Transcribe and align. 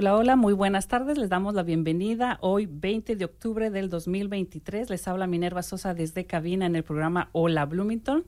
Hola, 0.00 0.16
hola, 0.16 0.34
muy 0.34 0.54
buenas 0.54 0.88
tardes. 0.88 1.18
Les 1.18 1.28
damos 1.28 1.52
la 1.52 1.62
bienvenida 1.62 2.38
hoy, 2.40 2.64
20 2.64 3.16
de 3.16 3.24
octubre 3.26 3.68
del 3.68 3.90
2023. 3.90 4.88
Les 4.88 5.06
habla 5.06 5.26
Minerva 5.26 5.62
Sosa 5.62 5.92
desde 5.92 6.24
cabina 6.24 6.64
en 6.64 6.74
el 6.74 6.84
programa 6.84 7.28
Hola 7.32 7.66
Bloomington. 7.66 8.24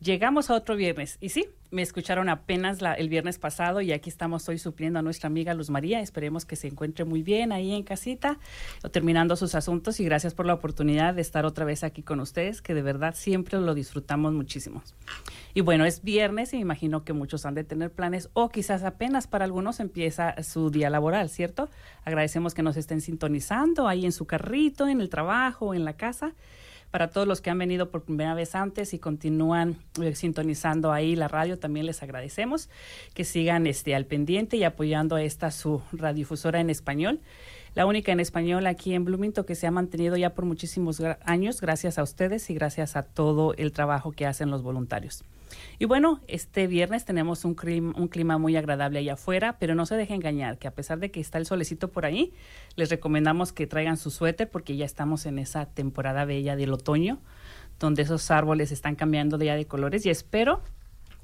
Llegamos 0.00 0.50
a 0.50 0.54
otro 0.54 0.76
viernes 0.76 1.16
y 1.22 1.30
sí, 1.30 1.46
me 1.70 1.80
escucharon 1.80 2.28
apenas 2.28 2.82
la, 2.82 2.92
el 2.92 3.08
viernes 3.08 3.38
pasado 3.38 3.80
y 3.80 3.92
aquí 3.92 4.10
estamos 4.10 4.46
hoy 4.46 4.58
supliendo 4.58 4.98
a 4.98 5.02
nuestra 5.02 5.28
amiga 5.28 5.54
Luz 5.54 5.70
María. 5.70 6.00
Esperemos 6.00 6.44
que 6.44 6.54
se 6.54 6.68
encuentre 6.68 7.06
muy 7.06 7.22
bien 7.22 7.50
ahí 7.50 7.72
en 7.72 7.82
casita, 7.82 8.38
terminando 8.92 9.36
sus 9.36 9.54
asuntos 9.54 9.98
y 9.98 10.04
gracias 10.04 10.34
por 10.34 10.44
la 10.44 10.52
oportunidad 10.52 11.14
de 11.14 11.22
estar 11.22 11.46
otra 11.46 11.64
vez 11.64 11.82
aquí 11.82 12.02
con 12.02 12.20
ustedes, 12.20 12.60
que 12.60 12.74
de 12.74 12.82
verdad 12.82 13.14
siempre 13.16 13.58
lo 13.58 13.74
disfrutamos 13.74 14.34
muchísimo. 14.34 14.82
Y 15.54 15.62
bueno, 15.62 15.86
es 15.86 16.02
viernes 16.02 16.52
y 16.52 16.56
me 16.56 16.62
imagino 16.62 17.02
que 17.02 17.14
muchos 17.14 17.46
han 17.46 17.54
de 17.54 17.64
tener 17.64 17.90
planes 17.90 18.28
o 18.34 18.50
quizás 18.50 18.82
apenas 18.82 19.26
para 19.26 19.46
algunos 19.46 19.80
empieza 19.80 20.42
su 20.42 20.68
día 20.68 20.90
laboral, 20.90 21.30
¿cierto? 21.30 21.70
Agradecemos 22.04 22.52
que 22.52 22.62
nos 22.62 22.76
estén 22.76 23.00
sintonizando 23.00 23.88
ahí 23.88 24.04
en 24.04 24.12
su 24.12 24.26
carrito, 24.26 24.88
en 24.88 25.00
el 25.00 25.08
trabajo, 25.08 25.72
en 25.72 25.86
la 25.86 25.94
casa 25.94 26.34
para 26.90 27.10
todos 27.10 27.26
los 27.26 27.40
que 27.40 27.50
han 27.50 27.58
venido 27.58 27.90
por 27.90 28.02
primera 28.02 28.34
vez 28.34 28.54
antes 28.54 28.94
y 28.94 28.98
continúan 28.98 29.76
eh, 30.00 30.14
sintonizando 30.14 30.92
ahí 30.92 31.16
la 31.16 31.28
radio, 31.28 31.58
también 31.58 31.86
les 31.86 32.02
agradecemos 32.02 32.68
que 33.14 33.24
sigan 33.24 33.66
este, 33.66 33.94
al 33.94 34.06
pendiente 34.06 34.56
y 34.56 34.64
apoyando 34.64 35.16
a 35.16 35.22
esta 35.22 35.50
su 35.50 35.82
radiodifusora 35.92 36.60
en 36.60 36.70
español 36.70 37.20
la 37.76 37.84
única 37.84 38.10
en 38.10 38.20
español 38.20 38.66
aquí 38.66 38.94
en 38.94 39.04
Bloomington 39.04 39.44
que 39.44 39.54
se 39.54 39.66
ha 39.66 39.70
mantenido 39.70 40.16
ya 40.16 40.30
por 40.30 40.46
muchísimos 40.46 41.02
años, 41.24 41.60
gracias 41.60 41.98
a 41.98 42.02
ustedes 42.02 42.48
y 42.48 42.54
gracias 42.54 42.96
a 42.96 43.02
todo 43.02 43.52
el 43.52 43.70
trabajo 43.72 44.12
que 44.12 44.24
hacen 44.24 44.50
los 44.50 44.62
voluntarios. 44.62 45.24
Y 45.78 45.84
bueno, 45.84 46.20
este 46.28 46.66
viernes 46.66 47.04
tenemos 47.04 47.44
un 47.44 47.54
clima, 47.54 48.38
muy 48.38 48.56
agradable 48.56 48.98
allá 48.98 49.14
afuera, 49.14 49.58
pero 49.58 49.74
no 49.74 49.86
se 49.86 49.96
deje 49.96 50.14
engañar 50.14 50.58
que 50.58 50.68
a 50.68 50.74
pesar 50.74 50.98
de 50.98 51.10
que 51.10 51.20
está 51.20 51.38
el 51.38 51.46
solecito 51.46 51.88
por 51.88 52.06
ahí, 52.06 52.32
les 52.76 52.90
recomendamos 52.90 53.52
que 53.52 53.66
traigan 53.66 53.96
su 53.96 54.10
suéter 54.10 54.50
porque 54.50 54.76
ya 54.76 54.84
estamos 54.84 55.26
en 55.26 55.38
esa 55.38 55.66
temporada 55.66 56.24
bella 56.24 56.56
del 56.56 56.72
otoño, 56.72 57.20
donde 57.78 58.02
esos 58.02 58.30
árboles 58.30 58.72
están 58.72 58.96
cambiando 58.96 59.38
ya 59.38 59.56
de 59.56 59.66
colores 59.66 60.06
y 60.06 60.10
espero 60.10 60.62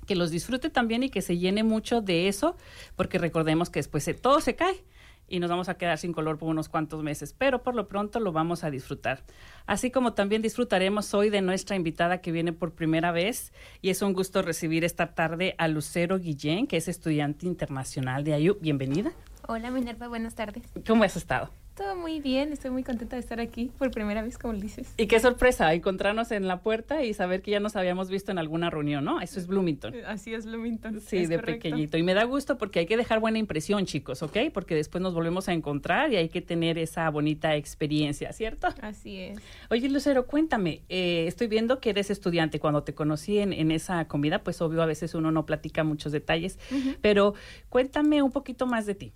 que 0.07 0.17
los 0.17 0.31
disfrute 0.31 0.69
también 0.69 1.03
y 1.05 1.11
que 1.11 1.23
se 1.23 1.39
llene 1.39 1.63
mucho 1.63 2.01
de 2.01 2.29
eso, 2.29 2.57
porque 2.97 3.19
recordemos 3.19 3.71
que 3.71 3.79
después 3.79 4.09
todo 4.21 4.41
se 4.41 4.57
cae 4.57 4.85
y 5.33 5.41
nos 5.41 5.49
vamos 5.49 5.71
a 5.71 5.79
quedar 5.79 5.97
sin 5.97 6.13
color 6.13 6.37
por 6.37 6.51
unos 6.51 6.69
cuantos 6.69 7.03
meses, 7.03 7.33
pero 7.33 7.63
por 7.63 7.75
lo 7.75 7.89
pronto 7.89 8.21
lo 8.21 8.33
vamos 8.33 8.65
a 8.65 8.71
disfrutar. 8.71 9.25
Así 9.65 9.91
como 9.91 10.13
también 10.13 10.43
disfrutaremos 10.43 11.15
hoy 11.15 11.31
de 11.31 11.41
nuestra 11.41 11.75
invitada 11.75 12.21
que 12.21 12.33
viene 12.33 12.53
por 12.53 12.75
primera 12.75 13.13
vez 13.13 13.55
y 13.81 13.89
es 13.89 14.03
un 14.03 14.13
gusto 14.13 14.43
recibir 14.43 14.85
esta 14.85 15.15
tarde 15.15 15.55
a 15.57 15.69
Lucero 15.69 16.19
Guillén, 16.19 16.67
que 16.67 16.77
es 16.77 16.87
estudiante 16.87 17.47
internacional 17.47 18.25
de 18.25 18.35
AYU. 18.35 18.59
Bienvenida. 18.61 19.13
Hola 19.49 19.71
Minerva, 19.71 20.07
buenas 20.07 20.35
tardes. 20.35 20.65
¿Cómo 20.87 21.03
has 21.03 21.17
estado? 21.17 21.51
Todo 21.75 21.97
muy 21.97 22.21
bien, 22.21 22.53
estoy 22.53 22.71
muy 22.71 22.85
contenta 22.85 23.17
de 23.17 23.21
estar 23.21 23.41
aquí 23.41 23.71
por 23.79 23.91
primera 23.91 24.21
vez, 24.21 24.37
como 24.37 24.53
dices. 24.53 24.93
Y 24.99 25.07
qué 25.07 25.19
sorpresa 25.21 25.73
encontrarnos 25.73 26.31
en 26.31 26.47
la 26.47 26.61
puerta 26.61 27.03
y 27.03 27.15
saber 27.15 27.41
que 27.41 27.51
ya 27.51 27.61
nos 27.61 27.77
habíamos 27.77 28.11
visto 28.11 28.31
en 28.31 28.39
alguna 28.39 28.69
reunión, 28.69 29.07
¿no? 29.07 29.23
Eso 29.23 29.41
es 29.41 29.47
Bloomington. 29.47 29.95
Eh, 29.95 30.03
así 30.07 30.35
es 30.35 30.45
Bloomington. 30.45 31.01
Sí, 31.01 31.25
de 31.25 31.39
pequeñito. 31.39 31.97
Y 31.97 32.03
me 32.03 32.13
da 32.13 32.25
gusto 32.25 32.59
porque 32.59 32.81
hay 32.81 32.87
que 32.87 32.99
dejar 32.99 33.21
buena 33.21 33.39
impresión, 33.39 33.87
chicos, 33.87 34.23
¿ok? 34.23 34.37
Porque 34.53 34.75
después 34.75 35.01
nos 35.01 35.15
volvemos 35.15 35.49
a 35.49 35.55
encontrar 35.55 36.13
y 36.13 36.17
hay 36.17 36.29
que 36.29 36.43
tener 36.43 36.77
esa 36.77 37.09
bonita 37.09 37.57
experiencia, 37.57 38.35
¿cierto? 38.35 38.69
Así 38.83 39.19
es. 39.19 39.39
Oye, 39.71 39.89
Lucero, 39.89 40.27
cuéntame, 40.27 40.83
eh, 40.91 41.25
estoy 41.27 41.47
viendo 41.47 41.81
que 41.81 41.91
eres 41.91 42.11
estudiante. 42.11 42.61
Cuando 42.61 42.83
te 42.83 42.95
conocí 42.95 43.39
en, 43.39 43.55
en, 43.55 43.71
esa 43.71 44.07
comida, 44.09 44.45
pues 44.45 44.61
obvio 44.61 44.83
a 44.83 44.87
veces 44.87 45.15
uno 45.15 45.33
no 45.33 45.47
platica 45.47 45.85
muchos 45.85 46.13
detalles, 46.13 46.59
pero 47.01 47.33
cuéntame 47.71 48.21
un 48.21 48.31
poquito 48.31 48.67
más 48.67 48.85
de 48.85 48.95
ti. 48.95 49.13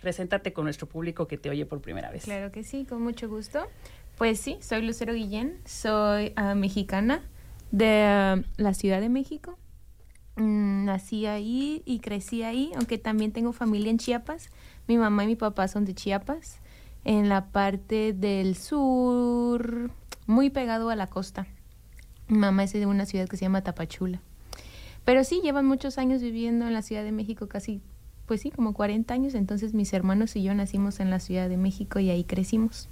Preséntate 0.00 0.52
con 0.52 0.64
nuestro 0.64 0.88
público 0.88 1.26
que 1.26 1.38
te 1.38 1.50
oye 1.50 1.66
por 1.66 1.80
primera 1.80 2.10
vez. 2.10 2.24
Claro 2.24 2.52
que 2.52 2.62
sí, 2.62 2.84
con 2.84 3.02
mucho 3.02 3.28
gusto. 3.28 3.66
Pues 4.16 4.40
sí, 4.40 4.58
soy 4.60 4.82
Lucero 4.82 5.12
Guillén, 5.12 5.58
soy 5.64 6.34
uh, 6.36 6.54
mexicana 6.54 7.22
de 7.70 8.36
uh, 8.38 8.62
la 8.62 8.74
Ciudad 8.74 9.00
de 9.00 9.08
México. 9.08 9.58
Mm, 10.36 10.84
nací 10.84 11.26
ahí 11.26 11.82
y 11.84 11.98
crecí 11.98 12.42
ahí, 12.42 12.70
aunque 12.76 12.98
también 12.98 13.32
tengo 13.32 13.52
familia 13.52 13.90
en 13.90 13.98
Chiapas. 13.98 14.50
Mi 14.86 14.98
mamá 14.98 15.24
y 15.24 15.28
mi 15.28 15.36
papá 15.36 15.68
son 15.68 15.84
de 15.84 15.94
Chiapas, 15.94 16.60
en 17.04 17.28
la 17.28 17.46
parte 17.46 18.12
del 18.12 18.56
sur, 18.56 19.90
muy 20.26 20.50
pegado 20.50 20.90
a 20.90 20.96
la 20.96 21.08
costa. 21.08 21.46
Mi 22.28 22.38
mamá 22.38 22.64
es 22.64 22.72
de 22.72 22.86
una 22.86 23.06
ciudad 23.06 23.28
que 23.28 23.36
se 23.36 23.44
llama 23.44 23.62
Tapachula. 23.62 24.20
Pero 25.04 25.24
sí, 25.24 25.40
llevan 25.42 25.66
muchos 25.66 25.98
años 25.98 26.22
viviendo 26.22 26.66
en 26.66 26.74
la 26.74 26.82
Ciudad 26.82 27.02
de 27.02 27.12
México, 27.12 27.48
casi 27.48 27.80
pues 28.28 28.42
sí, 28.42 28.50
como 28.50 28.74
40 28.74 29.12
años, 29.12 29.34
entonces 29.34 29.74
mis 29.74 29.92
hermanos 29.94 30.36
y 30.36 30.42
yo 30.42 30.54
nacimos 30.54 31.00
en 31.00 31.10
la 31.10 31.18
Ciudad 31.18 31.48
de 31.48 31.56
México 31.56 31.98
y 31.98 32.10
ahí 32.10 32.22
crecimos, 32.22 32.88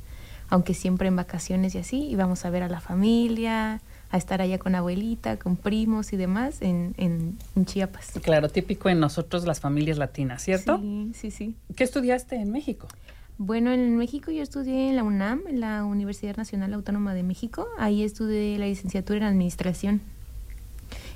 aunque 0.48 0.72
siempre 0.72 1.08
en 1.08 1.14
vacaciones 1.14 1.74
y 1.74 1.78
así, 1.78 2.08
íbamos 2.08 2.44
a 2.46 2.50
ver 2.50 2.62
a 2.62 2.68
la 2.68 2.80
familia, 2.80 3.82
a 4.10 4.16
estar 4.16 4.40
allá 4.40 4.58
con 4.58 4.74
abuelita, 4.74 5.36
con 5.36 5.56
primos 5.56 6.14
y 6.14 6.16
demás 6.16 6.62
en, 6.62 6.94
en, 6.96 7.66
Chiapas. 7.66 8.12
Claro, 8.22 8.48
típico 8.48 8.88
en 8.88 8.98
nosotros 8.98 9.44
las 9.44 9.60
familias 9.60 9.98
latinas, 9.98 10.42
¿cierto? 10.42 10.78
Sí, 10.78 11.10
sí, 11.14 11.30
sí. 11.30 11.54
¿Qué 11.76 11.84
estudiaste 11.84 12.36
en 12.36 12.50
México? 12.50 12.88
Bueno, 13.38 13.72
en 13.72 13.96
México 13.96 14.30
yo 14.30 14.42
estudié 14.42 14.88
en 14.88 14.96
la 14.96 15.02
UNAM, 15.02 15.42
en 15.46 15.60
la 15.60 15.84
Universidad 15.84 16.36
Nacional 16.36 16.72
Autónoma 16.72 17.12
de 17.12 17.22
México. 17.22 17.68
Ahí 17.76 18.02
estudié 18.02 18.56
la 18.58 18.64
licenciatura 18.64 19.18
en 19.18 19.24
Administración. 19.24 20.00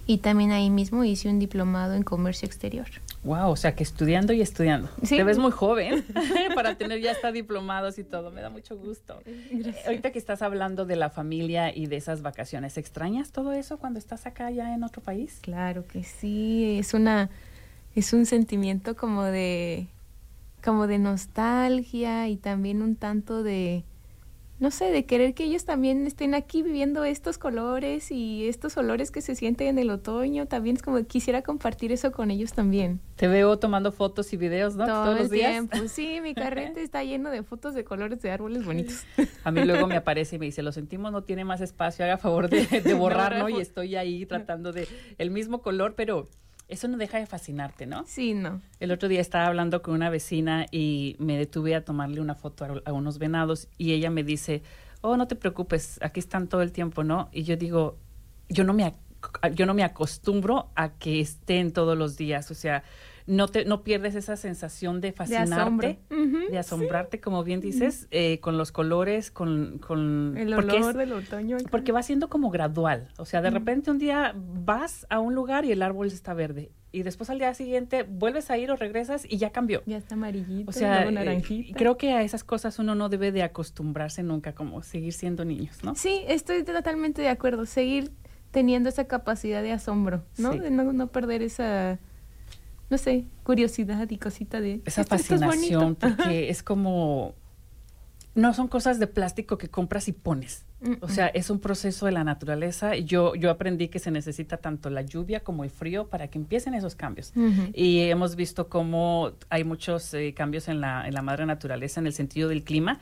Y 0.06 0.18
también 0.18 0.50
ahí 0.50 0.68
mismo 0.68 1.04
hice 1.04 1.30
un 1.30 1.38
diplomado 1.38 1.94
en 1.94 2.02
Comercio 2.02 2.44
Exterior. 2.44 2.88
Wow, 3.22 3.50
o 3.50 3.56
sea 3.56 3.74
que 3.74 3.82
estudiando 3.82 4.32
y 4.32 4.40
estudiando. 4.40 4.88
Te 5.06 5.22
ves 5.24 5.38
muy 5.38 5.50
joven 5.50 6.06
para 6.54 6.76
tener 6.76 7.00
ya 7.00 7.12
hasta 7.12 7.32
diplomados 7.32 7.98
y 7.98 8.04
todo. 8.04 8.30
Me 8.30 8.40
da 8.40 8.48
mucho 8.48 8.78
gusto. 8.78 9.22
Gracias. 9.50 9.86
Ahorita 9.86 10.10
que 10.10 10.18
estás 10.18 10.40
hablando 10.40 10.86
de 10.86 10.96
la 10.96 11.10
familia 11.10 11.74
y 11.74 11.86
de 11.86 11.96
esas 11.96 12.22
vacaciones, 12.22 12.78
¿extrañas 12.78 13.30
todo 13.30 13.52
eso 13.52 13.78
cuando 13.78 13.98
estás 13.98 14.24
acá 14.26 14.50
ya 14.50 14.74
en 14.74 14.84
otro 14.84 15.02
país? 15.02 15.38
Claro 15.42 15.86
que 15.86 16.02
sí. 16.02 16.78
Es 16.78 16.94
una, 16.94 17.28
es 17.94 18.14
un 18.14 18.24
sentimiento 18.24 18.96
como 18.96 19.24
de, 19.24 19.88
como 20.64 20.86
de 20.86 20.98
nostalgia 20.98 22.26
y 22.28 22.36
también 22.36 22.80
un 22.80 22.96
tanto 22.96 23.42
de, 23.42 23.84
no 24.60 24.70
sé, 24.70 24.90
de 24.90 25.06
querer 25.06 25.32
que 25.32 25.44
ellos 25.44 25.64
también 25.64 26.06
estén 26.06 26.34
aquí 26.34 26.62
viviendo 26.62 27.02
estos 27.04 27.38
colores 27.38 28.10
y 28.10 28.46
estos 28.46 28.76
olores 28.76 29.10
que 29.10 29.22
se 29.22 29.34
sienten 29.34 29.68
en 29.68 29.78
el 29.78 29.88
otoño. 29.88 30.46
También 30.46 30.76
es 30.76 30.82
como 30.82 31.02
quisiera 31.04 31.40
compartir 31.40 31.92
eso 31.92 32.12
con 32.12 32.30
ellos 32.30 32.52
también. 32.52 33.00
Te 33.16 33.26
veo 33.26 33.58
tomando 33.58 33.90
fotos 33.90 34.34
y 34.34 34.36
videos, 34.36 34.76
¿no? 34.76 34.84
Todo 34.84 35.04
Todos 35.04 35.18
los 35.18 35.30
días. 35.30 35.50
Tiempo. 35.52 35.76
Sí, 35.88 36.20
mi 36.20 36.34
carrete 36.34 36.82
está 36.82 37.02
lleno 37.02 37.30
de 37.30 37.42
fotos 37.42 37.74
de 37.74 37.84
colores 37.84 38.20
de 38.20 38.30
árboles 38.30 38.64
bonitos. 38.64 39.04
A 39.44 39.50
mí 39.50 39.64
luego 39.64 39.86
me 39.86 39.96
aparece 39.96 40.36
y 40.36 40.38
me 40.38 40.46
dice, 40.46 40.62
lo 40.62 40.72
sentimos, 40.72 41.10
no 41.10 41.22
tiene 41.22 41.44
más 41.44 41.62
espacio, 41.62 42.04
haga 42.04 42.18
favor 42.18 42.50
de, 42.50 42.66
de 42.66 42.94
borrar, 42.94 43.36
¿no? 43.38 43.48
Y 43.48 43.60
estoy 43.60 43.96
ahí 43.96 44.26
tratando 44.26 44.72
de 44.72 44.86
el 45.16 45.30
mismo 45.30 45.62
color, 45.62 45.94
pero 45.96 46.28
eso 46.70 46.88
no 46.88 46.96
deja 46.96 47.18
de 47.18 47.26
fascinarte, 47.26 47.86
¿no? 47.86 48.04
Sí, 48.06 48.34
no. 48.34 48.62
El 48.78 48.92
otro 48.92 49.08
día 49.08 49.20
estaba 49.20 49.46
hablando 49.46 49.82
con 49.82 49.94
una 49.94 50.08
vecina 50.08 50.66
y 50.70 51.16
me 51.18 51.36
detuve 51.36 51.74
a 51.74 51.84
tomarle 51.84 52.20
una 52.20 52.34
foto 52.34 52.64
a, 52.64 52.90
a, 52.90 52.92
unos 52.92 53.18
venados 53.18 53.68
y 53.76 53.92
ella 53.92 54.10
me 54.10 54.22
dice, 54.22 54.62
oh, 55.00 55.16
no 55.16 55.26
te 55.26 55.36
preocupes, 55.36 55.98
aquí 56.02 56.20
están 56.20 56.48
todo 56.48 56.62
el 56.62 56.72
tiempo, 56.72 57.04
¿no? 57.04 57.28
Y 57.32 57.42
yo 57.42 57.56
digo, 57.56 57.98
yo 58.48 58.64
no 58.64 58.72
me, 58.72 58.94
yo 59.54 59.66
no 59.66 59.74
me 59.74 59.84
acostumbro 59.84 60.70
a 60.74 60.90
que 60.90 61.20
estén 61.20 61.72
todos 61.72 61.96
los 61.96 62.16
días, 62.16 62.50
o 62.50 62.54
sea, 62.54 62.82
no 63.30 63.46
te 63.46 63.64
no 63.64 63.82
pierdes 63.84 64.16
esa 64.16 64.36
sensación 64.36 65.00
de 65.00 65.12
fascinarte, 65.12 66.00
de, 66.08 66.16
uh 66.16 66.18
-huh, 66.18 66.50
de 66.50 66.58
asombrarte, 66.58 67.18
sí. 67.18 67.20
como 67.20 67.44
bien 67.44 67.60
dices, 67.60 68.08
eh, 68.10 68.40
con 68.40 68.58
los 68.58 68.72
colores, 68.72 69.30
con, 69.30 69.78
con 69.78 70.36
el 70.36 70.52
olor 70.52 70.74
es, 70.74 70.94
del 70.96 71.12
otoño. 71.12 71.58
Porque 71.70 71.92
va 71.92 72.02
siendo 72.02 72.28
como 72.28 72.50
gradual, 72.50 73.08
o 73.18 73.24
sea, 73.24 73.40
de 73.40 73.50
repente 73.50 73.90
un 73.90 73.98
día 73.98 74.34
vas 74.36 75.06
a 75.10 75.20
un 75.20 75.34
lugar 75.34 75.64
y 75.64 75.70
el 75.70 75.82
árbol 75.82 76.08
está 76.08 76.34
verde 76.34 76.72
y 76.92 77.04
después 77.04 77.30
al 77.30 77.38
día 77.38 77.54
siguiente 77.54 78.02
vuelves 78.02 78.50
a 78.50 78.58
ir 78.58 78.72
o 78.72 78.76
regresas 78.76 79.24
y 79.28 79.38
ya 79.38 79.50
cambió. 79.50 79.82
Ya 79.86 79.98
está 79.98 80.16
amarillito, 80.16 80.68
o 80.68 80.72
sea, 80.72 81.08
naranjita. 81.08 81.70
Eh, 81.70 81.74
creo 81.76 81.96
que 81.96 82.12
a 82.12 82.22
esas 82.22 82.42
cosas 82.42 82.80
uno 82.80 82.96
no 82.96 83.08
debe 83.08 83.30
de 83.30 83.44
acostumbrarse 83.44 84.24
nunca, 84.24 84.54
como 84.54 84.82
seguir 84.82 85.12
siendo 85.12 85.44
niños, 85.44 85.84
¿no? 85.84 85.94
Sí, 85.94 86.22
estoy 86.26 86.64
totalmente 86.64 87.22
de 87.22 87.28
acuerdo, 87.28 87.64
seguir 87.64 88.10
teniendo 88.50 88.88
esa 88.88 89.04
capacidad 89.04 89.62
de 89.62 89.70
asombro, 89.70 90.24
¿no? 90.36 90.52
Sí. 90.52 90.58
De 90.58 90.70
no, 90.72 90.92
no 90.92 91.06
perder 91.12 91.42
esa 91.42 92.00
no 92.90 92.98
sé, 92.98 93.24
curiosidad 93.44 94.10
y 94.10 94.18
cosita 94.18 94.60
de... 94.60 94.82
Esa 94.84 95.02
esto, 95.02 95.16
fascinación, 95.16 95.92
esto 95.92 96.06
es 96.08 96.14
porque 96.16 96.50
es 96.50 96.62
como... 96.62 97.34
No 98.34 98.54
son 98.54 98.68
cosas 98.68 98.98
de 99.00 99.06
plástico 99.06 99.58
que 99.58 99.68
compras 99.68 100.06
y 100.08 100.12
pones. 100.12 100.64
Mm 100.80 100.92
O 101.00 101.08
sea, 101.08 101.26
es 101.28 101.50
un 101.50 101.58
proceso 101.58 102.06
de 102.06 102.12
la 102.12 102.22
naturaleza. 102.22 102.96
Yo, 102.96 103.34
yo 103.34 103.50
aprendí 103.50 103.88
que 103.88 103.98
se 103.98 104.10
necesita 104.10 104.56
tanto 104.56 104.88
la 104.88 105.02
lluvia 105.02 105.40
como 105.40 105.64
el 105.64 105.70
frío 105.70 106.08
para 106.08 106.28
que 106.28 106.38
empiecen 106.38 106.74
esos 106.74 106.94
cambios. 106.94 107.32
Y 107.74 108.00
hemos 108.02 108.36
visto 108.36 108.68
cómo 108.68 109.32
hay 109.48 109.64
muchos 109.64 110.14
eh, 110.14 110.32
cambios 110.32 110.68
en 110.68 110.80
la, 110.80 111.06
en 111.08 111.14
la 111.14 111.22
madre 111.22 111.44
naturaleza 111.44 112.00
en 112.00 112.06
el 112.06 112.12
sentido 112.12 112.48
del 112.48 112.62
clima. 112.62 113.00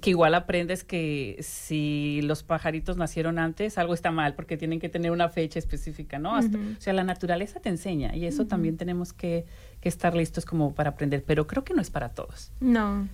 Que 0.00 0.10
igual 0.10 0.34
aprendes 0.34 0.84
que 0.84 1.36
si 1.40 2.20
los 2.22 2.42
pajaritos 2.42 2.96
nacieron 2.96 3.38
antes, 3.38 3.76
algo 3.78 3.94
está 3.94 4.10
mal 4.10 4.34
porque 4.34 4.56
tienen 4.56 4.80
que 4.80 4.88
tener 4.88 5.10
una 5.10 5.28
fecha 5.28 5.58
específica, 5.58 6.18
¿no? 6.18 6.38
o 6.38 6.42
sea, 6.78 6.92
la 6.92 7.04
naturaleza 7.04 7.60
te 7.60 7.68
enseña 7.68 8.14
y 8.16 8.24
eso 8.24 8.46
también 8.46 8.76
tenemos 8.76 9.12
que, 9.12 9.44
que, 9.80 9.88
estar 9.88 10.14
listos 10.14 10.44
como 10.44 10.74
para 10.74 10.90
aprender, 10.90 11.22
pero 11.26 11.46
creo 11.46 11.64
que 11.64 11.74
no 11.74 11.82
es 11.82 11.90
para 11.90 12.08
todos. 12.08 12.52
No, 12.60 13.08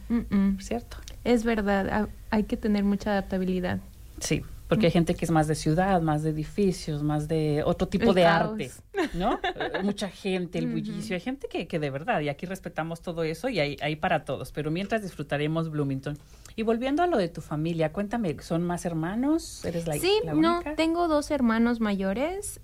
¿cierto? 0.61 0.99
Es 1.25 1.45
verdad, 1.45 2.09
hay 2.31 2.45
que 2.45 2.57
tener 2.57 2.85
mucha 2.85 3.11
adaptabilidad. 3.13 3.81
Sí, 4.21 4.43
porque 4.69 4.87
hay 4.87 4.93
gente 4.93 5.15
que 5.15 5.25
es 5.25 5.31
más 5.31 5.49
de 5.49 5.55
ciudad, 5.55 6.03
más 6.03 6.23
de 6.23 6.31
edificios, 6.31 7.03
más 7.03 7.27
de 7.27 7.63
otro 7.65 7.89
tipo 7.89 8.13
de 8.13 8.27
arte, 8.27 8.71
¿no? 9.15 9.41
Mucha 9.83 10.11
gente, 10.11 10.59
el 10.59 10.67
bullicio, 10.67 11.15
hay 11.15 11.21
gente 11.21 11.49
que, 11.49 11.67
que, 11.67 11.79
de 11.79 11.91
verdad, 11.91 12.21
y 12.21 12.29
aquí 12.29 12.45
respetamos 12.45 13.01
todo 13.01 13.23
eso 13.23 13.49
y 13.49 13.61
hay, 13.61 13.77
hay 13.81 13.97
para 13.97 14.25
todos, 14.25 14.53
pero 14.53 14.71
mientras 14.71 15.03
disfrutaremos 15.03 15.71
Bloomington. 15.71 16.19
Y 16.55 16.65
volviendo 16.65 17.03
a 17.03 17.07
lo 17.07 17.17
de 17.17 17.29
tu 17.29 17.41
familia, 17.41 17.93
cuéntame, 17.93 18.37
¿son 18.41 18.63
más 18.63 18.85
hermanos? 18.85 19.65
¿Eres 19.65 19.87
la, 19.87 19.95
sí, 19.95 20.13
la 20.25 20.35
no, 20.35 20.61
tengo 20.77 21.09
dos 21.09 21.31
hermanos 21.31 21.81
mayores. 21.81 22.61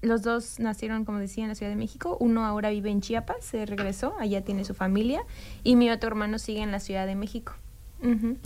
los 0.00 0.22
dos 0.22 0.60
nacieron, 0.60 1.04
como 1.04 1.18
decía, 1.18 1.44
en 1.44 1.48
la 1.48 1.56
Ciudad 1.56 1.70
de 1.72 1.76
México. 1.76 2.16
Uno 2.20 2.46
ahora 2.46 2.70
vive 2.70 2.90
en 2.90 3.02
Chiapas, 3.02 3.44
se 3.44 3.66
regresó, 3.66 4.14
allá 4.18 4.42
tiene 4.44 4.64
su 4.64 4.72
familia. 4.72 5.24
Y 5.62 5.76
mi 5.76 5.90
otro 5.90 6.08
hermano 6.08 6.38
sigue 6.38 6.62
en 6.62 6.70
la 6.70 6.80
Ciudad 6.80 7.06
de 7.06 7.16
México. 7.16 7.54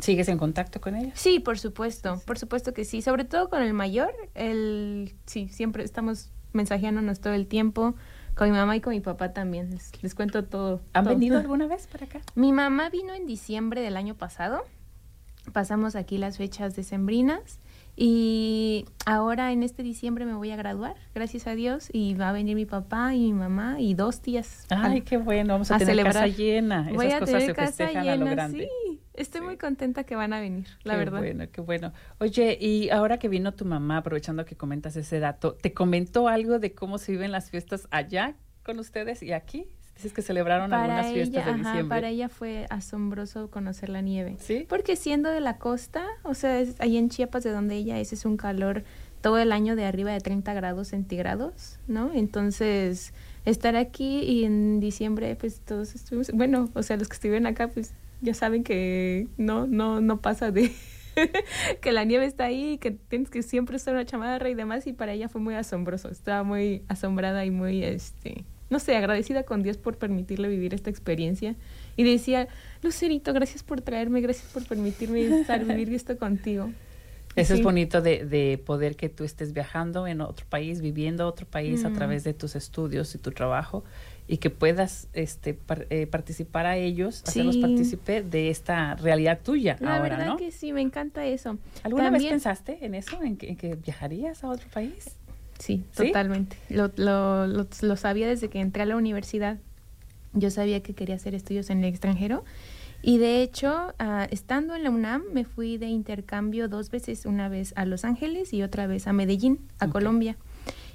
¿Sigues 0.00 0.28
en 0.28 0.38
contacto 0.38 0.80
con 0.80 0.94
ellos? 0.94 1.12
Sí, 1.14 1.40
por 1.40 1.58
supuesto, 1.58 2.20
por 2.26 2.38
supuesto 2.38 2.72
que 2.72 2.84
sí. 2.84 3.02
Sobre 3.02 3.24
todo 3.24 3.48
con 3.48 3.62
el 3.62 3.74
mayor, 3.74 4.12
el, 4.34 5.14
sí, 5.26 5.48
siempre 5.48 5.84
estamos 5.84 6.30
mensajeándonos 6.52 7.20
todo 7.20 7.32
el 7.34 7.46
tiempo. 7.46 7.94
Con 8.34 8.50
mi 8.50 8.56
mamá 8.56 8.76
y 8.76 8.80
con 8.80 8.92
mi 8.92 9.00
papá 9.00 9.32
también. 9.32 9.76
Les, 10.00 10.14
cuento 10.14 10.44
todo. 10.44 10.80
¿Han 10.92 11.04
venido 11.04 11.38
alguna 11.40 11.66
vez 11.66 11.88
para 11.88 12.06
acá? 12.06 12.20
Mi 12.36 12.52
mamá 12.52 12.88
vino 12.88 13.12
en 13.14 13.26
diciembre 13.26 13.80
del 13.80 13.96
año 13.96 14.14
pasado. 14.14 14.64
Pasamos 15.52 15.96
aquí 15.96 16.18
las 16.18 16.36
fechas 16.36 16.76
decembrinas 16.76 17.58
y 18.00 18.84
ahora 19.06 19.50
en 19.50 19.64
este 19.64 19.82
diciembre 19.82 20.24
me 20.24 20.34
voy 20.34 20.52
a 20.52 20.56
graduar, 20.56 20.94
gracias 21.16 21.48
a 21.48 21.56
Dios, 21.56 21.88
y 21.92 22.14
va 22.14 22.28
a 22.28 22.32
venir 22.32 22.54
mi 22.54 22.64
papá 22.64 23.12
y 23.16 23.18
mi 23.18 23.32
mamá 23.32 23.80
y 23.80 23.94
dos 23.94 24.20
tías. 24.20 24.66
Ay, 24.70 25.00
qué 25.00 25.16
bueno, 25.16 25.54
vamos 25.54 25.72
a, 25.72 25.78
tener 25.78 26.04
casa 26.04 26.28
llena. 26.28 26.88
Voy 26.94 27.10
a 27.10 27.18
tener 27.18 27.52
casa 27.56 27.90
llena, 27.90 28.50
Sí, 28.50 28.68
estoy 29.14 29.40
muy 29.40 29.56
contenta 29.56 30.04
que 30.04 30.14
van 30.14 30.32
a 30.32 30.38
venir, 30.38 30.68
la 30.84 30.92
qué 30.92 30.98
verdad. 31.00 31.18
Bueno, 31.18 31.44
qué 31.50 31.60
bueno. 31.60 31.92
Oye, 32.20 32.56
y 32.60 32.88
ahora 32.90 33.18
que 33.18 33.28
vino 33.28 33.52
tu 33.52 33.64
mamá, 33.64 33.96
aprovechando 33.96 34.44
que 34.44 34.54
comentas 34.54 34.94
ese 34.94 35.18
dato, 35.18 35.54
¿te 35.54 35.74
comentó 35.74 36.28
algo 36.28 36.60
de 36.60 36.76
cómo 36.76 36.98
se 36.98 37.10
viven 37.10 37.32
las 37.32 37.50
fiestas 37.50 37.88
allá 37.90 38.36
con 38.62 38.78
ustedes 38.78 39.24
y 39.24 39.32
aquí? 39.32 39.66
Dices 39.98 40.12
que 40.12 40.22
celebraron 40.22 40.72
algunas 40.72 41.12
fiestas 41.12 41.44
de 41.44 41.54
diciembre. 41.54 41.84
para 41.88 42.08
ella 42.08 42.28
fue 42.28 42.66
asombroso 42.70 43.50
conocer 43.50 43.88
la 43.88 44.00
nieve. 44.00 44.36
¿Sí? 44.38 44.64
Porque 44.68 44.94
siendo 44.94 45.28
de 45.28 45.40
la 45.40 45.58
costa, 45.58 46.06
o 46.22 46.34
sea, 46.34 46.60
es, 46.60 46.80
ahí 46.80 46.96
en 46.96 47.08
Chiapas, 47.08 47.42
de 47.42 47.50
donde 47.50 47.74
ella 47.74 47.98
es, 47.98 48.12
es 48.12 48.24
un 48.24 48.36
calor 48.36 48.84
todo 49.20 49.38
el 49.38 49.50
año 49.50 49.74
de 49.74 49.84
arriba 49.84 50.12
de 50.12 50.20
30 50.20 50.54
grados 50.54 50.86
centígrados, 50.86 51.80
¿no? 51.88 52.12
Entonces, 52.14 53.12
estar 53.44 53.74
aquí 53.74 54.20
y 54.20 54.44
en 54.44 54.78
diciembre, 54.78 55.34
pues 55.34 55.62
todos 55.62 55.96
estuvimos, 55.96 56.30
bueno, 56.32 56.70
o 56.74 56.82
sea, 56.84 56.96
los 56.96 57.08
que 57.08 57.14
estuvieron 57.14 57.46
acá, 57.46 57.66
pues 57.66 57.92
ya 58.20 58.34
saben 58.34 58.62
que 58.62 59.26
no, 59.36 59.66
no, 59.66 60.00
no 60.00 60.20
pasa 60.20 60.52
de 60.52 60.72
que 61.80 61.90
la 61.90 62.04
nieve 62.04 62.24
está 62.24 62.44
ahí, 62.44 62.78
que 62.78 62.92
tienes 62.92 63.30
que 63.30 63.42
siempre 63.42 63.74
usar 63.74 63.94
una 63.94 64.06
chamarra 64.06 64.48
y 64.48 64.54
demás, 64.54 64.86
y 64.86 64.92
para 64.92 65.12
ella 65.12 65.28
fue 65.28 65.40
muy 65.40 65.54
asombroso, 65.54 66.08
estaba 66.08 66.44
muy 66.44 66.84
asombrada 66.86 67.44
y 67.44 67.50
muy, 67.50 67.82
este, 67.82 68.44
no 68.70 68.78
sé, 68.78 68.96
agradecida 68.96 69.44
con 69.44 69.62
Dios 69.62 69.76
por 69.76 69.96
permitirle 69.96 70.48
vivir 70.48 70.74
esta 70.74 70.90
experiencia. 70.90 71.56
Y 71.96 72.04
decía, 72.04 72.48
Lucerito, 72.82 73.32
gracias 73.32 73.62
por 73.62 73.80
traerme, 73.80 74.20
gracias 74.20 74.50
por 74.52 74.66
permitirme 74.66 75.40
estar, 75.40 75.64
vivir 75.64 75.92
esto 75.94 76.16
contigo. 76.18 76.70
Eso 77.36 77.54
es 77.54 77.62
bonito 77.62 78.00
de, 78.00 78.24
de, 78.24 78.58
poder 78.58 78.96
que 78.96 79.08
tú 79.08 79.22
estés 79.22 79.52
viajando 79.52 80.08
en 80.08 80.20
otro 80.20 80.44
país, 80.48 80.80
viviendo 80.80 81.26
otro 81.26 81.46
país 81.46 81.84
a 81.84 81.92
través 81.92 82.24
de 82.24 82.34
tus 82.34 82.56
estudios 82.56 83.14
y 83.14 83.18
tu 83.18 83.30
trabajo 83.30 83.84
y 84.28 84.36
que 84.36 84.50
puedas 84.50 85.08
este, 85.14 85.58
eh, 85.90 86.06
participar 86.06 86.66
a 86.66 86.76
ellos, 86.76 87.22
hacerlos 87.26 87.56
partícipe 87.56 88.22
de 88.22 88.50
esta 88.50 88.94
realidad 88.94 89.40
tuya 89.42 89.78
La 89.80 89.96
ahora, 89.96 90.16
verdad 90.18 90.36
que 90.36 90.50
sí, 90.50 90.72
me 90.72 90.82
encanta 90.82 91.24
eso. 91.24 91.58
¿Alguna 91.82 92.10
vez 92.10 92.24
pensaste 92.24 92.84
en 92.84 92.94
eso, 92.94 93.22
en 93.22 93.36
que, 93.36 93.48
en 93.48 93.56
que 93.56 93.74
viajarías 93.74 94.44
a 94.44 94.50
otro 94.50 94.68
país? 94.70 95.17
Sí, 95.58 95.84
totalmente. 95.94 96.56
Lo, 96.68 96.90
lo, 96.96 97.46
lo, 97.46 97.96
sabía 97.96 98.28
desde 98.28 98.48
que 98.48 98.60
entré 98.60 98.82
a 98.82 98.86
la 98.86 98.96
universidad. 98.96 99.58
Yo 100.32 100.50
sabía 100.50 100.82
que 100.82 100.94
quería 100.94 101.16
hacer 101.16 101.34
estudios 101.34 101.70
en 101.70 101.78
el 101.78 101.86
extranjero. 101.86 102.44
Y 103.02 103.18
de 103.18 103.42
hecho, 103.42 103.94
ah, 103.98 104.26
estando 104.30 104.74
en 104.74 104.84
la 104.84 104.90
UNAM, 104.90 105.22
me 105.32 105.44
fui 105.44 105.78
de 105.78 105.86
intercambio 105.86 106.68
dos 106.68 106.90
veces, 106.90 107.26
una 107.26 107.48
vez 107.48 107.72
a 107.76 107.84
Los 107.84 108.04
Ángeles 108.04 108.52
y 108.52 108.62
otra 108.62 108.86
vez 108.86 109.06
a 109.06 109.12
Medellín, 109.12 109.60
a 109.78 109.88
Colombia. 109.88 110.36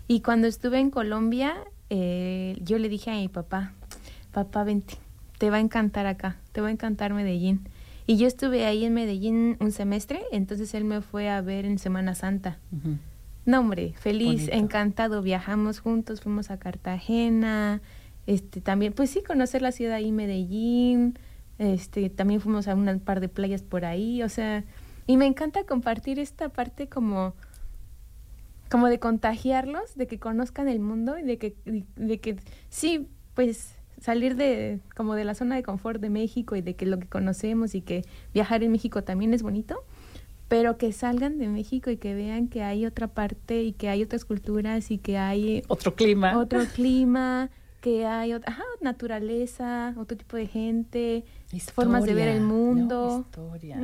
Y 0.07 0.21
cuando 0.21 0.47
estuve 0.47 0.79
en 0.79 0.89
Colombia, 0.89 1.55
eh, 1.89 2.57
yo 2.61 2.77
le 2.77 2.89
dije 2.89 3.11
a 3.11 3.15
mi 3.15 3.29
papá, 3.29 3.73
papá, 4.31 4.63
vente, 4.63 4.95
te 5.37 5.49
va 5.49 5.57
a 5.57 5.61
encantar 5.61 6.05
acá, 6.05 6.37
te 6.51 6.59
va 6.59 6.67
a 6.67 6.71
encantar 6.71 7.13
Medellín. 7.13 7.67
Y 8.05 8.17
yo 8.17 8.27
estuve 8.27 8.65
ahí 8.65 8.83
en 8.83 8.93
Medellín 8.93 9.55
un 9.61 9.71
semestre, 9.71 10.21
entonces 10.33 10.73
él 10.73 10.83
me 10.83 11.01
fue 11.01 11.29
a 11.29 11.39
ver 11.39 11.65
en 11.65 11.79
Semana 11.79 12.15
Santa. 12.15 12.59
No, 13.45 13.59
hombre, 13.59 13.93
feliz, 13.97 14.47
encantado. 14.51 15.21
Viajamos 15.21 15.79
juntos, 15.79 16.21
fuimos 16.21 16.49
a 16.49 16.57
Cartagena, 16.57 17.81
este 18.25 18.61
también, 18.61 18.93
pues 18.93 19.09
sí, 19.09 19.21
conocer 19.21 19.61
la 19.61 19.71
ciudad 19.71 19.95
ahí, 19.95 20.11
Medellín, 20.11 21.19
este 21.57 22.09
también 22.09 22.39
fuimos 22.39 22.67
a 22.67 22.75
un 22.75 22.99
par 22.99 23.19
de 23.19 23.29
playas 23.29 23.61
por 23.61 23.85
ahí, 23.85 24.23
o 24.23 24.29
sea, 24.29 24.63
y 25.07 25.17
me 25.17 25.25
encanta 25.25 25.65
compartir 25.65 26.19
esta 26.19 26.49
parte 26.49 26.87
como 26.87 27.33
como 28.69 28.87
de 28.87 28.97
contagiarlos, 28.97 29.95
de 29.95 30.07
que 30.07 30.17
conozcan 30.19 30.67
el 30.67 30.79
mundo 30.79 31.17
y 31.19 31.23
de 31.23 31.37
que 31.37 31.55
de 31.95 32.19
que 32.19 32.37
sí, 32.69 33.07
pues 33.33 33.75
salir 33.99 34.35
de 34.35 34.79
como 34.95 35.15
de 35.15 35.25
la 35.25 35.35
zona 35.35 35.55
de 35.55 35.63
confort 35.63 36.01
de 36.01 36.09
México 36.09 36.55
y 36.55 36.61
de 36.61 36.75
que 36.75 36.85
lo 36.85 36.97
que 36.97 37.07
conocemos 37.07 37.75
y 37.75 37.81
que 37.81 38.03
viajar 38.33 38.63
en 38.63 38.71
México 38.71 39.03
también 39.03 39.33
es 39.33 39.43
bonito 39.43 39.83
pero 40.53 40.77
que 40.77 40.91
salgan 40.91 41.39
de 41.39 41.47
México 41.47 41.89
y 41.89 41.97
que 41.97 42.13
vean 42.13 42.47
que 42.47 42.61
hay 42.61 42.85
otra 42.85 43.07
parte 43.07 43.63
y 43.63 43.73
que 43.73 43.89
hay 43.89 44.03
otras 44.03 44.23
culturas 44.23 44.91
y 44.91 44.99
que 44.99 45.17
hay 45.17 45.63
otro 45.67 45.95
clima. 45.95 46.37
Otro 46.37 46.63
clima, 46.75 47.49
que 47.81 48.05
hay 48.05 48.33
otra 48.35 48.55
naturaleza, 48.79 49.95
otro 49.97 50.15
tipo 50.15 50.37
de 50.37 50.45
gente, 50.45 51.25
formas 51.73 52.03
de 52.03 52.13
ver 52.13 52.27
el 52.27 52.41
mundo. 52.41 53.25
historia. 53.25 53.79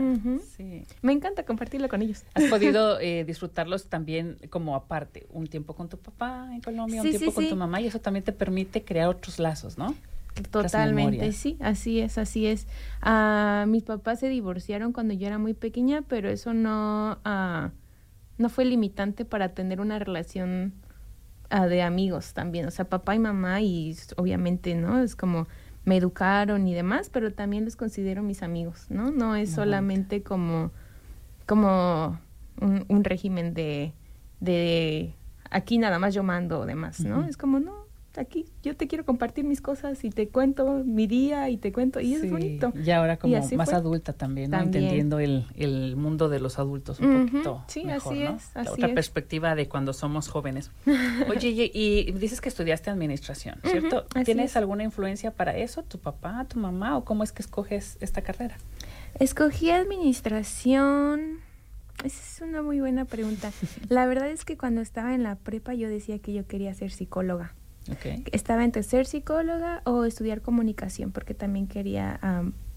sí. 0.55 0.85
Me 1.01 1.11
encanta 1.11 1.43
compartirlo 1.43 1.89
con 1.89 2.03
ellos. 2.03 2.23
¿Has 2.35 2.43
podido 2.51 2.99
eh, 2.99 3.23
disfrutarlos 3.23 3.87
también 3.87 4.37
como 4.51 4.75
aparte? 4.75 5.25
Un 5.31 5.47
tiempo 5.47 5.73
con 5.73 5.89
tu 5.89 5.97
papá 5.97 6.49
en 6.53 6.61
Colombia, 6.61 7.01
un 7.01 7.09
tiempo 7.09 7.33
con 7.33 7.49
tu 7.49 7.55
mamá 7.55 7.81
y 7.81 7.87
eso 7.87 7.97
también 7.99 8.23
te 8.23 8.31
permite 8.31 8.83
crear 8.83 9.09
otros 9.09 9.39
lazos, 9.39 9.79
¿no? 9.79 9.95
Totalmente, 10.43 11.31
sí, 11.31 11.57
así 11.59 11.99
es, 11.99 12.17
así 12.17 12.47
es. 12.47 12.67
Ah, 13.01 13.65
mis 13.67 13.83
papás 13.83 14.19
se 14.19 14.29
divorciaron 14.29 14.93
cuando 14.93 15.13
yo 15.13 15.27
era 15.27 15.37
muy 15.37 15.53
pequeña, 15.53 16.03
pero 16.03 16.29
eso 16.29 16.53
no, 16.53 17.19
ah, 17.25 17.71
no 18.37 18.49
fue 18.49 18.65
limitante 18.65 19.25
para 19.25 19.49
tener 19.53 19.81
una 19.81 19.99
relación 19.99 20.73
ah, 21.49 21.67
de 21.67 21.81
amigos 21.81 22.33
también. 22.33 22.65
O 22.65 22.71
sea, 22.71 22.85
papá 22.85 23.15
y 23.15 23.19
mamá 23.19 23.61
y 23.61 23.95
obviamente, 24.17 24.75
¿no? 24.75 25.01
Es 25.01 25.15
como 25.15 25.47
me 25.85 25.97
educaron 25.97 26.67
y 26.67 26.73
demás, 26.73 27.09
pero 27.09 27.33
también 27.33 27.65
los 27.65 27.75
considero 27.75 28.21
mis 28.21 28.43
amigos, 28.43 28.85
¿no? 28.89 29.11
No 29.11 29.35
es 29.35 29.51
solamente 29.51 30.21
como, 30.21 30.71
como 31.45 32.19
un, 32.61 32.85
un 32.87 33.03
régimen 33.03 33.53
de, 33.53 33.93
de 34.39 35.15
aquí 35.49 35.77
nada 35.77 35.99
más 35.99 36.13
yo 36.13 36.23
mando 36.23 36.59
o 36.59 36.65
demás, 36.65 36.99
¿no? 36.99 37.25
Es 37.25 37.37
como, 37.37 37.59
no, 37.59 37.88
aquí 38.19 38.45
yo 38.63 38.75
te 38.75 38.87
quiero 38.87 39.05
compartir 39.05 39.45
mis 39.45 39.61
cosas 39.61 40.03
y 40.03 40.09
te 40.09 40.27
cuento 40.27 40.83
mi 40.85 41.07
día 41.07 41.49
y 41.49 41.57
te 41.57 41.71
cuento, 41.71 41.99
y 41.99 42.13
es 42.13 42.29
bonito. 42.29 42.71
Y 42.75 42.91
ahora 42.91 43.17
como 43.17 43.35
más 43.55 43.73
adulta 43.73 44.13
también, 44.13 44.51
¿no? 44.51 44.59
entendiendo 44.59 45.19
el, 45.19 45.45
el, 45.55 45.95
mundo 45.95 46.29
de 46.29 46.39
los 46.39 46.59
adultos 46.59 46.99
un 46.99 47.27
poquito 47.27 47.63
sí, 47.67 47.85
mejor, 47.85 48.13
así 48.13 48.23
¿no? 48.23 48.35
Es, 48.35 48.51
así 48.55 48.69
otra 48.69 48.93
perspectiva 48.93 49.55
de 49.55 49.67
cuando 49.67 49.93
somos 49.93 50.27
jóvenes. 50.27 50.71
Oye, 51.29 51.71
y, 51.73 52.11
dices 52.11 52.41
que 52.41 52.49
estudiaste 52.49 52.89
administración, 52.89 53.59
¿cierto? 53.63 54.05
¿Tienes 54.25 54.55
alguna 54.57 54.83
influencia 54.83 55.31
para 55.31 55.55
eso? 55.55 55.83
¿Tu 55.83 55.97
papá, 55.99 56.45
tu 56.45 56.59
mamá 56.59 56.97
o 56.97 57.05
cómo 57.05 57.23
es 57.23 57.31
que 57.31 57.41
escoges 57.41 57.97
esta 58.01 58.21
carrera? 58.21 58.57
Escogí 59.19 59.71
administración... 59.71 61.39
Esa 62.03 62.23
es 62.23 62.41
una 62.41 62.61
muy 62.61 62.79
buena 62.79 63.03
pregunta. 63.03 63.51
La 63.89 64.05
verdad 64.05 64.29
es 64.29 64.45
que 64.45 64.57
cuando 64.57 64.79
estaba 64.79 65.13
en 65.13 65.23
la 65.23 65.35
prepa 65.35 65.73
yo 65.73 65.89
decía 65.89 66.17
que 66.19 66.31
yo 66.31 66.47
quería 66.47 66.73
ser 66.73 66.91
psicóloga. 66.91 67.53
Estaba 68.31 68.63
entre 68.63 68.83
ser 68.83 69.05
psicóloga 69.05 69.81
o 69.85 70.05
estudiar 70.05 70.41
comunicación, 70.41 71.11
porque 71.11 71.33
también 71.33 71.67
quería 71.67 72.19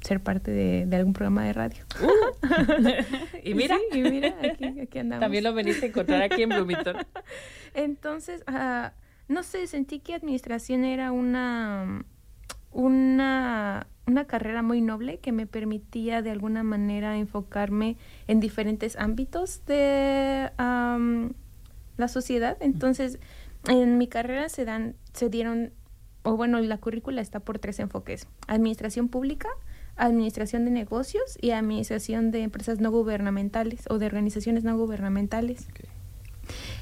ser 0.01 0.21
parte 0.21 0.51
de, 0.51 0.97
algún 0.97 1.13
programa 1.13 1.45
de 1.45 1.53
radio. 1.53 1.85
Uh. 2.03 2.89
y 3.45 3.55
mira, 3.55 3.77
y 3.93 4.03
mira 4.03 4.35
aquí, 4.83 4.99
andamos. 4.99 5.21
También 5.21 5.45
lo 5.45 5.55
veniste 5.55 5.87
a 5.87 5.89
encontrar 5.89 6.23
aquí 6.23 6.43
en 6.43 6.49
Bloomington. 6.49 6.97
Entonces, 7.75 8.43
uh, 8.49 8.89
no 9.29 9.43
sé, 9.43 9.67
sentí 9.67 10.01
que 10.01 10.15
administración 10.15 10.85
era 10.85 11.13
una 11.13 12.05
una, 12.73 13.87
una 14.07 14.27
carrera 14.27 14.63
muy 14.63 14.81
noble 14.81 15.19
que 15.19 15.33
me 15.33 15.47
permitía 15.47 16.23
de 16.23 16.31
alguna 16.31 16.63
manera 16.63 17.17
enfocarme 17.17 17.97
en 18.27 18.41
diferentes 18.41 18.97
ámbitos 18.97 19.65
de 19.67 20.51
la 20.59 22.09
sociedad. 22.09 22.57
Entonces, 22.61 23.19
en 23.69 23.99
mi 23.99 24.07
carrera 24.09 24.49
se 24.49 24.65
dan, 24.65 24.95
se 25.13 25.29
dieron, 25.29 25.73
o 26.23 26.37
bueno, 26.37 26.61
la 26.61 26.79
currícula 26.79 27.21
está 27.21 27.41
por 27.41 27.59
tres 27.59 27.79
enfoques: 27.79 28.27
administración 28.47 29.09
pública, 29.09 29.49
administración 29.97 30.65
de 30.65 30.71
negocios 30.71 31.39
y 31.41 31.51
administración 31.51 32.31
de 32.31 32.43
empresas 32.43 32.81
no 32.81 32.91
gubernamentales 32.91 33.85
o 33.91 33.99
de 33.99 34.07
organizaciones 34.07 34.65
no 34.65 34.77
gubernamentales. 34.77 35.67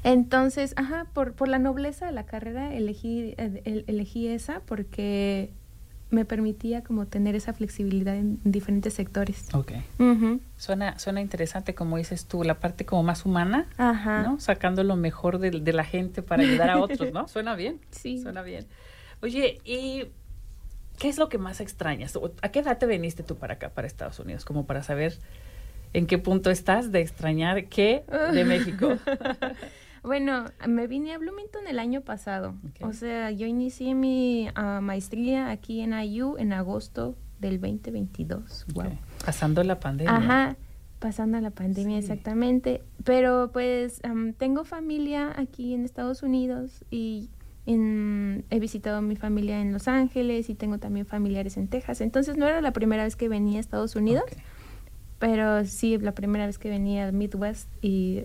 Entonces, 0.05 0.73
ajá, 0.77 1.07
por, 1.13 1.35
por 1.35 1.49
la 1.49 1.59
nobleza 1.59 2.07
de 2.07 2.13
la 2.13 2.25
carrera 2.25 2.75
elegí, 2.75 3.35
eh, 3.37 3.63
el- 3.65 3.85
elegí 3.87 4.29
esa 4.29 4.61
porque 4.61 5.53
me 6.11 6.25
permitía 6.25 6.83
como 6.83 7.07
tener 7.07 7.35
esa 7.35 7.53
flexibilidad 7.53 8.17
en 8.17 8.41
diferentes 8.45 8.95
sectores. 8.95 9.49
Ok. 9.55 9.73
Suena, 10.57 10.99
suena 10.99 11.21
interesante, 11.21 11.75
como 11.75 11.97
dices 11.97 12.27
tú, 12.27 12.43
la 12.45 12.59
parte 12.61 12.85
como 12.85 13.03
más 13.03 13.25
humana, 13.25 13.67
Ajá. 13.79 14.23
¿no? 14.23 14.41
Sacando 14.41 14.85
lo 14.85 14.97
mejor 14.97 15.39
de, 15.39 15.51
de 15.51 15.73
la 15.73 15.85
gente 15.85 16.23
para 16.23 16.43
ayudar 16.43 16.71
a 16.71 16.79
otros, 16.79 17.13
¿no? 17.13 17.29
Suena 17.29 17.55
bien. 17.55 17.81
Sí. 17.91 18.19
Suena 18.19 18.43
bien. 18.43 18.67
Oye, 19.23 19.61
¿y 19.65 20.07
qué 20.99 21.09
es 21.09 21.19
lo 21.19 21.29
que 21.29 21.39
más 21.39 21.61
extrañas? 21.61 22.19
¿A 22.43 22.49
qué 22.51 22.59
edad 22.61 22.79
te 22.79 22.87
viniste 22.87 23.23
tú 23.23 23.37
para 23.37 23.55
acá, 23.55 23.71
para 23.71 23.87
Estados 23.87 24.19
Unidos? 24.19 24.45
Como 24.45 24.67
para 24.67 24.83
saber 24.83 25.17
en 25.93 26.07
qué 26.07 26.19
punto 26.19 26.51
estás 26.51 26.93
de 26.93 27.01
extrañar 27.01 27.67
qué 27.67 28.05
de 28.33 28.45
México. 28.45 28.97
Bueno, 30.03 30.47
me 30.67 30.87
vine 30.87 31.13
a 31.15 31.19
Bloomington 31.19 31.67
el 31.69 31.79
año 31.79 32.01
pasado. 32.01 32.55
O 32.81 32.93
sea, 32.93 33.31
yo 33.31 33.47
inicié 33.47 33.95
mi 33.95 34.49
ah, 34.55 34.81
maestría 34.83 35.51
aquí 35.51 35.81
en 35.81 35.93
IU 35.93 36.37
en 36.39 36.53
agosto 36.53 37.17
del 37.41 37.61
2022. 37.61 38.67
Wow. 38.75 38.85
Pasando 39.25 39.63
la 39.65 39.79
pandemia. 39.81 40.17
Ajá, 40.17 40.57
pasando 40.99 41.39
la 41.41 41.51
pandemia 41.51 42.01
Sí. 42.01 42.05
exactamente. 42.11 42.83
Pero 43.05 43.51
pues 43.53 44.01
am, 44.05 44.33
tengo 44.33 44.65
familia 44.65 45.33
aquí 45.37 45.75
en 45.75 45.85
Estados 45.85 46.23
Unidos 46.23 46.85
y 46.91 47.29
en- 47.67 48.45
he 48.51 48.59
visitado 48.59 48.99
a 48.99 49.03
mi 49.03 49.17
familia 49.17 49.61
en 49.61 49.73
Los 49.73 49.87
Ángeles 49.87 50.49
y 50.49 50.55
tengo 50.55 50.79
también 50.79 51.05
familiares 51.07 51.57
en 51.59 51.69
Texas. 51.69 52.01
Entonces 52.01 52.37
no 52.39 52.47
era 52.47 52.61
la 52.63 52.73
primera 52.73 53.05
vez 53.05 53.17
que 53.17 53.29
venía 53.29 53.59
a 53.59 53.61
Estados 53.61 53.97
Unidos, 53.97 54.25
pero 55.19 55.65
sí 55.67 55.99
la 55.99 56.13
primera 56.13 56.47
vez 56.47 56.59
que 56.59 56.71
venía 56.71 57.07
al 57.07 57.13
Midwest 57.13 57.69
y 57.83 58.25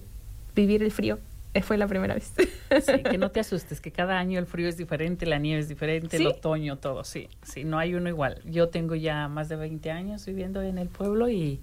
vivir 0.56 0.82
el 0.84 0.92
frío 0.92 1.20
fue 1.62 1.78
la 1.78 1.88
primera 1.88 2.14
vez. 2.14 2.34
Sí, 2.82 3.04
que 3.04 3.18
no 3.18 3.32
te 3.32 3.40
asustes, 3.42 3.82
que 3.82 3.92
cada 3.92 4.18
año 4.18 4.40
el 4.40 4.46
frío 4.46 4.68
es 4.68 4.78
diferente, 4.78 5.26
la 5.26 5.40
nieve 5.40 5.62
es 5.62 5.70
diferente, 5.70 6.18
el 6.18 6.28
otoño, 6.28 6.78
todo, 6.78 7.04
sí, 7.04 7.30
sí, 7.44 7.64
no 7.64 7.80
hay 7.80 7.96
uno 7.96 8.10
igual. 8.10 8.42
Yo 8.46 8.70
tengo 8.70 8.96
ya 8.96 9.28
más 9.28 9.50
de 9.50 9.56
20 9.56 9.92
años 9.92 10.26
viviendo 10.26 10.62
en 10.62 10.78
el 10.78 10.90
pueblo 10.90 11.30
y 11.30 11.60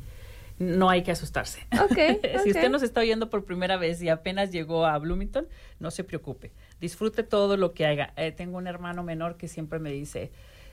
no 0.58 0.90
hay 0.90 1.02
que 1.02 1.10
asustarse. 1.10 1.66
Si 2.42 2.50
usted 2.50 2.70
nos 2.70 2.82
está 2.82 3.00
oyendo 3.00 3.30
por 3.30 3.44
primera 3.44 3.76
vez 3.76 4.02
y 4.02 4.08
apenas 4.08 4.50
llegó 4.50 4.86
a 4.86 4.98
Bloomington, 4.98 5.46
no 5.80 5.90
se 5.90 6.04
preocupe, 6.04 6.52
disfrute 6.80 7.22
todo 7.22 7.56
lo 7.56 7.72
que 7.72 7.86
haga. 7.86 8.12
Eh, 8.16 8.32
tengo 8.32 8.58
un 8.58 8.66
hermano 8.66 9.02
menor 9.02 9.36
que 9.36 9.48
siempre 9.48 9.78
me 9.78 9.92
dice, 9.92 10.30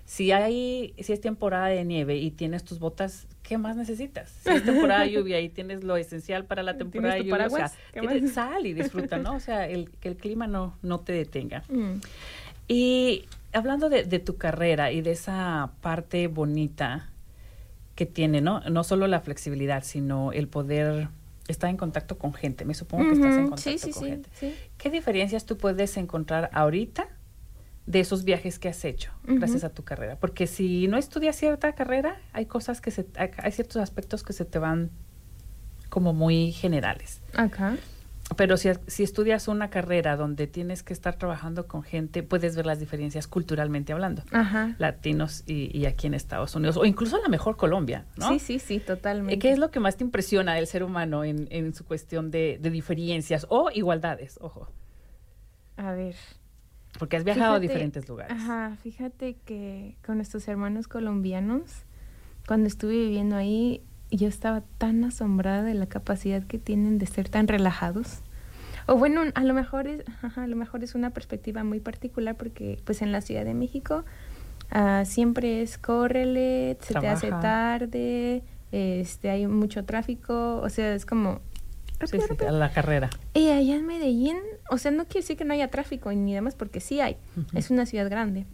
si 0.10 0.32
hay, 0.32 0.96
si 0.98 1.14
es 1.14 1.22
temporada 1.22 1.68
de 1.68 1.86
nieve 1.86 2.18
y 2.18 2.32
tienes 2.32 2.64
tus 2.64 2.80
botas, 2.80 3.28
¿qué 3.44 3.60
más 3.60 3.76
necesitas? 3.76 4.32
Si 4.42 4.50
es 4.50 4.66
temporada 4.66 5.02
de 5.02 5.12
lluvia 5.12 5.40
y 5.40 5.50
tienes 5.50 5.84
lo 5.84 5.98
esencial 5.98 6.46
para 6.46 6.64
la 6.64 6.74
¿Tienes 6.74 6.92
temporada 6.92 7.16
de 7.18 7.26
lluvia, 7.26 8.28
sal 8.34 8.66
y 8.66 8.74
disfruta, 8.74 9.20
¿no? 9.20 9.36
O 9.36 9.40
sea, 9.40 9.68
el, 9.68 9.92
que 10.00 10.10
el 10.10 10.18
clima 10.18 10.48
no, 10.48 10.76
no 10.82 11.00
te 11.00 11.14
detenga. 11.14 11.64
Mm. 11.70 12.02
Y 12.68 13.26
hablando 13.54 13.88
de, 13.88 14.04
de 14.04 14.18
tu 14.18 14.38
carrera 14.38 14.92
y 14.92 15.02
de 15.02 15.12
esa 15.12 15.74
parte 15.82 16.26
bonita 16.26 17.12
que 17.94 18.08
tiene, 18.08 18.42
¿no? 18.42 18.62
No 18.62 18.84
solo 18.84 19.06
la 19.06 19.20
flexibilidad, 19.20 19.84
sino 19.84 20.32
el 20.32 20.48
poder 20.48 21.10
estar 21.48 21.70
en 21.70 21.78
contacto 21.78 22.18
con 22.18 22.34
gente. 22.34 22.66
Me 22.66 22.74
supongo 22.74 23.10
que 23.10 23.14
estás 23.14 23.36
en 23.36 23.50
contacto 23.50 23.70
sí, 23.70 23.78
sí, 23.78 23.92
con 23.92 24.04
sí, 24.04 24.10
gente. 24.10 24.30
sí. 24.34 24.56
¿Qué 24.80 24.90
diferencias 24.90 25.46
tú 25.46 25.56
puedes 25.56 25.98
encontrar 25.98 26.50
ahorita 26.52 27.10
de 27.90 28.00
esos 28.00 28.24
viajes 28.24 28.60
que 28.60 28.70
has 28.70 28.86
hecho 28.86 29.12
gracias 29.24 29.64
a 29.64 29.70
tu 29.70 29.84
carrera? 29.84 30.16
Porque 30.20 30.46
si 30.46 30.88
no 30.88 30.98
estudias 30.98 31.36
cierta 31.36 31.74
carrera, 31.74 32.22
hay 32.34 32.46
cosas 32.46 32.82
que 32.82 32.92
se, 32.92 33.08
hay, 33.16 33.32
hay 33.38 33.52
ciertos 33.52 33.78
aspectos 33.78 34.24
que 34.24 34.32
se 34.32 34.46
te 34.46 34.60
van 34.60 34.92
como 35.90 36.14
muy 36.14 36.52
generales. 36.52 37.24
Acá. 37.34 37.78
Pero 38.36 38.58
si, 38.58 38.70
si 38.86 39.02
estudias 39.02 39.48
una 39.48 39.72
carrera 39.72 40.16
donde 40.16 40.46
tienes 40.46 40.84
que 40.84 40.94
estar 40.94 41.16
trabajando 41.16 41.66
con 41.66 41.82
gente, 41.82 42.22
puedes 42.22 42.56
ver 42.56 42.68
las 42.68 42.80
diferencias 42.80 43.28
culturalmente 43.28 43.92
hablando. 43.92 44.22
Ajá. 44.32 44.76
Latinos 44.78 45.44
y, 45.48 45.76
y 45.76 45.88
aquí 45.88 46.06
en 46.06 46.14
Estados 46.14 46.54
Unidos, 46.56 46.78
o 46.78 46.86
incluso 46.86 47.16
a 47.16 47.22
la 47.22 47.28
mejor 47.28 47.58
Colombia, 47.58 48.06
¿no? 48.18 48.30
Sí, 48.30 48.38
sí, 48.38 48.60
sí, 48.60 48.80
totalmente. 48.80 49.34
Eh, 49.34 49.40
¿Qué 49.40 49.52
es 49.52 49.58
lo 49.58 49.72
que 49.72 49.80
más 49.80 49.98
te 49.98 50.04
impresiona 50.04 50.54
del 50.54 50.68
ser 50.68 50.84
humano 50.84 51.24
en, 51.24 51.48
en 51.50 51.74
su 51.74 51.86
cuestión 51.86 52.30
de, 52.30 52.60
de 52.62 52.70
diferencias 52.70 53.48
o 53.50 53.72
igualdades? 53.74 54.38
Ojo, 54.42 54.68
A 55.76 55.94
ver. 55.94 56.16
Porque 56.98 57.18
has 57.18 57.24
viajado 57.24 57.56
a 57.56 57.60
diferentes 57.60 58.08
lugares. 58.08 58.32
Ajá, 58.36 58.76
fíjate 58.82 59.36
que 59.46 59.96
con 60.06 60.18
nuestros 60.18 60.48
hermanos 60.48 60.88
colombianos, 60.88 61.84
cuando 62.48 62.68
estuve 62.68 62.94
viviendo 62.94 63.36
ahí, 63.36 63.84
yo 64.12 64.28
estaba 64.28 64.62
tan 64.78 65.04
asombrada 65.04 65.64
de 65.64 65.76
la 65.76 65.86
capacidad 65.86 66.44
que 66.44 66.58
tienen 66.58 66.98
de 66.98 67.06
ser 67.06 67.30
tan 67.30 67.48
relajados. 67.48 68.22
O 68.88 68.96
bueno, 68.96 69.22
a 69.36 69.44
lo 69.44 69.54
mejor 69.54 69.88
es, 69.88 70.04
ajá, 70.24 70.44
a 70.44 70.48
lo 70.48 70.56
mejor 70.56 70.84
es 70.84 70.96
una 70.96 71.12
perspectiva 71.12 71.64
muy 71.64 71.80
particular 71.80 72.36
porque 72.36 72.80
pues 72.86 73.04
en 73.04 73.12
la 73.12 73.22
Ciudad 73.22 73.46
de 73.46 73.54
México 73.54 74.04
ah, 74.72 75.04
siempre 75.06 75.62
es 75.62 75.78
córrele, 75.78 76.76
se 76.82 76.96
te 76.96 77.08
hace 77.08 77.30
tarde, 77.30 78.42
este 78.72 79.30
hay 79.30 79.46
mucho 79.46 79.86
tráfico, 79.86 80.60
o 80.62 80.70
sea, 80.70 80.96
es 80.96 81.06
como 81.06 81.40
rápido, 82.00 82.24
sí, 82.24 82.30
rápido. 82.30 82.50
a 82.50 82.52
la 82.54 82.72
carrera. 82.72 83.10
Y 83.34 83.50
allá 83.50 83.76
en 83.76 83.86
Medellín, 83.86 84.38
o 84.70 84.78
sea, 84.78 84.92
no 84.92 85.06
quiere 85.06 85.22
decir 85.22 85.38
que 85.38 85.46
no 85.46 85.54
haya 85.54 85.70
tráfico 85.70 86.12
ni 86.12 86.34
demás, 86.34 86.56
porque 86.56 86.80
sí 86.80 87.00
hay. 87.02 87.18
Es 87.54 87.70
una 87.70 87.86
ciudad 87.86 88.10
grande. 88.10 88.46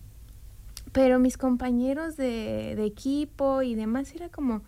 Pero 0.92 1.20
mis 1.20 1.38
compañeros 1.38 2.16
de, 2.18 2.74
de 2.76 2.86
equipo 2.86 3.62
y 3.62 3.76
demás 3.76 4.14
era 4.16 4.30
como, 4.30 4.62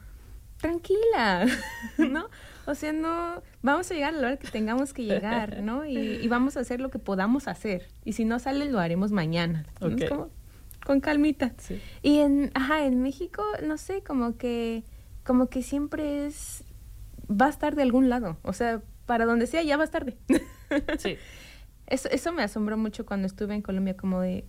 tranquila, 0.59 1.45
¿no? 1.97 2.27
O 2.65 2.75
sea, 2.75 2.91
no, 2.91 3.41
vamos 3.61 3.89
a 3.91 3.93
llegar 3.93 4.13
a 4.13 4.17
la 4.17 4.27
hora 4.27 4.37
que 4.37 4.47
tengamos 4.49 4.93
que 4.93 5.05
llegar, 5.05 5.61
¿no? 5.63 5.85
Y, 5.85 5.97
y 5.97 6.27
vamos 6.27 6.57
a 6.57 6.59
hacer 6.61 6.81
lo 6.81 6.89
que 6.89 6.99
podamos 6.99 7.47
hacer. 7.47 7.87
Y 8.03 8.13
si 8.13 8.25
no 8.25 8.39
sale, 8.39 8.65
lo 8.69 8.79
haremos 8.79 9.11
mañana. 9.11 9.65
¿no? 9.79 9.87
Es 9.87 9.93
Ok. 10.03 10.09
como, 10.09 10.29
con 10.85 10.99
calmita. 10.99 11.53
Sí. 11.57 11.79
Y 12.01 12.19
en, 12.19 12.51
ajá, 12.55 12.85
en 12.85 13.01
México, 13.01 13.41
no 13.65 13.77
sé, 13.77 14.01
como 14.01 14.35
que, 14.37 14.83
como 15.23 15.47
que 15.47 15.63
siempre 15.63 16.25
es, 16.27 16.65
va 17.29 17.47
a 17.47 17.49
estar 17.49 17.75
de 17.75 17.81
algún 17.81 18.09
lado. 18.09 18.37
O 18.43 18.53
sea, 18.53 18.81
para 19.05 19.25
donde 19.25 19.47
sea, 19.47 19.63
ya 19.63 19.77
va 19.77 19.83
a 19.83 19.85
estar 19.85 20.05
de. 20.05 20.17
Sí. 20.97 21.17
Eso, 21.87 22.09
eso 22.09 22.33
me 22.33 22.43
asombró 22.43 22.77
mucho 22.77 23.05
cuando 23.05 23.27
estuve 23.27 23.55
en 23.55 23.61
Colombia, 23.61 23.95
como 23.95 24.19
de, 24.19 24.45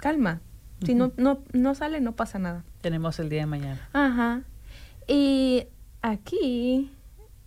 calma. 0.00 0.40
Si 0.84 0.94
no, 0.94 1.12
no, 1.16 1.44
no 1.52 1.74
sale, 1.74 2.00
no 2.00 2.16
pasa 2.16 2.38
nada. 2.38 2.64
Tenemos 2.80 3.18
el 3.20 3.28
día 3.28 3.40
de 3.40 3.46
mañana. 3.46 3.88
Ajá. 3.92 4.42
Y 5.06 5.66
aquí, 6.00 6.90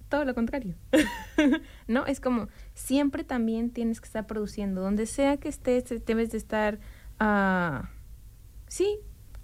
todo 0.07 0.23
lo 0.23 0.35
contrario. 0.35 0.75
¿No? 1.87 2.05
Es 2.05 2.19
como, 2.19 2.47
siempre 2.75 3.23
también 3.23 3.71
tienes 3.71 3.99
que 3.99 4.05
estar 4.05 4.27
produciendo. 4.27 4.81
Donde 4.81 5.07
sea 5.07 5.37
que 5.37 5.49
estés, 5.49 5.91
eh, 5.91 6.01
debes 6.05 6.31
de 6.31 6.37
estar, 6.37 6.79
ah, 7.19 7.89
sí, 8.67 8.99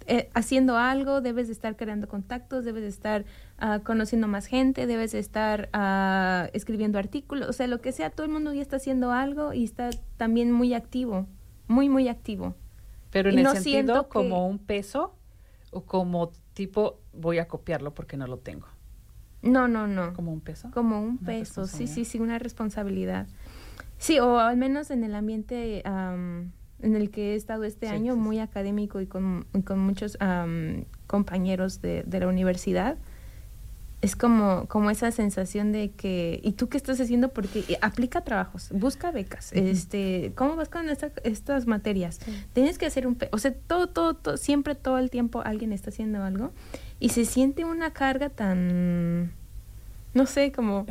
eh, 0.06 0.30
haciendo 0.34 0.76
algo, 0.76 1.20
debes 1.20 1.48
de 1.48 1.52
estar 1.52 1.76
creando 1.76 2.08
contactos, 2.08 2.64
debes 2.64 2.82
de 2.82 2.88
estar 2.88 3.24
ah, 3.60 3.80
conociendo 3.84 4.26
más 4.28 4.46
gente, 4.46 4.86
debes 4.86 5.12
de 5.12 5.18
estar 5.18 5.68
ah, 5.72 6.48
escribiendo 6.52 6.98
artículos, 6.98 7.48
o 7.48 7.52
sea, 7.52 7.66
lo 7.66 7.80
que 7.80 7.92
sea, 7.92 8.10
todo 8.10 8.26
el 8.26 8.32
mundo 8.32 8.52
ya 8.52 8.62
está 8.62 8.76
haciendo 8.76 9.12
algo 9.12 9.52
y 9.52 9.64
está 9.64 9.90
también 10.16 10.50
muy 10.52 10.74
activo, 10.74 11.26
muy, 11.68 11.88
muy 11.88 12.08
activo. 12.08 12.54
Pero 13.10 13.28
en 13.30 13.36
Y 13.36 13.38
el 13.38 13.44
no 13.44 13.52
sentido 13.54 14.04
que- 14.04 14.08
como 14.08 14.46
un 14.46 14.58
peso 14.58 15.14
o 15.72 15.82
como 15.84 16.30
tipo 16.54 17.00
voy 17.12 17.38
a 17.38 17.48
copiarlo 17.48 17.94
porque 17.94 18.16
no 18.16 18.26
lo 18.26 18.38
tengo. 18.38 18.66
No, 19.42 19.68
no, 19.68 19.86
no. 19.86 20.12
Como 20.12 20.32
un 20.32 20.40
peso. 20.40 20.70
Como 20.72 21.00
un 21.00 21.16
peso, 21.18 21.66
sí, 21.66 21.86
sí, 21.86 22.04
sí, 22.04 22.18
una 22.20 22.38
responsabilidad. 22.38 23.26
Sí, 23.98 24.18
o 24.18 24.38
al 24.38 24.56
menos 24.56 24.90
en 24.90 25.02
el 25.04 25.14
ambiente 25.14 25.82
am, 25.84 26.52
en 26.80 26.94
el 26.96 27.10
que 27.10 27.32
he 27.32 27.34
estado 27.36 27.64
este 27.64 27.86
Sí, 27.88 27.92
año, 27.94 28.14
sí, 28.14 28.18
muy 28.20 28.38
académico 28.38 29.00
y 29.00 29.06
con, 29.06 29.46
y 29.54 29.62
con 29.62 29.78
muchos 29.78 30.16
am, 30.20 30.84
compañeros 31.06 31.80
de, 31.80 32.02
de 32.06 32.20
la 32.20 32.28
universidad. 32.28 32.96
Es 34.02 34.16
como, 34.16 34.64
como 34.68 34.90
esa 34.90 35.10
sensación 35.10 35.72
de 35.72 35.90
que, 35.90 36.40
¿y 36.42 36.52
tú 36.52 36.70
qué 36.70 36.78
estás 36.78 36.98
haciendo? 37.02 37.28
Porque 37.28 37.64
eh, 37.68 37.78
aplica 37.82 38.22
trabajos, 38.22 38.68
busca 38.72 39.10
becas, 39.10 39.52
este, 39.52 40.32
¿cómo 40.36 40.56
vas 40.56 40.70
con 40.70 40.88
esta- 40.88 41.12
estas 41.22 41.66
materias? 41.66 42.18
Tienes 42.54 42.78
que 42.78 42.86
hacer 42.86 43.06
un, 43.06 43.18
o 43.30 43.36
sea, 43.38 43.52
todo, 43.52 43.88
todo, 43.88 44.14
todo, 44.14 44.36
siempre 44.38 44.74
todo 44.74 44.96
el 44.96 45.10
tiempo 45.10 45.42
alguien 45.44 45.72
está 45.74 45.90
haciendo 45.90 46.22
algo 46.22 46.50
y 46.98 47.10
se 47.10 47.26
siente 47.26 47.66
una 47.66 47.92
carga 47.92 48.30
tan, 48.30 49.32
no 50.14 50.24
sé, 50.24 50.50
como 50.50 50.86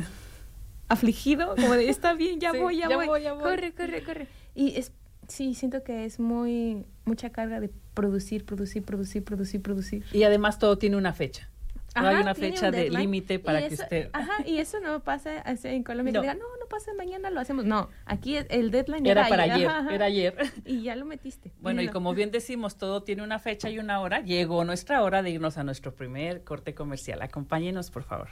afligido, 0.88 1.56
como 1.56 1.74
de, 1.74 1.88
está 1.88 2.14
bien, 2.14 2.38
ya 2.40 2.52
Sí, 2.52 2.58
voy, 2.58 2.76
ya, 2.78 2.88
ya 2.88 2.96
voy. 2.96 3.06
voy, 3.08 3.22
ya 3.22 3.32
voy. 3.32 3.42
corre, 3.42 3.72
corre, 3.72 4.04
corre. 4.04 4.26
Y 4.54 4.76
es, 4.76 4.92
sí, 5.28 5.54
siento 5.54 5.82
que 5.82 6.04
es 6.04 6.20
muy 6.20 6.84
mucha 7.04 7.30
carga 7.30 7.58
de 7.58 7.70
producir, 7.94 8.44
producir, 8.44 8.84
producir, 8.84 9.24
producir, 9.24 9.60
producir. 9.62 10.04
Y 10.12 10.22
además 10.22 10.60
todo 10.60 10.78
tiene 10.78 10.96
una 10.96 11.12
fecha. 11.12 11.48
No 11.96 12.06
hay 12.06 12.14
Ajá, 12.14 12.22
una 12.22 12.34
fecha 12.36 12.66
un 12.66 12.72
de 12.72 12.88
límite 12.88 13.34
Y 13.34 13.38
para 13.38 13.66
que 13.66 13.74
eso- 13.74 13.82
usted... 13.82 14.10
Ajá, 14.12 14.46
y 14.46 14.58
eso 14.58 14.78
no 14.80 15.00
pasa 15.00 15.42
en 15.44 15.82
Colombia. 15.82 16.12
No. 16.12 16.20
Que 16.20 16.26
digan, 16.28 16.38
no, 16.38 16.44
no 16.60 16.66
pasa 16.68 16.92
mañana, 16.94 17.30
lo 17.30 17.40
hacemos. 17.40 17.64
No, 17.64 17.88
aquí 18.06 18.36
es- 18.36 18.46
el 18.48 18.70
deadline 18.70 19.04
Era 19.06 19.28
para 19.28 19.42
ayer, 19.42 19.66
ajá, 19.66 19.78
ajá, 19.80 19.94
era 19.94 20.04
ayer. 20.06 20.36
Y 20.64 20.82
ya 20.82 20.94
lo 20.94 21.04
metiste. 21.04 21.52
Bueno, 21.58 21.82
y 21.82 21.88
como 21.88 22.14
bien 22.14 22.30
decimos, 22.30 22.76
todo 22.78 23.02
tiene 23.02 23.22
una 23.24 23.38
fecha 23.40 23.68
y 23.70 23.78
una 23.80 24.00
hora. 24.00 24.20
Llegó 24.20 24.64
nuestra 24.64 25.02
hora 25.02 25.22
de 25.22 25.30
irnos 25.30 25.58
a 25.58 25.64
nuestro 25.64 25.92
primer 25.94 26.44
corte 26.44 26.74
comercial. 26.74 27.22
Acompáñenos, 27.22 27.90
por 27.90 28.04
favor. 28.04 28.28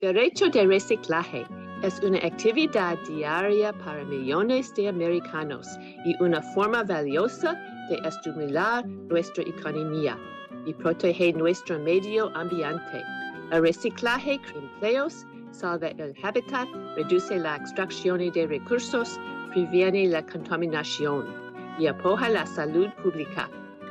Derecho 0.00 0.48
de 0.48 0.66
reciclaje 0.66 1.44
es 1.82 1.98
una 2.00 2.18
actividad 2.18 2.96
diaria 3.08 3.72
para 3.72 4.04
millones 4.04 4.74
de 4.74 4.88
americanos 4.88 5.66
y 6.04 6.14
una 6.22 6.42
forma 6.42 6.82
valiosa 6.82 7.54
de 7.88 7.96
estimular 8.06 8.86
nuestra 8.86 9.44
economía 9.44 10.18
y 10.66 10.74
proteger 10.74 11.36
nuestro 11.36 11.78
medio 11.78 12.34
ambiente. 12.36 13.02
El 13.50 13.62
reciclaje 13.62 14.40
crea 14.40 14.62
empleos, 14.62 15.26
salva 15.50 15.88
el 15.88 16.14
hábitat, 16.22 16.68
reduce 16.96 17.38
la 17.38 17.56
extracción 17.56 18.18
de 18.18 18.46
recursos, 18.46 19.20
previene 19.52 20.08
la 20.08 20.24
contaminación 20.24 21.26
y 21.78 21.86
apoya 21.86 22.28
la 22.28 22.46
salud 22.46 22.88
pública. 23.02 23.48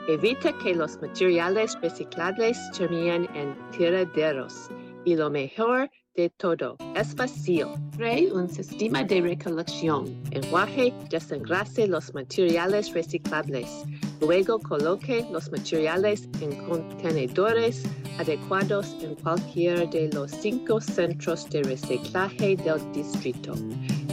Evita 0.07 0.51
que 0.57 0.75
los 0.75 1.01
materiales 1.01 1.77
reciclables 1.81 2.57
terminen 2.77 3.27
en 3.35 3.55
tiraderos. 3.71 4.69
Y 5.05 5.15
lo 5.15 5.29
mejor 5.29 5.89
de 6.15 6.29
todo, 6.29 6.77
es 6.95 7.13
fácil. 7.15 7.65
Cree 7.97 8.31
un 8.31 8.47
sistema 8.49 9.03
de 9.03 9.19
recolección. 9.21 10.21
Enjuague, 10.31 10.93
desengrase 11.09 11.87
los 11.87 12.13
materiales 12.13 12.93
reciclables. 12.93 13.83
Luego 14.21 14.59
coloque 14.59 15.25
los 15.31 15.51
materiales 15.51 16.29
en 16.41 16.55
contenedores 16.67 17.83
adecuados 18.19 18.95
en 19.01 19.15
cualquiera 19.15 19.87
de 19.87 20.09
los 20.13 20.29
cinco 20.31 20.79
centros 20.79 21.49
de 21.49 21.63
reciclaje 21.63 22.55
del 22.57 22.79
distrito. 22.93 23.55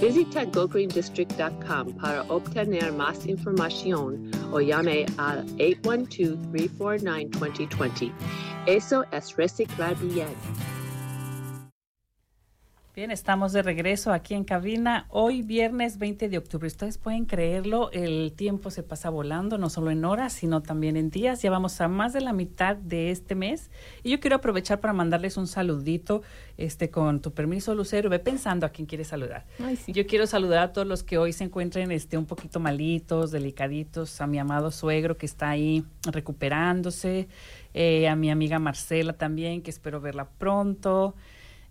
Visita 0.00 0.46
gogreendistrict.com 0.46 1.92
para 2.00 2.22
obtener 2.22 2.94
más 2.94 3.26
información 3.26 4.30
o 4.52 4.60
llame 4.60 5.04
al 5.18 5.44
812-349-2020. 5.56 8.10
Eso 8.66 9.04
es 9.12 9.36
reciclar 9.36 9.94
bien. 9.98 10.28
Bien, 12.92 13.12
estamos 13.12 13.52
de 13.52 13.62
regreso 13.62 14.12
aquí 14.12 14.34
en 14.34 14.42
cabina. 14.42 15.06
Hoy 15.10 15.42
viernes 15.42 15.96
20 15.96 16.28
de 16.28 16.38
octubre. 16.38 16.66
Ustedes 16.66 16.98
pueden 16.98 17.24
creerlo, 17.24 17.88
el 17.92 18.32
tiempo 18.32 18.72
se 18.72 18.82
pasa 18.82 19.10
volando, 19.10 19.58
no 19.58 19.70
solo 19.70 19.92
en 19.92 20.04
horas, 20.04 20.32
sino 20.32 20.60
también 20.60 20.96
en 20.96 21.08
días. 21.08 21.40
Ya 21.40 21.52
vamos 21.52 21.80
a 21.80 21.86
más 21.86 22.12
de 22.12 22.20
la 22.20 22.32
mitad 22.32 22.74
de 22.74 23.12
este 23.12 23.36
mes. 23.36 23.70
Y 24.02 24.10
yo 24.10 24.18
quiero 24.18 24.34
aprovechar 24.34 24.80
para 24.80 24.92
mandarles 24.92 25.36
un 25.36 25.46
saludito, 25.46 26.22
este, 26.56 26.90
con 26.90 27.20
tu 27.20 27.32
permiso, 27.32 27.76
Lucero. 27.76 28.10
Ve 28.10 28.18
pensando 28.18 28.66
a 28.66 28.70
quién 28.70 28.86
quieres 28.86 29.06
saludar. 29.06 29.46
Ay, 29.64 29.76
sí. 29.76 29.92
Yo 29.92 30.04
quiero 30.08 30.26
saludar 30.26 30.58
a 30.58 30.72
todos 30.72 30.88
los 30.88 31.04
que 31.04 31.16
hoy 31.16 31.32
se 31.32 31.44
encuentren 31.44 31.92
este, 31.92 32.18
un 32.18 32.26
poquito 32.26 32.58
malitos, 32.58 33.30
delicaditos, 33.30 34.20
a 34.20 34.26
mi 34.26 34.40
amado 34.40 34.72
suegro 34.72 35.16
que 35.16 35.26
está 35.26 35.48
ahí 35.48 35.84
recuperándose, 36.10 37.28
eh, 37.72 38.08
a 38.08 38.16
mi 38.16 38.32
amiga 38.32 38.58
Marcela 38.58 39.12
también, 39.12 39.62
que 39.62 39.70
espero 39.70 40.00
verla 40.00 40.28
pronto. 40.38 41.14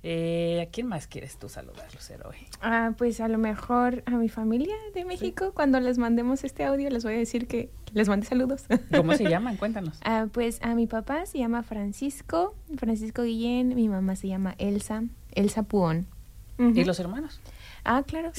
Eh, 0.01 0.65
¿A 0.65 0.71
quién 0.71 0.87
más 0.87 1.07
quieres 1.07 1.37
tú 1.37 1.49
saludar, 1.49 1.93
Lucero, 1.93 2.29
hoy? 2.29 2.37
Ah, 2.61 2.93
pues 2.97 3.19
a 3.19 3.27
lo 3.27 3.37
mejor 3.37 4.01
a 4.05 4.11
mi 4.11 4.29
familia 4.29 4.75
de 4.93 5.03
México, 5.03 5.51
cuando 5.53 5.79
les 5.81 5.97
mandemos 5.97 6.45
este 6.45 6.63
audio, 6.63 6.89
les 6.89 7.03
voy 7.03 7.15
a 7.15 7.17
decir 7.17 7.47
que 7.47 7.69
les 7.93 8.07
mande 8.07 8.25
saludos. 8.25 8.63
¿Cómo 8.95 9.13
se 9.15 9.23
llaman? 9.29 9.57
Cuéntanos. 9.57 9.99
Ah, 10.05 10.27
pues 10.31 10.59
a 10.61 10.73
mi 10.73 10.87
papá 10.87 11.25
se 11.25 11.37
llama 11.39 11.63
Francisco, 11.63 12.55
Francisco 12.77 13.23
Guillén, 13.23 13.75
mi 13.75 13.89
mamá 13.89 14.15
se 14.15 14.29
llama 14.29 14.55
Elsa, 14.57 15.03
Elsa 15.33 15.63
Puón. 15.63 16.07
¿Y 16.57 16.83
los 16.83 16.99
hermanos? 16.99 17.39
Ah, 17.85 18.03
claro. 18.05 18.31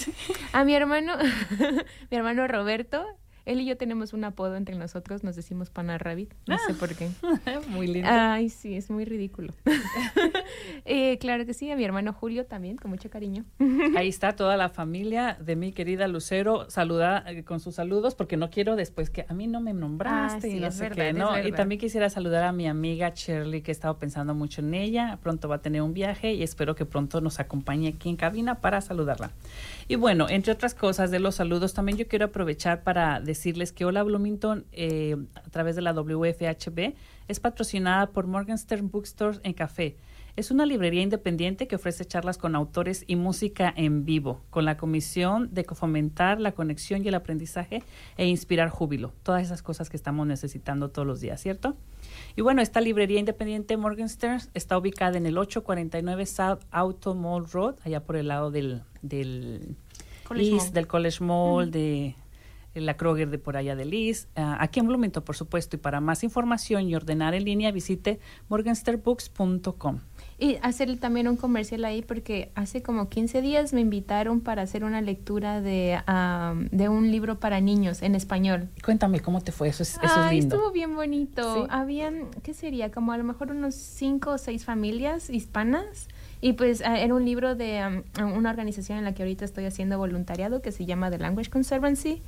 A 0.53 0.64
mi 0.64 0.75
hermano, 0.75 1.14
mi 2.11 2.16
hermano 2.16 2.46
Roberto, 2.46 3.05
él 3.46 3.61
y 3.61 3.66
yo 3.66 3.76
tenemos 3.76 4.12
un 4.12 4.24
apodo 4.24 4.57
entre 4.57 4.76
nosotros, 4.76 5.24
nos 5.24 5.37
decimos 5.37 5.70
Pana 5.70 5.98
Rabbit, 5.98 6.33
no 6.46 6.57
sé 6.59 6.72
Ah. 6.72 6.76
por 6.79 6.94
qué. 6.94 7.09
Muy 7.68 7.87
lindo. 7.87 8.09
Ay, 8.11 8.48
sí, 8.48 8.74
es 8.76 8.90
muy 8.90 9.05
ridículo. 9.05 9.53
Eh, 10.85 11.18
claro 11.18 11.46
que 11.46 11.55
sí, 11.55 11.70
a 11.70 11.76
mi 11.76 11.85
hermano 11.85 12.12
Julio 12.12 12.46
también, 12.46 12.76
con 12.76 12.90
mucho 12.90 13.11
cariño. 13.11 13.44
Ahí 13.96 14.09
está 14.09 14.35
toda 14.35 14.57
la 14.57 14.68
familia 14.68 15.37
de 15.40 15.55
mi 15.57 15.72
querida 15.72 16.09
Lucero, 16.09 16.68
saluda 16.70 17.22
eh, 17.26 17.44
con 17.44 17.61
sus 17.61 17.74
saludos, 17.76 18.14
porque 18.14 18.37
no 18.37 18.50
quiero 18.50 18.76
después 18.76 19.11
que 19.11 19.24
a 19.29 19.35
mí 19.35 19.46
no 19.46 19.61
me 19.61 19.72
nombraste 19.72 20.38
Ah, 20.48 20.50
sí, 20.50 20.57
y 20.57 20.61
no 20.61 20.70
sé 20.72 20.85
verdad, 20.88 20.96
qué, 21.07 21.12
¿no? 21.12 21.46
Y 21.46 21.53
también 21.53 21.81
quisiera 21.81 22.09
saludar 22.11 22.44
a 22.44 22.53
mi 22.53 22.66
amiga 22.66 23.12
Shirley, 23.14 23.62
que 23.62 23.70
he 23.70 23.72
estado 23.72 23.98
pensando 23.98 24.35
mucho 24.35 24.61
en 24.62 24.74
ella. 24.74 25.18
Pronto 25.22 25.48
va 25.48 25.57
a 25.57 25.62
tener 25.62 25.83
un 25.83 25.92
viaje 25.94 26.33
y 26.33 26.42
espero 26.42 26.74
que 26.74 26.87
pronto 26.87 27.20
nos 27.20 27.38
acompañe 27.40 27.88
aquí 27.88 28.09
en 28.09 28.16
cabina 28.16 28.61
para 28.61 28.81
saludarla. 28.81 29.31
Y 29.90 29.96
bueno, 29.96 30.29
entre 30.29 30.53
otras 30.53 30.72
cosas 30.72 31.11
de 31.11 31.18
los 31.18 31.35
saludos, 31.35 31.74
también 31.74 31.98
yo 31.98 32.07
quiero 32.07 32.26
aprovechar 32.26 32.85
para 32.85 33.18
decirles 33.18 33.72
que 33.72 33.85
Hola 33.85 34.05
Bloomington, 34.05 34.64
eh, 34.70 35.16
a 35.35 35.50
través 35.50 35.74
de 35.74 35.83
la 35.83 35.92
WFHB, 35.92 36.94
es 37.26 37.40
patrocinada 37.40 38.07
por 38.11 38.29
Morgenstern 38.29 38.88
Bookstores 38.88 39.40
en 39.42 39.53
Café. 39.53 39.96
Es 40.37 40.51
una 40.51 40.66
librería 40.66 41.03
independiente 41.03 41.66
que 41.66 41.77
ofrece 41.77 42.05
charlas 42.05 42.38
con 42.38 42.55
autores 42.55 43.05
y 43.07 43.16
música 43.16 43.73
en 43.77 44.05
vivo, 44.05 44.40
con 44.51 44.64
la 44.64 44.77
comisión 44.77 45.53
de 45.53 45.64
fomentar 45.64 46.40
la 46.40 46.53
conexión 46.53 47.05
y 47.05 47.09
el 47.09 47.14
aprendizaje 47.14 47.83
e 48.16 48.27
inspirar 48.27 48.69
júbilo. 48.69 49.12
Todas 49.23 49.43
esas 49.43 49.62
cosas 49.62 49.90
que 49.90 49.97
estamos 49.97 50.27
necesitando 50.27 50.90
todos 50.90 51.07
los 51.07 51.21
días, 51.21 51.40
¿cierto? 51.40 51.77
Y 52.37 52.43
bueno, 52.43 52.62
esta 52.62 52.81
librería 52.81 53.19
independiente 53.19 53.77
Morgenstern 53.77 54.40
está 54.55 54.79
ubicada 54.79 55.19
en 55.19 55.27
el 55.27 55.37
849 55.37 56.27
South 56.27 56.61
Auto 56.71 57.14
Mall 57.14 57.47
Road, 57.51 57.77
allá 57.85 58.05
por 58.05 58.16
el 58.16 58.29
lado 58.29 58.51
del, 58.51 58.83
del 59.03 59.77
College 60.25 60.51
East, 60.51 60.66
Mall. 60.66 60.75
del 60.75 60.87
College 60.87 61.25
Mall, 61.25 61.71
de 61.71 62.14
la 62.75 62.97
Kroger 62.97 63.31
de 63.31 63.38
por 63.38 63.57
allá 63.57 63.75
de 63.75 63.85
Liz, 63.85 64.29
ah, 64.37 64.57
aquí 64.61 64.81
en 64.81 64.87
Bloomington, 64.87 65.23
por 65.25 65.37
supuesto. 65.37 65.77
Y 65.77 65.79
para 65.79 66.01
más 66.01 66.23
información 66.23 66.88
y 66.88 66.95
ordenar 66.95 67.35
en 67.35 67.45
línea, 67.45 67.73
visite 67.73 68.21
morgensterbooks.com. 68.49 70.01
Y 70.42 70.57
hacer 70.62 70.96
también 70.98 71.29
un 71.29 71.37
comercial 71.37 71.85
ahí 71.85 72.00
porque 72.00 72.50
hace 72.55 72.83
como 72.83 73.11
15 73.11 73.42
días 73.42 73.74
me 73.74 73.83
invitaron 73.83 74.40
para 74.40 74.62
hacer 74.62 74.85
una 74.85 75.03
lectura 75.03 75.61
de, 75.61 76.00
am, 76.07 76.68
de 76.70 76.88
un 76.88 77.11
libro 77.11 77.38
para 77.38 77.61
niños 77.61 78.00
en 78.00 78.14
español. 78.14 78.70
Cuéntame 78.83 79.20
cómo 79.20 79.42
te 79.42 79.53
fue, 79.53 79.68
eso 79.68 79.83
es, 79.83 79.96
eso 79.96 80.07
es 80.07 80.12
Ay, 80.16 80.40
lindo. 80.40 80.57
estuvo 80.57 80.72
bien 80.72 80.96
bonito. 80.96 81.55
Sí. 81.55 81.68
Habían, 81.68 82.31
¿qué 82.42 82.55
sería? 82.55 82.90
Como 82.90 83.12
a 83.12 83.18
lo 83.18 83.24
mejor 83.24 83.50
unos 83.50 83.74
cinco 83.74 84.31
o 84.31 84.38
seis 84.38 84.64
familias 84.64 85.29
hispanas. 85.29 86.09
Y 86.40 86.55
pues 86.55 86.83
ah, 86.87 86.98
era 86.98 87.14
un 87.14 87.26
libro 87.26 87.55
de 87.55 87.79
am, 87.81 88.03
una 88.35 88.48
organización 88.48 88.96
en 88.96 89.05
la 89.05 89.12
que 89.12 89.22
ahorita 89.22 89.44
estoy 89.44 89.66
haciendo 89.66 89.98
voluntariado 89.98 90.62
que 90.62 90.72
se 90.72 90.87
llama 90.87 91.11
The 91.11 91.18
Language 91.18 91.50
Conservancy. 91.50 92.22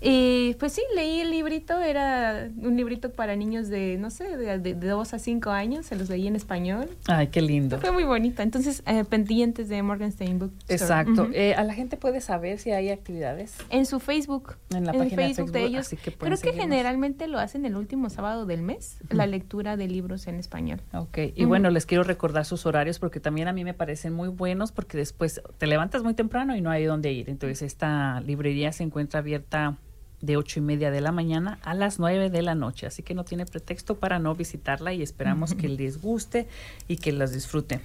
Y 0.00 0.54
pues 0.60 0.72
sí, 0.72 0.82
leí 0.94 1.20
el 1.20 1.30
librito, 1.30 1.80
era 1.80 2.48
un 2.56 2.76
librito 2.76 3.10
para 3.10 3.34
niños 3.34 3.68
de, 3.68 3.96
no 3.98 4.10
sé, 4.10 4.36
de, 4.36 4.58
de, 4.58 4.74
de 4.74 4.88
dos 4.88 5.12
a 5.12 5.18
cinco 5.18 5.50
años, 5.50 5.86
se 5.86 5.96
los 5.96 6.08
leí 6.08 6.26
en 6.28 6.36
español. 6.36 6.88
Ay, 7.08 7.28
qué 7.28 7.42
lindo. 7.42 7.80
Fue 7.80 7.90
muy 7.90 8.04
bonito. 8.04 8.42
Entonces, 8.42 8.82
eh, 8.86 9.04
pendientes 9.04 9.68
de 9.68 9.82
Morgenstein 9.82 10.38
Book. 10.38 10.52
Store. 10.68 10.74
Exacto. 10.74 11.28
Eh, 11.32 11.54
a 11.54 11.64
la 11.64 11.74
gente 11.74 11.96
puede 11.96 12.20
saber 12.20 12.58
si 12.58 12.70
hay 12.70 12.90
actividades 12.90 13.56
En 13.70 13.86
su 13.86 13.98
Facebook. 13.98 14.56
en 14.70 14.84
la 14.86 14.92
en 14.92 14.98
página 14.98 15.22
Facebook, 15.22 15.46
de 15.46 15.52
de 15.52 15.58
Facebook, 15.58 15.68
ellos. 15.74 15.86
así 15.86 15.96
que 15.96 16.12
Creo 16.12 16.38
que 16.38 16.52
generalmente 16.52 17.26
lo 17.26 17.38
hacen 17.38 17.64
el 17.66 17.74
último 17.76 18.08
sábado 18.10 18.46
del 18.46 18.62
mes, 18.62 18.98
la 19.10 19.26
lectura 19.26 19.76
de 19.76 19.88
libros 19.88 20.26
en 20.28 20.36
español. 20.36 20.80
Ok, 20.92 21.18
y 21.34 21.44
bueno, 21.44 21.70
les 21.70 21.86
quiero 21.86 22.04
recordar 22.04 22.44
sus 22.44 22.66
horarios 22.66 22.98
porque 22.98 23.20
también 23.20 23.48
a 23.48 23.52
mí 23.52 23.64
me 23.64 23.74
parecen 23.74 24.12
muy 24.12 24.28
buenos 24.28 24.70
porque 24.72 24.96
después 24.96 25.40
te 25.58 25.66
levantas 25.66 26.02
muy 26.02 26.14
temprano 26.14 26.54
y 26.56 26.60
no 26.60 26.70
hay 26.70 26.84
dónde 26.84 27.12
ir. 27.12 27.28
Entonces 27.30 27.62
esta 27.62 28.20
librería 28.20 28.70
se 28.72 28.84
encuentra 28.84 29.20
abierta 29.20 29.76
de 30.20 30.36
ocho 30.36 30.58
y 30.58 30.62
media 30.62 30.90
de 30.90 31.00
la 31.00 31.12
mañana 31.12 31.58
a 31.62 31.74
las 31.74 31.98
nueve 32.00 32.28
de 32.28 32.42
la 32.42 32.54
noche, 32.56 32.86
así 32.86 33.02
que 33.04 33.14
no 33.14 33.24
tiene 33.24 33.46
pretexto 33.46 33.96
para 33.98 34.18
no 34.18 34.34
visitarla 34.34 34.92
y 34.92 35.00
esperamos 35.02 35.54
que 35.54 35.68
les 35.68 36.02
guste 36.02 36.48
y 36.88 36.96
que 36.96 37.12
las 37.12 37.32
disfruten. 37.32 37.80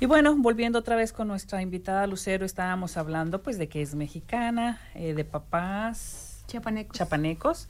Y 0.00 0.06
bueno, 0.06 0.36
volviendo 0.36 0.78
otra 0.78 0.94
vez 0.94 1.12
con 1.12 1.26
nuestra 1.28 1.62
invitada 1.62 2.06
Lucero, 2.06 2.46
estábamos 2.46 2.96
hablando 2.96 3.42
pues 3.42 3.58
de 3.58 3.68
que 3.68 3.82
es 3.82 3.94
mexicana, 3.96 4.80
eh, 4.94 5.14
de 5.14 5.24
papás 5.24 6.44
Chiapanecos. 6.46 6.96
chapanecos 6.96 7.68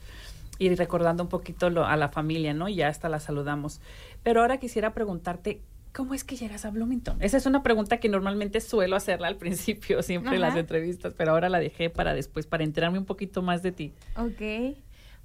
y 0.59 0.73
recordando 0.75 1.23
un 1.23 1.29
poquito 1.29 1.69
lo- 1.69 1.85
a 1.85 1.95
la 1.97 2.09
familia, 2.09 2.53
¿no? 2.53 2.69
Y 2.69 2.75
ya 2.75 2.87
hasta 2.89 3.09
la 3.09 3.19
saludamos. 3.19 3.81
Pero 4.23 4.41
ahora 4.41 4.57
quisiera 4.57 4.93
preguntarte, 4.93 5.61
¿cómo 5.95 6.13
es 6.13 6.23
que 6.23 6.35
llegas 6.35 6.65
a 6.65 6.71
Bloomington? 6.71 7.17
Esa 7.21 7.37
es 7.37 7.45
una 7.45 7.63
pregunta 7.63 7.97
que 7.97 8.09
normalmente 8.09 8.59
suelo 8.59 8.95
hacerla 8.95 9.27
al 9.27 9.37
principio, 9.37 10.03
siempre 10.03 10.35
en 10.35 10.41
las 10.41 10.55
entrevistas, 10.55 11.13
pero 11.17 11.31
ahora 11.31 11.49
la 11.49 11.59
dejé 11.59 11.89
para 11.89 12.13
después, 12.13 12.45
para 12.45 12.63
enterarme 12.63 12.99
un 12.99 13.05
poquito 13.05 13.41
más 13.41 13.63
de 13.63 13.71
ti. 13.71 13.93
Ok. 14.17 14.77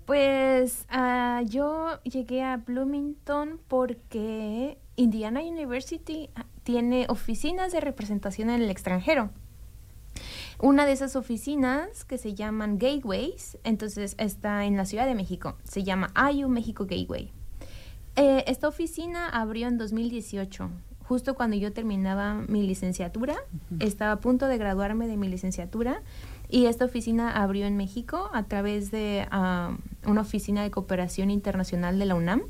Pues 0.06 0.87
ah, 0.88 1.42
yo 1.44 2.00
llegué 2.02 2.42
a 2.42 2.56
Bloomington 2.56 3.61
porque 3.68 4.78
Indiana 4.96 5.40
University 5.40 6.30
ah, 6.35 6.46
tiene 6.62 7.06
oficinas 7.09 7.72
de 7.72 7.80
representación 7.80 8.48
en 8.50 8.62
el 8.62 8.70
extranjero. 8.70 9.30
Una 10.59 10.85
de 10.85 10.92
esas 10.92 11.16
oficinas 11.16 12.04
que 12.04 12.18
se 12.18 12.35
llaman 12.35 12.78
Gateways, 12.78 13.59
entonces 13.64 14.14
está 14.18 14.64
en 14.64 14.76
la 14.76 14.85
Ciudad 14.85 15.06
de 15.06 15.14
México, 15.14 15.56
se 15.64 15.85
llama 15.85 16.12
IU 16.33 16.48
México 16.48 16.87
Gateway. 16.87 17.33
Eh, 18.16 18.44
esta 18.46 18.68
oficina 18.68 19.28
abrió 19.28 19.68
en 19.68 19.78
2018, 19.78 20.70
justo 21.04 21.34
cuando 21.34 21.56
yo 21.56 21.72
terminaba 21.72 22.34
mi 22.34 22.66
licenciatura, 22.66 23.36
estaba 23.78 24.12
a 24.12 24.20
punto 24.20 24.46
de 24.46 24.58
graduarme 24.58 25.06
de 25.06 25.16
mi 25.16 25.28
licenciatura 25.28 26.02
y 26.48 26.66
esta 26.66 26.84
oficina 26.84 27.30
abrió 27.42 27.66
en 27.66 27.76
México 27.76 28.30
a 28.32 28.44
través 28.44 28.90
de 28.90 29.26
ah, 29.30 29.76
una 30.04 30.20
oficina 30.20 30.62
de 30.62 30.70
cooperación 30.70 31.30
internacional 31.30 31.98
de 31.98 32.06
la 32.06 32.14
UNAM. 32.14 32.42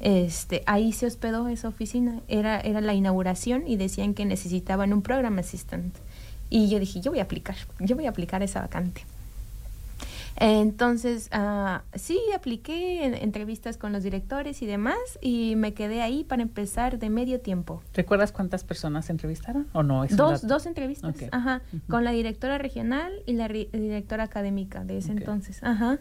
Este, 0.00 0.62
ahí 0.66 0.92
se 0.92 1.06
hospedó 1.06 1.48
esa 1.48 1.68
oficina, 1.68 2.20
era, 2.28 2.60
era 2.60 2.80
la 2.80 2.94
inauguración 2.94 3.66
y 3.66 3.76
decían 3.76 4.14
que 4.14 4.24
necesitaban 4.24 4.92
un 4.92 5.02
program 5.02 5.38
assistant. 5.38 5.94
Y 6.50 6.68
yo 6.68 6.78
dije, 6.78 7.00
yo 7.00 7.10
voy 7.10 7.20
a 7.20 7.24
aplicar, 7.24 7.56
yo 7.80 7.96
voy 7.96 8.06
a 8.06 8.10
aplicar 8.10 8.42
esa 8.42 8.60
vacante. 8.60 9.04
Entonces, 10.40 11.30
uh, 11.36 11.80
sí, 11.98 12.20
apliqué 12.34 13.04
en 13.04 13.14
entrevistas 13.14 13.76
con 13.76 13.92
los 13.92 14.04
directores 14.04 14.62
y 14.62 14.66
demás 14.66 14.98
y 15.20 15.56
me 15.56 15.74
quedé 15.74 16.00
ahí 16.00 16.22
para 16.22 16.42
empezar 16.42 16.98
de 16.98 17.10
medio 17.10 17.40
tiempo. 17.40 17.82
¿Recuerdas 17.92 18.30
cuántas 18.30 18.62
personas 18.62 19.10
entrevistaron 19.10 19.66
o 19.72 19.82
no? 19.82 20.06
dos, 20.06 20.46
dos 20.46 20.66
entrevistas, 20.66 21.16
ajá, 21.32 21.62
con 21.88 22.04
la 22.04 22.12
directora 22.12 22.58
regional 22.58 23.12
y 23.26 23.32
la 23.32 23.48
directora 23.48 24.24
académica 24.24 24.84
de 24.84 24.98
ese 24.98 25.12
entonces, 25.12 25.62
ajá. 25.62 25.98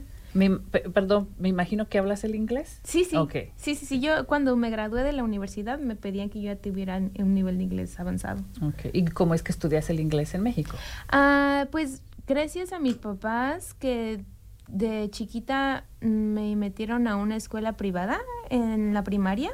perdón, 0.93 1.29
me 1.39 1.49
imagino 1.49 1.87
que 1.87 1.97
hablas 1.97 2.23
el 2.23 2.35
inglés. 2.35 2.79
Sí, 2.83 3.05
sí. 3.05 3.17
Sí, 3.55 3.75
sí, 3.75 3.85
sí. 3.87 3.99
Yo 3.99 4.27
cuando 4.27 4.55
me 4.55 4.69
gradué 4.69 5.01
de 5.01 5.13
la 5.13 5.23
universidad 5.23 5.79
me 5.79 5.95
pedían 5.95 6.29
que 6.29 6.41
yo 6.41 6.55
tuviera 6.57 6.97
un 6.97 7.33
nivel 7.33 7.57
de 7.57 7.63
inglés 7.63 7.99
avanzado. 7.99 8.43
Okay. 8.61 8.91
¿Y 8.93 9.05
cómo 9.05 9.33
es 9.33 9.41
que 9.41 9.51
estudias 9.51 9.89
el 9.89 9.99
inglés 9.99 10.35
en 10.35 10.43
México? 10.43 10.77
Ah, 11.09 11.67
pues 11.71 12.03
gracias 12.27 12.73
a 12.73 12.79
mis 12.79 12.95
papás 12.95 13.73
que 13.73 14.23
de 14.67 15.09
chiquita 15.09 15.85
me 16.01 16.55
metieron 16.55 17.07
a 17.07 17.15
una 17.15 17.35
escuela 17.35 17.73
privada 17.73 18.19
en 18.49 18.93
la 18.93 19.03
primaria. 19.03 19.51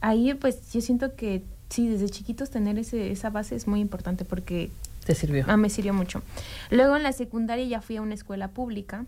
Ahí 0.00 0.34
pues 0.34 0.72
yo 0.72 0.80
siento 0.80 1.16
que 1.16 1.42
sí, 1.70 1.88
desde 1.88 2.08
chiquitos 2.08 2.50
tener 2.50 2.78
ese, 2.78 3.10
esa 3.10 3.30
base 3.30 3.56
es 3.56 3.66
muy 3.66 3.80
importante 3.80 4.24
porque... 4.24 4.70
¿Te 5.04 5.14
sirvió? 5.14 5.44
Ah, 5.48 5.56
me 5.56 5.70
sirvió 5.70 5.94
mucho. 5.94 6.22
Luego 6.70 6.96
en 6.96 7.02
la 7.02 7.12
secundaria 7.12 7.64
ya 7.64 7.80
fui 7.80 7.96
a 7.96 8.02
una 8.02 8.14
escuela 8.14 8.48
pública 8.48 9.06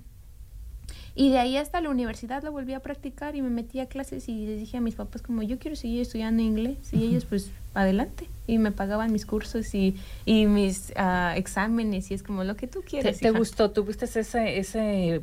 y 1.14 1.30
de 1.30 1.38
ahí 1.38 1.56
hasta 1.56 1.80
la 1.80 1.90
universidad 1.90 2.42
lo 2.42 2.50
volví 2.50 2.72
a 2.74 2.80
practicar 2.80 3.36
y 3.36 3.42
me 3.42 3.50
metí 3.50 3.80
a 3.80 3.86
clases 3.86 4.28
y 4.28 4.46
les 4.46 4.58
dije 4.58 4.76
a 4.76 4.80
mis 4.80 4.96
papás 4.96 5.22
como 5.22 5.42
yo 5.42 5.58
quiero 5.58 5.76
seguir 5.76 6.02
estudiando 6.02 6.42
inglés 6.42 6.76
y 6.92 7.04
ellos 7.04 7.24
pues 7.24 7.50
adelante 7.74 8.28
y 8.46 8.58
me 8.58 8.72
pagaban 8.72 9.12
mis 9.12 9.24
cursos 9.24 9.74
y, 9.74 9.96
y 10.24 10.46
mis 10.46 10.92
uh, 10.96 11.36
exámenes 11.36 12.10
y 12.10 12.14
es 12.14 12.22
como 12.22 12.44
lo 12.44 12.56
que 12.56 12.66
tú 12.66 12.82
quieres. 12.86 13.18
¿Te, 13.18 13.30
te 13.30 13.38
gustó? 13.38 13.70
¿Tuviste 13.70 14.06
ese, 14.06 14.58
ese 14.58 15.22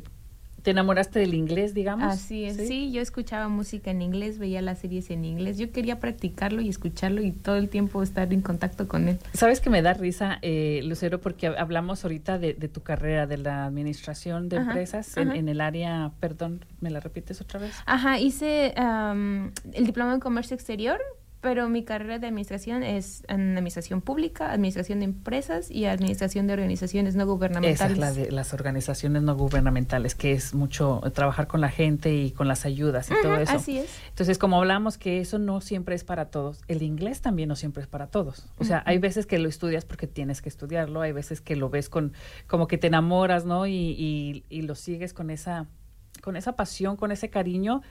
¿Te 0.62 0.70
enamoraste 0.70 1.18
del 1.18 1.34
inglés, 1.34 1.74
digamos? 1.74 2.12
Así 2.12 2.44
es, 2.44 2.56
¿Sí? 2.56 2.92
yo 2.92 3.02
escuchaba 3.02 3.48
música 3.48 3.90
en 3.90 4.00
inglés, 4.00 4.38
veía 4.38 4.62
las 4.62 4.78
series 4.78 5.10
en 5.10 5.24
inglés, 5.24 5.58
yo 5.58 5.72
quería 5.72 5.98
practicarlo 5.98 6.60
y 6.62 6.68
escucharlo 6.68 7.20
y 7.20 7.32
todo 7.32 7.56
el 7.56 7.68
tiempo 7.68 8.02
estar 8.02 8.32
en 8.32 8.42
contacto 8.42 8.86
con 8.86 9.08
él. 9.08 9.18
Sabes 9.34 9.60
que 9.60 9.70
me 9.70 9.82
da 9.82 9.94
risa, 9.94 10.38
eh, 10.42 10.80
Lucero, 10.84 11.20
porque 11.20 11.48
hablamos 11.48 12.04
ahorita 12.04 12.38
de, 12.38 12.54
tu 12.54 12.82
carrera, 12.82 13.26
de 13.26 13.38
la 13.38 13.64
administración 13.64 14.48
de 14.48 14.56
empresas 14.58 15.16
en, 15.16 15.48
el 15.48 15.60
área, 15.60 16.12
perdón, 16.20 16.64
¿me 16.80 16.90
la 16.90 17.00
repites 17.00 17.40
otra 17.40 17.58
vez? 17.58 17.74
Ajá, 17.86 18.20
hice 18.20 18.74
el 18.76 19.86
diploma 19.86 20.14
en 20.14 20.20
comercio 20.20 20.54
exterior, 20.54 21.00
pero 21.42 21.68
mi 21.68 21.82
carrera 21.82 22.20
de 22.20 22.28
administración 22.28 22.84
es 22.84 23.24
en 23.26 23.58
administración 23.58 24.00
pública, 24.00 24.52
administración 24.52 25.00
de 25.00 25.06
empresas 25.06 25.72
y 25.72 25.86
administración 25.86 26.46
de 26.46 26.52
organizaciones 26.52 27.16
no 27.16 27.26
gubernamentales. 27.26 27.80
Esa 27.80 27.92
es 27.92 27.98
la 27.98 28.12
de 28.12 28.30
las 28.30 28.54
organizaciones 28.54 29.22
no 29.24 29.34
gubernamentales, 29.34 30.14
que 30.14 30.30
es 30.30 30.54
mucho 30.54 31.02
trabajar 31.12 31.48
con 31.48 31.60
la 31.60 31.68
gente 31.68 32.14
y 32.14 32.30
con 32.30 32.46
las 32.46 32.64
ayudas 32.64 33.10
y 33.10 33.14
todo 33.20 33.34
eso. 33.38 33.54
Así 33.54 33.78
es. 33.78 33.90
Entonces, 34.10 34.38
como 34.38 34.56
hablamos 34.58 34.98
que 34.98 35.20
eso 35.20 35.40
no 35.40 35.60
siempre 35.60 35.96
es 35.96 36.04
para 36.04 36.26
todos, 36.26 36.60
el 36.68 36.80
inglés 36.80 37.22
también 37.22 37.48
no 37.48 37.56
siempre 37.56 37.82
es 37.82 37.88
para 37.88 38.06
todos. 38.06 38.46
O 38.58 38.64
sea, 38.64 38.84
hay 38.86 38.98
veces 38.98 39.26
que 39.26 39.40
lo 39.40 39.48
estudias 39.48 39.84
porque 39.84 40.06
tienes 40.06 40.42
que 40.42 40.48
estudiarlo, 40.48 41.00
hay 41.00 41.10
veces 41.10 41.40
que 41.40 41.56
lo 41.56 41.70
ves 41.70 41.88
con 41.88 42.12
como 42.46 42.68
que 42.68 42.78
te 42.78 42.86
enamoras, 42.86 43.44
¿no? 43.44 43.66
Y, 43.66 43.72
y, 43.98 44.44
y 44.48 44.62
lo 44.62 44.76
sigues 44.76 45.12
con 45.12 45.28
esa 45.28 45.66
con 46.20 46.36
esa 46.36 46.54
pasión, 46.54 46.96
con 46.96 47.10
ese 47.10 47.30
cariño 47.30 47.82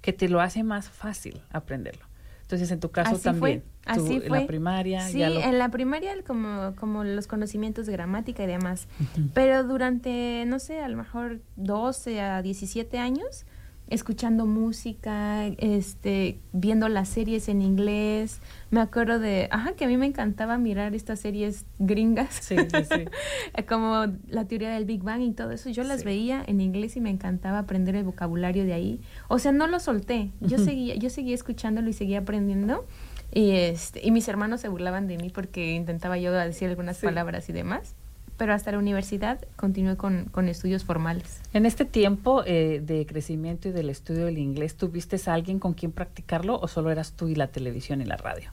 que 0.00 0.12
te 0.12 0.28
lo 0.28 0.40
hace 0.40 0.62
más 0.62 0.88
fácil 0.88 1.42
aprenderlo. 1.50 2.09
Entonces, 2.50 2.72
en 2.72 2.80
tu 2.80 2.90
caso 2.90 3.16
también. 3.16 3.62
Fue. 3.62 3.62
Así 3.86 4.18
fue. 4.18 4.26
En 4.26 4.32
la 4.32 4.46
primaria. 4.48 5.08
Sí, 5.08 5.22
en 5.22 5.56
la 5.56 5.70
primaria 5.70 6.12
como, 6.26 6.74
como 6.74 7.04
los 7.04 7.28
conocimientos 7.28 7.86
de 7.86 7.92
gramática 7.92 8.42
y 8.42 8.48
demás. 8.48 8.88
Pero 9.34 9.62
durante, 9.62 10.44
no 10.48 10.58
sé, 10.58 10.80
a 10.80 10.88
lo 10.88 10.96
mejor 10.96 11.42
12 11.54 12.20
a 12.20 12.42
17 12.42 12.98
años, 12.98 13.46
escuchando 13.90 14.46
música, 14.46 15.46
este, 15.58 16.38
viendo 16.52 16.88
las 16.88 17.08
series 17.08 17.48
en 17.48 17.60
inglés. 17.60 18.40
Me 18.70 18.80
acuerdo 18.80 19.18
de, 19.18 19.48
ajá, 19.50 19.72
que 19.72 19.84
a 19.84 19.88
mí 19.88 19.96
me 19.96 20.06
encantaba 20.06 20.56
mirar 20.58 20.94
estas 20.94 21.20
series 21.20 21.66
gringas. 21.78 22.34
Sí, 22.40 22.56
sí, 22.56 22.84
sí. 22.84 23.62
Como 23.68 24.06
la 24.28 24.46
teoría 24.46 24.70
del 24.70 24.84
Big 24.84 25.02
Bang 25.02 25.22
y 25.22 25.32
todo 25.32 25.50
eso. 25.50 25.68
Yo 25.70 25.82
las 25.82 26.04
veía 26.04 26.42
en 26.46 26.60
inglés 26.60 26.96
y 26.96 27.00
me 27.00 27.10
encantaba 27.10 27.58
aprender 27.58 27.96
el 27.96 28.04
vocabulario 28.04 28.64
de 28.64 28.72
ahí. 28.72 29.00
O 29.28 29.38
sea, 29.38 29.52
no 29.52 29.66
lo 29.66 29.80
solté. 29.80 30.30
Yo 30.40 30.58
seguía, 30.58 30.94
yo 30.94 31.10
seguía 31.10 31.34
escuchándolo 31.34 31.90
y 31.90 31.92
seguía 31.92 32.20
aprendiendo. 32.20 32.86
Y 33.32 33.50
este, 33.50 34.06
y 34.06 34.12
mis 34.12 34.26
hermanos 34.28 34.60
se 34.60 34.68
burlaban 34.68 35.08
de 35.08 35.16
mí 35.16 35.30
porque 35.30 35.74
intentaba 35.74 36.16
yo 36.18 36.32
decir 36.32 36.68
algunas 36.68 36.98
palabras 36.98 37.48
y 37.48 37.52
demás 37.52 37.94
pero 38.40 38.54
hasta 38.54 38.72
la 38.72 38.78
universidad 38.78 39.38
continué 39.54 39.98
con, 39.98 40.24
con 40.30 40.48
estudios 40.48 40.82
formales. 40.82 41.42
En 41.52 41.66
este 41.66 41.84
tiempo 41.84 42.42
eh, 42.46 42.80
de 42.82 43.04
crecimiento 43.04 43.68
y 43.68 43.72
del 43.72 43.90
estudio 43.90 44.24
del 44.24 44.38
inglés, 44.38 44.76
¿tuviste 44.76 45.20
a 45.26 45.34
alguien 45.34 45.58
con 45.58 45.74
quien 45.74 45.92
practicarlo 45.92 46.58
o 46.58 46.66
solo 46.66 46.90
eras 46.90 47.12
tú 47.12 47.28
y 47.28 47.34
la 47.34 47.48
televisión 47.48 48.00
y 48.00 48.06
la 48.06 48.16
radio? 48.16 48.50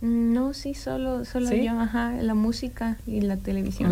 No, 0.00 0.54
sí, 0.54 0.74
solo, 0.74 1.24
solo 1.24 1.52
yo, 1.52 1.72
ajá, 1.72 2.12
la 2.22 2.34
música 2.34 2.98
y 3.04 3.20
la 3.20 3.36
televisión. 3.36 3.90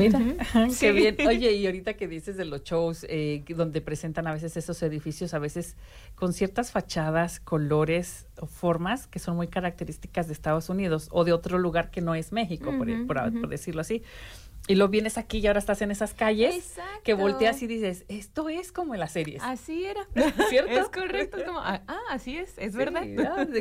qué 0.78 0.92
bien. 0.92 1.16
Oye, 1.26 1.50
y 1.54 1.66
ahorita 1.66 1.94
que 1.94 2.06
dices 2.06 2.36
de 2.36 2.44
los 2.44 2.62
shows 2.62 3.04
eh, 3.08 3.42
donde 3.48 3.80
presentan 3.80 4.28
a 4.28 4.32
veces 4.32 4.56
esos 4.56 4.80
edificios, 4.84 5.34
a 5.34 5.40
veces 5.40 5.74
con 6.14 6.32
ciertas 6.32 6.70
fachadas, 6.70 7.40
colores 7.40 8.26
o 8.40 8.46
formas 8.46 9.08
que 9.08 9.18
son 9.18 9.34
muy 9.34 9.48
características 9.48 10.28
de 10.28 10.34
Estados 10.34 10.68
Unidos 10.68 11.08
o 11.10 11.24
de 11.24 11.32
otro 11.32 11.58
lugar 11.58 11.90
que 11.90 12.02
no 12.02 12.14
es 12.14 12.30
México, 12.30 12.72
por, 12.78 13.06
por 13.08 13.48
decirlo 13.48 13.80
así. 13.80 14.04
Y 14.68 14.74
lo 14.74 14.88
vienes 14.88 15.16
aquí 15.16 15.38
y 15.38 15.46
ahora 15.46 15.60
estás 15.60 15.80
en 15.82 15.90
esas 15.90 16.12
calles 16.12 16.74
que 17.04 17.14
volteas 17.14 17.62
y 17.62 17.66
dices, 17.66 18.04
esto 18.08 18.48
es 18.48 18.72
como 18.72 18.94
en 18.94 19.00
las 19.00 19.12
series. 19.12 19.42
Así 19.42 19.84
era. 19.84 20.06
¿Cierto? 20.48 20.72
Es 20.72 20.88
correcto. 20.88 21.36
Es 21.36 21.44
como, 21.44 21.60
ah, 21.60 21.82
ah 21.86 22.00
así 22.10 22.36
es, 22.36 22.54
es 22.58 22.74
verdad. 22.74 23.04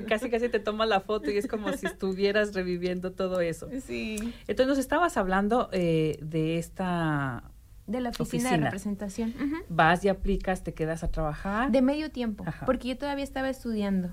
Casi 0.07 0.29
casi 0.29 0.49
te 0.49 0.59
tomas 0.59 0.87
la 0.87 1.01
foto 1.01 1.29
y 1.29 1.37
es 1.37 1.47
como 1.47 1.71
si 1.73 1.85
estuvieras 1.85 2.53
reviviendo 2.53 3.11
todo 3.11 3.39
eso. 3.41 3.69
Sí. 3.85 4.33
Entonces 4.47 4.67
nos 4.67 4.77
estabas 4.77 5.17
hablando 5.17 5.69
eh, 5.71 6.17
de 6.21 6.57
esta 6.57 7.51
de 7.85 8.01
la 8.01 8.09
oficina, 8.09 8.51
de 8.51 8.57
representación. 8.57 9.33
Vas 9.69 10.03
y 10.03 10.09
aplicas, 10.09 10.63
te 10.63 10.73
quedas 10.73 11.03
a 11.03 11.11
trabajar. 11.11 11.71
De 11.71 11.83
medio 11.83 12.09
tiempo, 12.09 12.43
porque 12.65 12.87
yo 12.89 12.97
todavía 12.97 13.23
estaba 13.23 13.49
estudiando. 13.49 14.09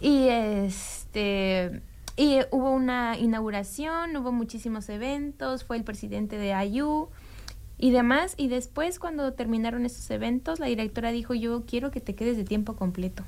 Y 0.00 0.28
este 0.28 1.82
y 2.16 2.40
hubo 2.50 2.70
una 2.70 3.18
inauguración, 3.18 4.16
hubo 4.16 4.30
muchísimos 4.30 4.88
eventos, 4.88 5.64
fue 5.64 5.76
el 5.76 5.84
presidente 5.84 6.36
de 6.36 6.54
IU 6.66 7.08
y 7.76 7.90
demás. 7.90 8.34
Y 8.36 8.48
después, 8.48 9.00
cuando 9.00 9.32
terminaron 9.32 9.84
esos 9.84 10.08
eventos, 10.10 10.60
la 10.60 10.66
directora 10.66 11.10
dijo, 11.10 11.34
yo 11.34 11.64
quiero 11.66 11.90
que 11.90 12.00
te 12.00 12.14
quedes 12.14 12.36
de 12.36 12.44
tiempo 12.44 12.76
completo. 12.76 13.24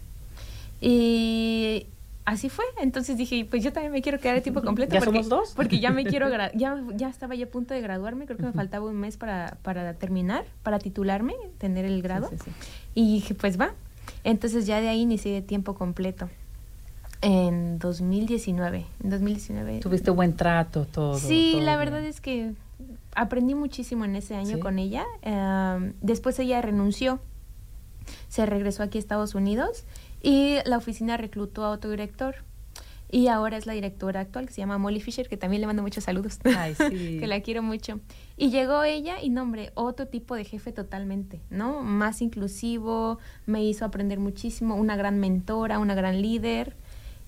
Y 0.81 1.89
así 2.27 2.49
fue. 2.49 2.65
Entonces 2.81 3.17
dije, 3.17 3.45
pues 3.51 3.65
yo 3.65 3.73
también 3.73 3.93
me 3.93 4.03
quiero 4.03 4.21
quedar 4.21 4.37
de 4.37 4.41
tiempo 4.41 4.63
completo. 4.63 4.95
¿Ya 4.95 5.01
somos 5.01 5.29
dos? 5.29 5.53
Porque 5.57 5.81
ya 5.81 5.91
me 5.91 6.05
quiero, 6.05 6.29
ya, 6.55 6.85
ya 6.95 7.09
estaba 7.09 7.35
ya 7.35 7.47
a 7.47 7.49
punto 7.49 7.75
de 7.75 7.81
graduarme, 7.81 8.27
creo 8.27 8.37
que 8.37 8.45
me 8.45 8.53
faltaba 8.53 8.87
un 8.87 8.97
mes 8.97 9.17
para, 9.17 9.59
para 9.63 9.95
terminar, 9.95 10.45
para 10.63 10.79
titularme, 10.79 11.35
tener 11.59 11.85
el 11.85 12.03
grado. 12.03 12.31
Y 12.95 13.15
dije, 13.15 13.35
pues 13.35 13.59
va. 13.59 13.73
Entonces 14.23 14.65
ya 14.65 14.81
de 14.81 14.89
ahí 14.89 15.01
inicié 15.01 15.33
de 15.33 15.43
tiempo 15.43 15.75
completo. 15.75 16.29
En 17.23 17.79
2019. 17.79 18.87
En 19.03 19.11
2019. 19.11 19.81
Tuviste 19.81 20.11
buen 20.11 20.37
trato, 20.37 20.85
todo. 20.87 21.19
Sí, 21.19 21.61
la 21.61 21.77
verdad 21.77 22.05
es 22.05 22.21
que 22.21 22.53
aprendí 23.15 23.55
muchísimo 23.55 24.05
en 24.05 24.17
ese 24.17 24.37
año 24.37 24.61
con 24.61 24.79
ella. 24.79 25.05
después 26.01 26.39
ella 26.39 26.63
renunció, 26.63 27.21
se 28.29 28.47
regresó 28.47 28.83
aquí 28.83 28.99
a 28.99 29.01
Estados 29.01 29.35
Unidos 29.35 29.85
y 30.23 30.57
la 30.65 30.77
oficina 30.77 31.17
reclutó 31.17 31.65
a 31.65 31.71
otro 31.71 31.91
director. 31.91 32.37
Y 33.09 33.29
ahora 33.29 33.57
es 33.57 33.67
la 33.67 33.73
directora 33.73 34.21
actual 34.21 34.47
que 34.47 34.53
se 34.53 34.61
llama 34.61 34.79
Molly 34.79 35.01
Fisher, 35.01 35.29
que 35.29 35.37
también 35.37 35.61
le 35.61 35.69
mando 35.69 35.83
muchos 35.83 36.03
saludos. 36.03 36.41
Ay, 36.45 36.75
sí. 36.91 37.19
que 37.21 37.27
la 37.29 37.41
quiero 37.41 37.63
mucho. 37.63 38.01
Y 38.37 38.51
llegó 38.51 38.83
ella 38.83 39.23
y 39.23 39.31
nombre 39.31 39.71
otro 39.75 40.09
tipo 40.09 40.35
de 40.35 40.45
jefe 40.45 40.73
totalmente, 40.73 41.41
¿no? 41.49 41.83
Más 41.83 42.21
inclusivo, 42.21 43.19
me 43.47 43.63
hizo 43.63 43.85
aprender 43.85 44.19
muchísimo, 44.19 44.75
una 44.75 44.97
gran 44.97 45.21
mentora, 45.21 45.79
una 45.79 45.95
gran 45.95 46.21
líder. 46.21 46.77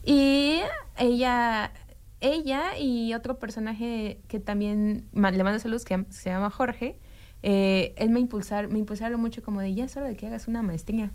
Y 0.05 0.61
ella 0.97 1.73
ella 2.21 2.77
y 2.79 3.15
otro 3.15 3.39
personaje 3.39 4.21
que 4.29 4.41
también 4.41 5.05
le 5.13 5.21
mando 5.45 5.59
saludos, 5.59 5.85
que 5.85 6.05
se 6.11 6.31
llama 6.31 6.51
Jorge, 6.51 6.97
eh, 7.43 7.95
él 7.97 8.11
me, 8.11 8.21
impulsar, 8.21 8.69
me 8.69 8.79
impulsaron 8.79 9.21
mucho 9.21 9.43
como 9.43 9.61
de, 9.61 9.75
ya 9.75 9.85
es 9.85 9.97
hora 9.97 10.09
de 10.09 10.17
que 10.17 10.27
hagas 10.27 10.49
una 10.49 10.63
maestría. 10.63 11.11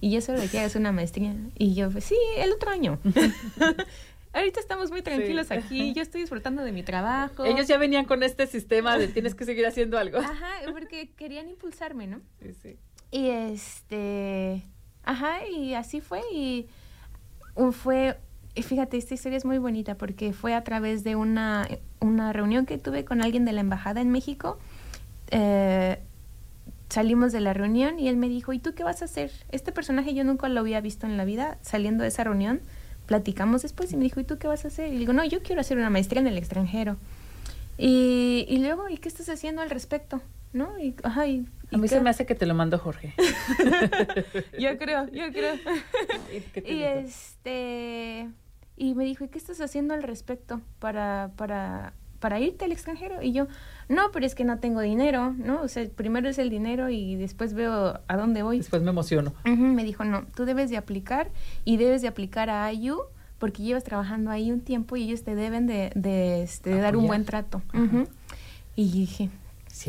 Y 0.00 0.10
ya 0.10 0.18
es 0.18 0.28
hora 0.28 0.40
de 0.40 0.48
que 0.48 0.60
hagas 0.60 0.76
una 0.76 0.92
maestría. 0.92 1.34
Y 1.58 1.74
yo, 1.74 1.90
pues 1.90 2.04
sí, 2.04 2.16
el 2.36 2.52
otro 2.52 2.70
año. 2.70 3.00
Ahorita 4.32 4.60
estamos 4.60 4.90
muy 4.90 5.02
tranquilos 5.02 5.48
Sí. 5.48 5.54
aquí, 5.54 5.92
yo 5.94 6.02
estoy 6.02 6.20
disfrutando 6.20 6.62
de 6.62 6.72
mi 6.72 6.82
trabajo. 6.82 7.44
Ellos 7.44 7.66
ya 7.66 7.78
venían 7.78 8.04
con 8.04 8.22
este 8.22 8.46
sistema 8.46 8.98
de 8.98 9.08
tienes 9.08 9.34
que 9.34 9.44
seguir 9.44 9.66
haciendo 9.66 9.98
algo. 9.98 10.18
Ajá, 10.18 10.50
porque 10.72 11.10
querían 11.16 11.48
impulsarme, 11.48 12.06
¿no? 12.06 12.20
Sí, 12.40 12.52
sí. 12.54 12.76
Y 13.10 13.28
este, 13.28 14.62
ajá, 15.04 15.46
y 15.46 15.74
así 15.74 16.00
fue 16.00 16.20
y 16.32 16.66
fue, 17.72 18.18
fíjate, 18.54 18.96
esta 18.96 19.14
historia 19.14 19.36
es 19.36 19.44
muy 19.44 19.58
bonita 19.58 19.96
porque 19.96 20.32
fue 20.32 20.54
a 20.54 20.64
través 20.64 21.04
de 21.04 21.16
una, 21.16 21.68
una 22.00 22.32
reunión 22.32 22.66
que 22.66 22.78
tuve 22.78 23.04
con 23.04 23.22
alguien 23.22 23.44
de 23.44 23.52
la 23.52 23.60
embajada 23.60 24.00
en 24.00 24.10
México. 24.10 24.58
Eh, 25.30 25.98
salimos 26.88 27.32
de 27.32 27.40
la 27.40 27.52
reunión 27.52 27.98
y 27.98 28.08
él 28.08 28.16
me 28.16 28.28
dijo, 28.28 28.52
¿y 28.52 28.58
tú 28.58 28.74
qué 28.74 28.84
vas 28.84 29.02
a 29.02 29.06
hacer? 29.06 29.32
Este 29.50 29.72
personaje 29.72 30.14
yo 30.14 30.24
nunca 30.24 30.48
lo 30.48 30.60
había 30.60 30.80
visto 30.80 31.06
en 31.06 31.16
la 31.16 31.24
vida. 31.24 31.58
Saliendo 31.62 32.02
de 32.02 32.08
esa 32.08 32.24
reunión, 32.24 32.60
platicamos 33.06 33.62
después 33.62 33.92
y 33.92 33.96
me 33.96 34.04
dijo, 34.04 34.20
¿y 34.20 34.24
tú 34.24 34.38
qué 34.38 34.46
vas 34.46 34.64
a 34.64 34.68
hacer? 34.68 34.88
Y 34.88 34.92
le 34.92 34.98
digo, 35.00 35.12
no, 35.12 35.24
yo 35.24 35.42
quiero 35.42 35.60
hacer 35.60 35.76
una 35.76 35.90
maestría 35.90 36.20
en 36.20 36.28
el 36.28 36.38
extranjero. 36.38 36.96
Y, 37.78 38.46
y 38.48 38.58
luego, 38.58 38.88
¿y 38.88 38.98
qué 38.98 39.08
estás 39.08 39.28
haciendo 39.28 39.62
al 39.62 39.70
respecto? 39.70 40.20
¿No? 40.54 40.78
Y, 40.78 40.94
ajá, 41.02 41.26
y, 41.26 41.46
A 41.72 41.76
mí 41.76 41.82
qué? 41.82 41.88
se 41.88 42.00
me 42.00 42.08
hace 42.08 42.24
que 42.24 42.34
te 42.34 42.46
lo 42.46 42.54
mandó 42.54 42.78
Jorge. 42.78 43.12
Yo 44.58 44.78
creo, 44.78 45.06
yo 45.12 45.30
creo. 45.32 45.56
¿Qué 46.54 46.62
te 46.62 46.72
y 46.72 46.82
este 46.82 48.30
y 48.76 48.94
me 48.94 49.04
dijo, 49.04 49.24
¿y 49.24 49.28
qué 49.28 49.38
estás 49.38 49.60
haciendo 49.60 49.94
al 49.94 50.02
respecto 50.02 50.60
para, 50.78 51.30
para, 51.36 51.92
para 52.18 52.40
irte 52.40 52.64
al 52.64 52.72
extranjero? 52.72 53.22
Y 53.22 53.32
yo, 53.32 53.46
no, 53.88 54.10
pero 54.12 54.26
es 54.26 54.34
que 54.34 54.44
no 54.44 54.58
tengo 54.58 54.80
dinero, 54.80 55.32
¿no? 55.32 55.62
O 55.62 55.68
sea, 55.68 55.86
primero 55.88 56.28
es 56.28 56.38
el 56.38 56.50
dinero 56.50 56.88
y 56.90 57.14
después 57.14 57.54
veo 57.54 58.00
a 58.06 58.16
dónde 58.16 58.42
voy. 58.42 58.58
Después 58.58 58.82
me 58.82 58.90
emociono. 58.90 59.32
Me 59.44 59.84
dijo, 59.84 60.04
no, 60.04 60.24
tú 60.34 60.44
debes 60.44 60.70
de 60.70 60.76
aplicar 60.76 61.30
y 61.64 61.76
debes 61.76 62.02
de 62.02 62.08
aplicar 62.08 62.50
a 62.50 62.72
IU 62.72 62.98
porque 63.38 63.62
llevas 63.62 63.84
trabajando 63.84 64.30
ahí 64.30 64.50
un 64.50 64.60
tiempo 64.60 64.96
y 64.96 65.04
ellos 65.04 65.22
te 65.22 65.34
deben 65.34 65.66
de, 65.66 65.92
de, 65.94 66.42
este, 66.42 66.70
de 66.70 66.80
dar 66.80 66.96
un 66.96 67.06
buen 67.06 67.24
trato. 67.24 67.62
Y 68.74 68.90
dije, 68.90 69.30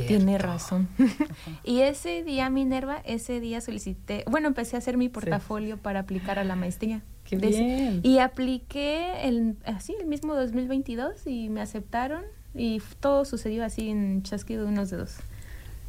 tiene 0.07 0.37
razón. 0.37 0.87
y 1.63 1.81
ese 1.81 2.23
día, 2.23 2.49
Minerva, 2.49 3.01
ese 3.05 3.39
día 3.39 3.61
solicité, 3.61 4.23
bueno, 4.29 4.47
empecé 4.47 4.75
a 4.75 4.79
hacer 4.79 4.97
mi 4.97 5.09
portafolio 5.09 5.77
para 5.77 6.01
aplicar 6.01 6.39
a 6.39 6.43
la 6.43 6.55
maestría. 6.55 7.01
Qué 7.23 7.37
bien. 7.37 8.01
Y 8.03 8.19
apliqué 8.19 9.27
el, 9.27 9.57
así, 9.65 9.95
el 9.99 10.05
mismo 10.05 10.35
2022 10.35 11.25
y 11.25 11.49
me 11.49 11.61
aceptaron 11.61 12.23
y 12.53 12.81
todo 12.99 13.25
sucedió 13.25 13.65
así 13.65 13.89
en 13.89 14.21
chasquido 14.21 14.63
de 14.63 14.69
unos 14.69 14.89
dedos. 14.89 15.17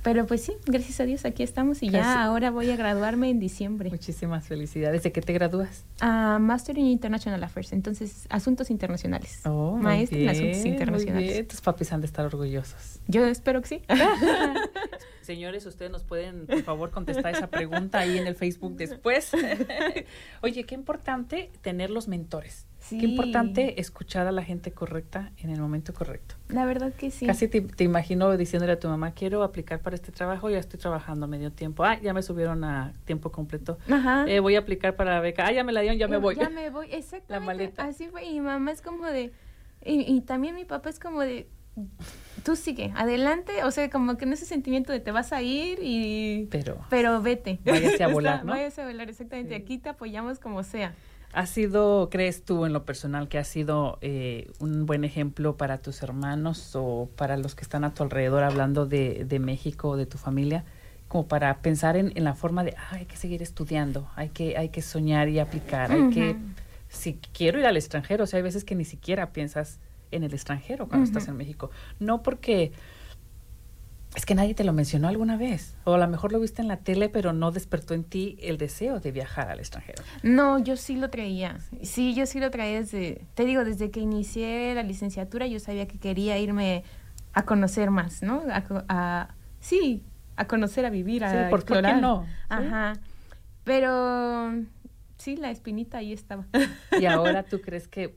Pero 0.06 0.24
pues 0.24 0.40
sí, 0.42 0.52
gracias 0.66 1.00
a 1.00 1.04
Dios 1.04 1.24
aquí 1.24 1.42
estamos 1.42 1.82
y 1.82 1.90
ya 1.90 2.22
ahora 2.22 2.52
voy 2.52 2.70
a 2.70 2.76
graduarme 2.76 3.28
en 3.28 3.40
diciembre. 3.40 3.90
Muchísimas 3.90 4.46
felicidades. 4.46 5.02
¿De 5.02 5.10
qué 5.10 5.20
te 5.20 5.32
gradúas? 5.32 5.84
a 6.00 6.38
Master 6.38 6.78
in 6.78 6.86
International 6.86 7.42
Affairs, 7.42 7.72
entonces 7.72 8.28
asuntos 8.30 8.70
internacionales. 8.70 9.40
Oh, 9.46 9.72
muy 9.72 9.82
Maestra 9.82 10.18
en 10.18 10.28
asuntos 10.28 10.58
muy 10.60 10.70
internacionales. 10.70 11.32
bien. 11.32 11.48
Tus 11.48 11.60
papis 11.60 11.92
han 11.92 12.02
de 12.02 12.06
estar 12.06 12.24
orgullosos. 12.24 13.00
Yo 13.08 13.26
espero 13.26 13.60
que 13.62 13.68
sí. 13.68 13.82
Señores, 15.22 15.66
ustedes 15.66 15.90
nos 15.90 16.04
pueden, 16.04 16.46
por 16.46 16.62
favor, 16.62 16.92
contestar 16.92 17.34
esa 17.34 17.48
pregunta 17.48 17.98
ahí 17.98 18.16
en 18.16 18.28
el 18.28 18.36
Facebook 18.36 18.76
después. 18.76 19.32
Oye, 20.40 20.62
qué 20.62 20.76
importante 20.76 21.50
tener 21.62 21.90
los 21.90 22.06
mentores. 22.06 22.64
Sí. 22.88 22.98
Qué 22.98 23.06
importante 23.06 23.80
escuchar 23.80 24.26
a 24.28 24.32
la 24.32 24.44
gente 24.44 24.70
correcta 24.72 25.32
en 25.38 25.50
el 25.50 25.60
momento 25.60 25.92
correcto. 25.92 26.36
La 26.48 26.64
verdad 26.64 26.92
que 26.92 27.10
sí. 27.10 27.26
Casi 27.26 27.48
te, 27.48 27.60
te 27.60 27.82
imagino 27.84 28.36
diciéndole 28.36 28.72
a 28.74 28.78
tu 28.78 28.86
mamá, 28.88 29.12
quiero 29.12 29.42
aplicar 29.42 29.80
para 29.80 29.96
este 29.96 30.12
trabajo, 30.12 30.48
ya 30.50 30.58
estoy 30.58 30.78
trabajando 30.78 31.24
a 31.24 31.28
medio 31.28 31.50
tiempo. 31.50 31.84
Ah, 31.84 31.98
ya 32.00 32.14
me 32.14 32.22
subieron 32.22 32.62
a 32.62 32.92
tiempo 33.04 33.32
completo. 33.32 33.78
Ajá. 33.90 34.24
Eh, 34.28 34.38
voy 34.40 34.54
a 34.54 34.60
aplicar 34.60 34.94
para 34.94 35.14
la 35.14 35.20
beca. 35.20 35.46
Ah, 35.46 35.52
ya 35.52 35.64
me 35.64 35.72
la 35.72 35.80
dieron, 35.80 35.98
ya 35.98 36.06
me 36.06 36.16
Eh, 36.16 36.20
voy. 36.20 36.36
Ya 36.36 36.48
me 36.50 36.70
voy, 36.70 36.86
exactamente. 36.92 37.32
La 37.32 37.40
maleta. 37.40 37.84
Así 37.84 38.06
fue. 38.08 38.24
Y 38.24 38.34
mi 38.34 38.40
mamá 38.40 38.70
es 38.70 38.82
como 38.82 39.04
de. 39.06 39.32
Y, 39.84 40.02
y 40.02 40.20
también 40.20 40.54
mi 40.54 40.64
papá 40.64 40.90
es 40.90 41.00
como 41.00 41.22
de. 41.22 41.48
Tú 42.44 42.54
sigue, 42.56 42.92
adelante. 42.96 43.64
O 43.64 43.70
sea, 43.70 43.90
como 43.90 44.16
que 44.16 44.24
en 44.24 44.32
ese 44.32 44.46
sentimiento 44.46 44.92
de 44.92 45.00
te 45.00 45.10
vas 45.10 45.32
a 45.32 45.42
ir 45.42 45.78
y. 45.82 46.46
Pero 46.50 46.78
Pero 46.88 47.20
vete. 47.20 47.58
Váyase 47.64 48.04
a 48.04 48.08
volar, 48.12 48.44
¿no? 48.44 48.52
Váyase 48.52 48.82
a 48.82 48.86
volar, 48.86 49.08
exactamente. 49.10 49.56
Sí. 49.56 49.62
Aquí 49.62 49.78
te 49.78 49.88
apoyamos 49.88 50.38
como 50.38 50.62
sea. 50.62 50.94
¿Ha 51.32 51.46
sido, 51.46 52.08
crees 52.10 52.44
tú 52.44 52.66
en 52.66 52.72
lo 52.72 52.84
personal, 52.84 53.28
que 53.28 53.38
ha 53.38 53.44
sido 53.44 53.98
eh, 54.00 54.50
un 54.58 54.86
buen 54.86 55.04
ejemplo 55.04 55.56
para 55.56 55.78
tus 55.78 56.02
hermanos 56.02 56.72
o 56.74 57.08
para 57.16 57.36
los 57.36 57.54
que 57.54 57.62
están 57.62 57.84
a 57.84 57.94
tu 57.94 58.02
alrededor 58.02 58.44
hablando 58.44 58.86
de, 58.86 59.24
de 59.24 59.38
México 59.38 59.90
o 59.90 59.96
de 59.96 60.06
tu 60.06 60.18
familia? 60.18 60.64
Como 61.08 61.28
para 61.28 61.58
pensar 61.58 61.96
en, 61.96 62.12
en 62.16 62.24
la 62.24 62.34
forma 62.34 62.64
de, 62.64 62.74
ah, 62.76 62.96
hay 62.96 63.06
que 63.06 63.16
seguir 63.16 63.42
estudiando, 63.42 64.08
hay 64.16 64.30
que, 64.30 64.56
hay 64.56 64.70
que 64.70 64.82
soñar 64.82 65.28
y 65.28 65.38
aplicar, 65.38 65.92
hay 65.92 66.10
que, 66.10 66.36
si 66.88 67.14
quiero 67.32 67.60
ir 67.60 67.66
al 67.66 67.76
extranjero, 67.76 68.24
o 68.24 68.26
sea, 68.26 68.38
hay 68.38 68.42
veces 68.42 68.64
que 68.64 68.74
ni 68.74 68.84
siquiera 68.84 69.32
piensas 69.32 69.78
en 70.10 70.24
el 70.24 70.32
extranjero 70.32 70.88
cuando 70.88 71.04
estás 71.06 71.28
en 71.28 71.36
México. 71.36 71.70
No 72.00 72.22
porque 72.22 72.72
es 74.16 74.26
que 74.26 74.34
nadie 74.34 74.54
te 74.54 74.64
lo 74.64 74.72
mencionó 74.72 75.06
alguna 75.08 75.36
vez, 75.36 75.76
o 75.84 75.94
a 75.94 75.98
lo 75.98 76.08
mejor 76.08 76.32
lo 76.32 76.40
viste 76.40 76.60
en 76.62 76.66
la 76.68 76.78
tele, 76.78 77.08
pero 77.08 77.32
no 77.32 77.52
despertó 77.52 77.94
en 77.94 78.02
ti 78.02 78.36
el 78.40 78.56
deseo 78.58 78.98
de 78.98 79.12
viajar 79.12 79.50
al 79.50 79.60
extranjero. 79.60 80.02
No, 80.24 80.58
yo 80.58 80.76
sí 80.76 80.96
lo 80.96 81.10
traía. 81.10 81.58
Sí, 81.82 82.14
yo 82.14 82.26
sí 82.26 82.40
lo 82.40 82.50
traía 82.50 82.80
desde, 82.80 83.26
te 83.34 83.44
digo, 83.44 83.62
desde 83.64 83.90
que 83.90 84.00
inicié 84.00 84.74
la 84.74 84.82
licenciatura, 84.82 85.46
yo 85.46 85.60
sabía 85.60 85.86
que 85.86 85.98
quería 85.98 86.38
irme 86.38 86.82
a 87.34 87.44
conocer 87.44 87.90
más, 87.90 88.22
¿no? 88.22 88.42
A, 88.50 88.64
a- 88.88 89.34
sí, 89.60 90.02
a 90.36 90.46
conocer, 90.46 90.84
a 90.86 90.90
vivir, 90.90 91.22
a 91.22 91.30
Sí, 91.30 91.36
¿por- 91.50 91.50
por 91.50 91.64
qué 91.64 91.72
explorar. 91.74 92.00
no? 92.00 92.22
Sí. 92.24 92.30
Ajá. 92.48 92.92
Pero 93.64 94.52
sí, 95.18 95.36
la 95.36 95.50
espinita 95.50 95.98
ahí 95.98 96.12
estaba. 96.12 96.46
Y 97.00 97.04
ahora 97.06 97.42
tú 97.42 97.60
crees 97.60 97.88
que 97.88 98.16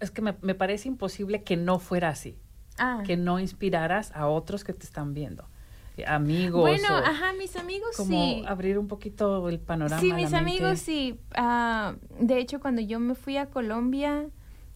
es 0.00 0.10
que 0.10 0.20
me, 0.22 0.34
me 0.42 0.56
parece 0.56 0.88
imposible 0.88 1.44
que 1.44 1.56
no 1.56 1.78
fuera 1.78 2.08
así, 2.08 2.36
Ah. 2.78 3.02
que 3.06 3.16
no 3.16 3.38
inspiraras 3.40 4.12
a 4.14 4.26
otros 4.28 4.64
que 4.64 4.72
te 4.72 4.84
están 4.84 5.14
viendo, 5.14 5.48
eh, 5.96 6.04
amigos. 6.06 6.60
Bueno, 6.60 6.88
o 6.94 6.96
ajá, 6.96 7.32
mis 7.38 7.56
amigos 7.56 7.96
como 7.96 8.10
sí. 8.10 8.44
abrir 8.46 8.78
un 8.78 8.86
poquito 8.88 9.48
el 9.48 9.58
panorama. 9.58 10.00
Sí, 10.00 10.12
mis 10.12 10.32
amigos 10.34 10.78
sí. 10.78 11.18
Ah, 11.34 11.94
de 12.20 12.38
hecho, 12.38 12.60
cuando 12.60 12.80
yo 12.82 13.00
me 13.00 13.14
fui 13.14 13.36
a 13.38 13.46
Colombia, 13.46 14.26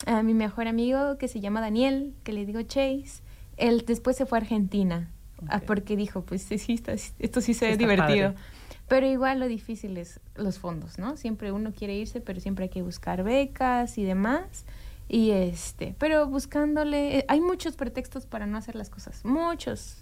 a 0.07 0.23
mi 0.23 0.33
mejor 0.35 0.67
amigo 0.67 1.19
que 1.19 1.29
se 1.29 1.41
llama 1.41 1.61
Daniel, 1.61 2.15
que 2.25 2.33
le 2.33 2.47
digo 2.47 2.63
Chase, 2.63 3.23
él 3.59 3.85
después 3.87 4.17
se 4.17 4.25
fue 4.25 4.39
a 4.39 4.41
Argentina 4.41 5.11
ah, 5.49 5.59
Ok. 5.59 5.65
porque 5.67 5.95
dijo, 5.97 6.23
pues 6.23 6.41
sí, 6.43 6.57
sí, 6.59 6.73
está- 6.75 6.93
esto 6.95 7.41
sí 7.43 7.53
se 7.53 7.67
ve 7.67 7.73
Está 7.73 7.79
divertido. 7.83 8.33
padre. 8.33 8.45
Pero 8.89 9.07
igual 9.07 9.39
lo 9.39 9.47
difícil 9.47 9.97
es 9.99 10.19
los 10.35 10.59
fondos, 10.59 10.99
¿no? 10.99 11.17
Siempre 11.17 11.53
uno 11.53 11.73
quiere 11.73 11.95
irse, 11.95 12.21
pero 12.21 12.41
siempre 12.41 12.65
hay 12.65 12.69
que 12.71 12.83
buscar 12.83 13.23
becas 13.23 13.99
y 13.99 14.05
demás. 14.05 14.65
Y 15.13 15.33
este, 15.33 15.97
pero 15.99 16.27
buscándole, 16.29 17.19
eh, 17.19 17.25
hay 17.27 17.41
muchos 17.41 17.75
pretextos 17.75 18.27
para 18.27 18.47
no 18.47 18.57
hacer 18.57 18.77
las 18.77 18.91
cosas, 18.91 19.25
muchos. 19.25 19.97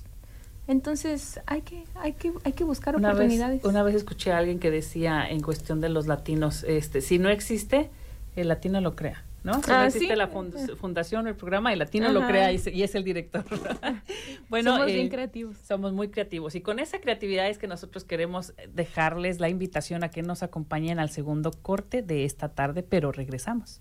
Entonces 0.66 1.40
hay 1.46 1.62
que, 1.62 1.84
hay 1.94 2.12
que, 2.12 2.30
hay 2.44 2.52
que 2.52 2.62
buscar 2.64 2.94
Una 2.94 3.08
vez, 3.08 3.16
oportunidades. 3.16 3.64
una 3.64 3.82
vez 3.82 3.94
escuché 3.94 4.32
a 4.32 4.38
alguien 4.38 4.58
que 4.58 4.70
decía 4.70 5.26
en 5.26 5.40
cuestión 5.40 5.80
de 5.80 5.88
los 5.88 6.06
latinos, 6.06 6.62
este, 6.64 7.00
si 7.00 7.18
no 7.18 7.30
existe, 7.30 7.88
el 8.36 8.48
latino 8.48 8.80
lo 8.82 8.94
crea. 8.94 9.24
¿No? 9.44 9.54
Si 9.62 9.70
no 9.70 9.76
Ah, 9.76 9.86
existe 9.86 10.08
sí. 10.08 10.16
la 10.16 10.30
fund- 10.30 10.76
fundación 10.76 11.24
o 11.24 11.28
el 11.30 11.36
programa, 11.36 11.72
el 11.72 11.78
latino 11.78 12.10
lo 12.12 12.26
crea 12.26 12.52
y, 12.52 12.56
es- 12.56 12.66
y 12.66 12.82
es 12.82 12.94
el 12.96 13.04
director. 13.04 13.44
bueno, 14.50 14.72
Somos 14.74 14.90
eh, 14.90 14.94
bien 14.94 15.08
creativos. 15.08 15.56
Somos 15.66 15.92
muy 15.94 16.08
creativos 16.08 16.54
y 16.54 16.60
con 16.60 16.80
esa 16.80 17.00
creatividad 17.00 17.48
es 17.48 17.56
que 17.56 17.66
nosotros 17.68 18.04
queremos 18.04 18.52
dejarles 18.74 19.40
la 19.40 19.48
invitación 19.48 20.02
a 20.04 20.10
que 20.10 20.22
nos 20.22 20.42
acompañen 20.42 20.98
al 20.98 21.08
segundo 21.08 21.52
corte 21.52 22.02
de 22.02 22.24
esta 22.26 22.50
tarde, 22.50 22.82
pero 22.82 23.10
regresamos. 23.12 23.80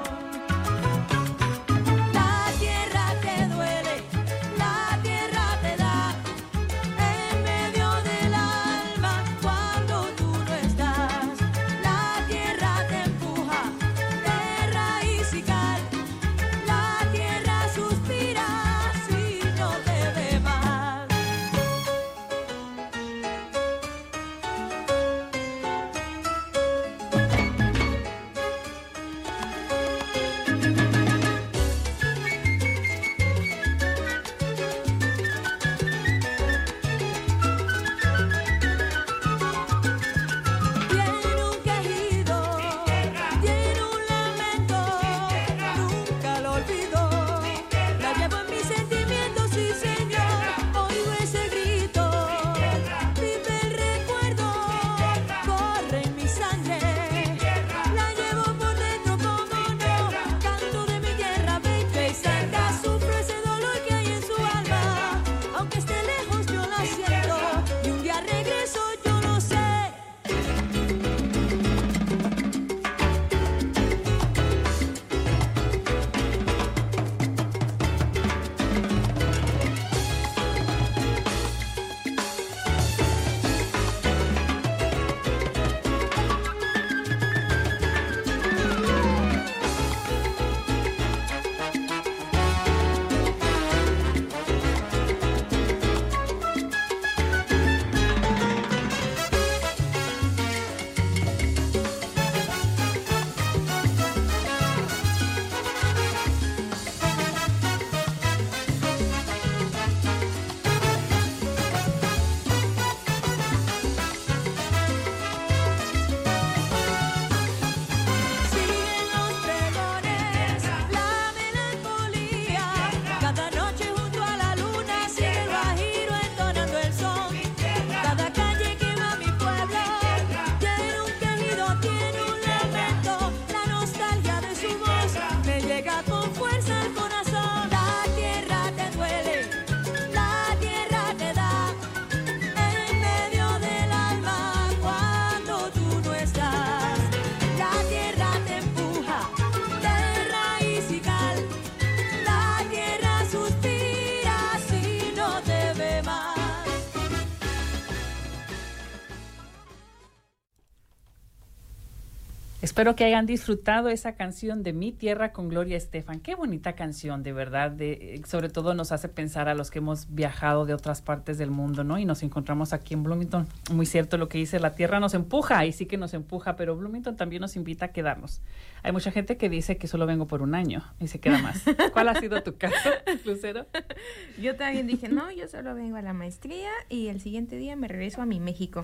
Espero 162.81 162.95
que 162.95 163.03
hayan 163.03 163.27
disfrutado 163.27 163.89
esa 163.89 164.15
canción 164.15 164.63
de 164.63 164.73
Mi 164.73 164.91
Tierra 164.91 165.33
con 165.33 165.49
Gloria 165.49 165.77
Estefan. 165.77 166.19
Qué 166.19 166.33
bonita 166.33 166.73
canción, 166.73 167.21
de 167.21 167.31
verdad. 167.31 167.69
De, 167.69 168.15
eh, 168.15 168.21
sobre 168.25 168.49
todo 168.49 168.73
nos 168.73 168.91
hace 168.91 169.07
pensar 169.07 169.47
a 169.49 169.53
los 169.53 169.69
que 169.69 169.77
hemos 169.77 170.11
viajado 170.11 170.65
de 170.65 170.73
otras 170.73 171.03
partes 171.03 171.37
del 171.37 171.51
mundo, 171.51 171.83
¿no? 171.83 171.99
Y 171.99 172.05
nos 172.05 172.23
encontramos 172.23 172.73
aquí 172.73 172.95
en 172.95 173.03
Bloomington. 173.03 173.47
Muy 173.71 173.85
cierto 173.85 174.17
lo 174.17 174.29
que 174.29 174.39
dice, 174.39 174.59
la 174.59 174.73
tierra 174.73 174.99
nos 174.99 175.13
empuja, 175.13 175.63
y 175.67 175.73
sí 175.73 175.85
que 175.85 175.97
nos 175.97 176.15
empuja, 176.15 176.55
pero 176.55 176.75
Bloomington 176.75 177.15
también 177.15 177.41
nos 177.41 177.55
invita 177.55 177.85
a 177.85 177.87
quedarnos. 177.89 178.41
Hay 178.81 178.91
mucha 178.91 179.11
gente 179.11 179.37
que 179.37 179.47
dice 179.47 179.77
que 179.77 179.87
solo 179.87 180.07
vengo 180.07 180.25
por 180.25 180.41
un 180.41 180.55
año 180.55 180.83
y 180.99 181.07
se 181.07 181.19
queda 181.19 181.37
más. 181.37 181.63
¿Cuál 181.93 182.09
ha 182.09 182.19
sido 182.19 182.41
tu 182.41 182.57
caso, 182.57 182.89
Lucero? 183.25 183.67
Yo 184.41 184.55
también 184.55 184.87
dije, 184.87 185.07
no, 185.07 185.29
yo 185.29 185.47
solo 185.47 185.75
vengo 185.75 185.97
a 185.97 186.01
la 186.01 186.13
maestría 186.13 186.71
y 186.89 187.09
el 187.09 187.21
siguiente 187.21 187.57
día 187.57 187.75
me 187.75 187.87
regreso 187.87 188.23
a 188.23 188.25
mi 188.25 188.39
México. 188.39 188.83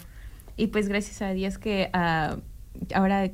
Y 0.55 0.67
pues 0.67 0.87
gracias 0.87 1.23
a 1.23 1.31
Dios 1.31 1.57
que 1.57 1.89
ah, 1.93 2.37
ahora 2.93 3.31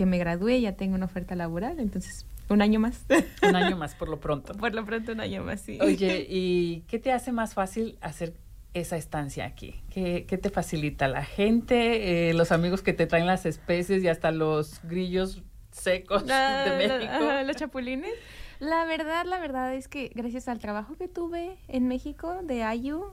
que 0.00 0.06
me 0.06 0.16
gradué 0.16 0.58
ya 0.62 0.72
tengo 0.76 0.94
una 0.94 1.04
oferta 1.04 1.34
laboral, 1.36 1.78
entonces 1.78 2.24
un 2.48 2.62
año 2.62 2.80
más. 2.80 3.04
Un 3.46 3.54
año 3.54 3.76
más, 3.76 3.94
por 3.98 4.08
lo 4.08 4.18
pronto. 4.18 4.54
Por 4.54 4.74
lo 4.74 4.82
pronto 4.86 5.12
un 5.12 5.20
año 5.20 5.44
más, 5.44 5.60
sí. 5.60 5.78
Oye, 5.82 6.24
¿y 6.30 6.84
qué 6.88 6.98
te 6.98 7.12
hace 7.12 7.32
más 7.32 7.52
fácil 7.52 7.98
hacer 8.00 8.32
esa 8.72 8.96
estancia 8.96 9.44
aquí? 9.44 9.74
¿Qué, 9.90 10.24
qué 10.26 10.38
te 10.38 10.48
facilita? 10.48 11.06
¿La 11.06 11.22
gente, 11.22 12.30
eh, 12.30 12.32
los 12.32 12.50
amigos 12.50 12.80
que 12.80 12.94
te 12.94 13.06
traen 13.06 13.26
las 13.26 13.44
especies 13.44 14.02
y 14.02 14.08
hasta 14.08 14.30
los 14.30 14.80
grillos 14.84 15.42
secos 15.70 16.24
La- 16.26 16.64
de 16.64 16.70
la- 16.70 16.76
México? 16.96 17.12
ajá, 17.12 17.42
los 17.42 17.56
chapulines. 17.56 18.14
La 18.58 18.86
verdad, 18.86 19.26
la 19.26 19.38
verdad 19.38 19.74
es 19.74 19.86
que 19.86 20.10
gracias 20.14 20.48
al 20.48 20.60
trabajo 20.60 20.94
que 20.96 21.08
tuve 21.08 21.58
en 21.68 21.88
México 21.88 22.40
de 22.42 22.62
AYU, 22.62 23.04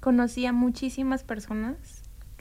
conocí 0.00 0.46
a 0.46 0.54
muchísimas 0.54 1.24
personas, 1.24 1.76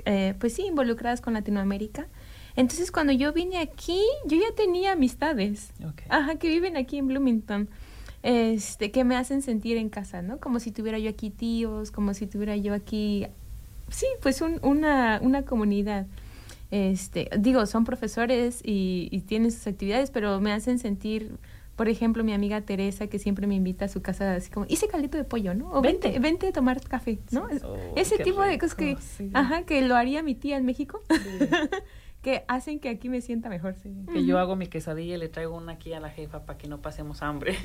eh, 0.06 0.34
pues 0.40 0.54
sí, 0.54 0.62
involucradas 0.66 1.20
con 1.20 1.34
Latinoamérica. 1.34 2.08
Entonces, 2.56 2.92
cuando 2.92 3.14
yo 3.14 3.32
vine 3.34 3.58
aquí, 3.60 4.00
yo 4.26 4.38
ya 4.38 4.54
tenía 4.56 4.94
amistades. 4.94 5.72
Ajá, 6.10 6.36
que 6.36 6.48
viven 6.50 6.78
aquí 6.78 6.98
en 6.98 7.08
Bloomington. 7.08 7.70
Este, 8.24 8.92
que 8.92 9.04
me 9.04 9.16
hacen 9.16 9.42
sentir 9.42 9.78
en 9.78 9.90
casa, 9.90 10.22
¿no? 10.22 10.40
Como 10.40 10.60
si 10.60 10.72
tuviera 10.72 11.00
yo 11.00 11.10
aquí 11.10 11.30
tíos, 11.32 11.90
como 11.92 12.14
si 12.14 12.28
tuviera 12.28 12.56
yo 12.56 12.74
aquí, 12.74 13.26
sí, 13.90 14.06
pues 14.22 14.42
un- 14.42 14.60
una, 14.62 15.20
una 15.24 15.44
comunidad. 15.44 16.06
Este, 16.70 17.30
digo, 17.40 17.66
son 17.66 17.84
profesores 17.84 18.62
y, 18.64 19.08
y 19.12 19.22
tienen 19.22 19.52
sus 19.52 19.66
actividades, 19.68 20.12
pero 20.12 20.40
me 20.40 20.54
hacen 20.54 20.78
sentir, 20.78 21.32
por 21.76 21.90
ejemplo, 21.90 22.24
mi 22.24 22.32
amiga 22.34 22.62
Teresa, 22.62 23.08
que 23.08 23.18
siempre 23.18 23.48
me 23.48 23.56
invita 23.56 23.86
a 23.86 23.88
su 23.90 24.02
casa, 24.04 24.36
así 24.36 24.52
como, 24.52 24.68
hice 24.70 24.88
caldito 24.88 25.18
de 25.18 25.24
pollo, 25.24 25.54
¿no? 25.56 25.72
O 25.72 25.82
vente, 25.82 26.18
Vente. 26.20 26.48
a 26.50 26.52
tomar 26.52 26.80
café, 26.82 27.18
¿no? 27.32 27.50
Sí. 27.50 27.56
Es- 27.56 27.64
Oh, 27.64 27.94
Ese 27.96 28.18
qué 28.18 28.24
tipo 28.24 28.42
de 28.44 28.58
cosas 28.60 28.76
que, 28.76 28.98
sí. 29.18 29.32
ajá, 29.34 29.64
que 29.64 29.82
lo 29.82 29.96
haría 29.96 30.22
mi 30.22 30.36
tía 30.36 30.58
en 30.58 30.66
México, 30.66 31.02
que 32.22 32.44
hacen 32.48 32.80
que 32.80 32.90
aquí 32.90 33.10
me 33.10 33.20
sienta 33.22 33.50
mejor. 33.50 33.76
Que 34.14 34.26
yo 34.26 34.38
hago 34.38 34.56
mi 34.56 34.68
quesadilla 34.68 35.16
y 35.16 35.18
le 35.18 35.28
traigo 35.28 35.56
una 35.58 35.72
aquí 35.74 35.92
a 35.94 36.00
la 36.00 36.10
jefa 36.10 36.46
para 36.46 36.58
que 36.58 36.68
no 36.68 36.80
pasemos 36.80 37.24
hambre. 37.24 37.56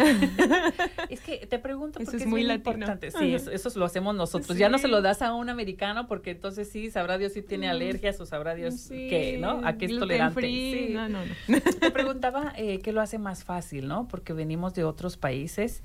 es 1.11 1.21
que 1.21 1.47
te 1.47 1.59
pregunto 1.59 1.99
Eso 2.01 2.07
porque 2.07 2.17
es 2.17 2.23
es 2.23 2.29
muy 2.29 2.41
muy 2.41 2.49
latino. 2.49 2.71
importante. 2.71 3.11
Sí, 3.11 3.35
eso, 3.35 3.51
eso 3.51 3.71
lo 3.79 3.85
hacemos 3.85 4.15
nosotros. 4.15 4.57
Ya 4.57 4.69
no 4.69 4.79
se 4.79 4.89
lo 4.89 5.03
das 5.03 5.21
a 5.23 5.35
un 5.35 5.49
americano 5.51 6.07
porque 6.07 6.31
entonces 6.31 6.71
sí, 6.71 6.91
sabrá 6.91 7.19
Dios 7.19 7.33
si 7.35 7.43
tiene 7.43 7.69
alergias 7.69 8.19
o 8.21 8.27
sabrá 8.27 8.55
Dios 8.55 8.75
Sí, 8.81 9.09
qué, 9.11 9.37
¿no? 9.39 9.61
A 9.65 9.75
qué 9.75 9.87
es 9.87 9.91
gluten 9.91 10.09
tolerante. 10.09 10.41
free, 10.41 10.87
Sí. 10.89 10.95
No, 10.95 11.09
no, 11.09 11.19
no. 11.49 11.61
Te 11.81 11.91
preguntaba 11.91 12.53
eh, 12.57 12.79
qué 12.81 12.93
lo 12.93 13.01
hace 13.01 13.19
más 13.19 13.45
fácil, 13.45 13.89
¿no? 13.89 14.09
Porque 14.09 14.33
venimos 14.33 14.75
de 14.75 14.85
otros 14.85 15.17
países. 15.17 15.83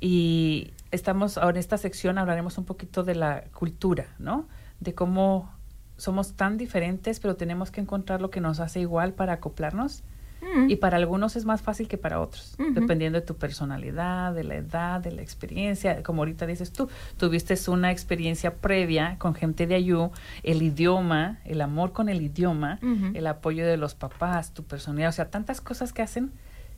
Y 0.00 0.72
estamos, 0.90 1.38
ahora 1.38 1.50
en 1.56 1.60
esta 1.60 1.78
sección 1.78 2.18
hablaremos 2.18 2.58
un 2.58 2.64
poquito 2.64 3.04
de 3.04 3.14
la 3.14 3.44
cultura, 3.52 4.14
¿no? 4.18 4.48
De 4.80 4.94
cómo 4.94 5.53
somos 5.96 6.34
tan 6.34 6.56
diferentes, 6.56 7.20
pero 7.20 7.36
tenemos 7.36 7.70
que 7.70 7.80
encontrar 7.80 8.20
lo 8.20 8.30
que 8.30 8.40
nos 8.40 8.60
hace 8.60 8.80
igual 8.80 9.12
para 9.12 9.34
acoplarnos. 9.34 10.02
Mm. 10.42 10.68
Y 10.68 10.76
para 10.76 10.98
algunos 10.98 11.36
es 11.36 11.46
más 11.46 11.62
fácil 11.62 11.88
que 11.88 11.96
para 11.96 12.20
otros, 12.20 12.54
dependiendo 12.74 13.18
de 13.18 13.24
tu 13.26 13.34
personalidad, 13.36 14.34
de 14.34 14.44
la 14.44 14.56
edad, 14.56 15.00
de 15.00 15.10
la 15.10 15.22
experiencia. 15.22 16.02
Como 16.02 16.20
ahorita 16.20 16.46
dices 16.46 16.70
tú, 16.70 16.88
tuviste 17.16 17.54
una 17.70 17.90
experiencia 17.90 18.54
previa 18.56 19.16
con 19.18 19.34
gente 19.34 19.66
de 19.66 19.74
Ayú, 19.76 20.10
el 20.42 20.60
idioma, 20.62 21.38
el 21.46 21.62
amor 21.62 21.92
con 21.92 22.10
el 22.10 22.20
idioma, 22.20 22.78
el 23.14 23.26
apoyo 23.26 23.66
de 23.66 23.78
los 23.78 23.94
papás, 23.94 24.52
tu 24.52 24.64
personalidad, 24.64 25.08
o 25.08 25.12
sea, 25.12 25.30
tantas 25.30 25.62
cosas 25.62 25.94
que 25.94 26.02
hacen 26.02 26.30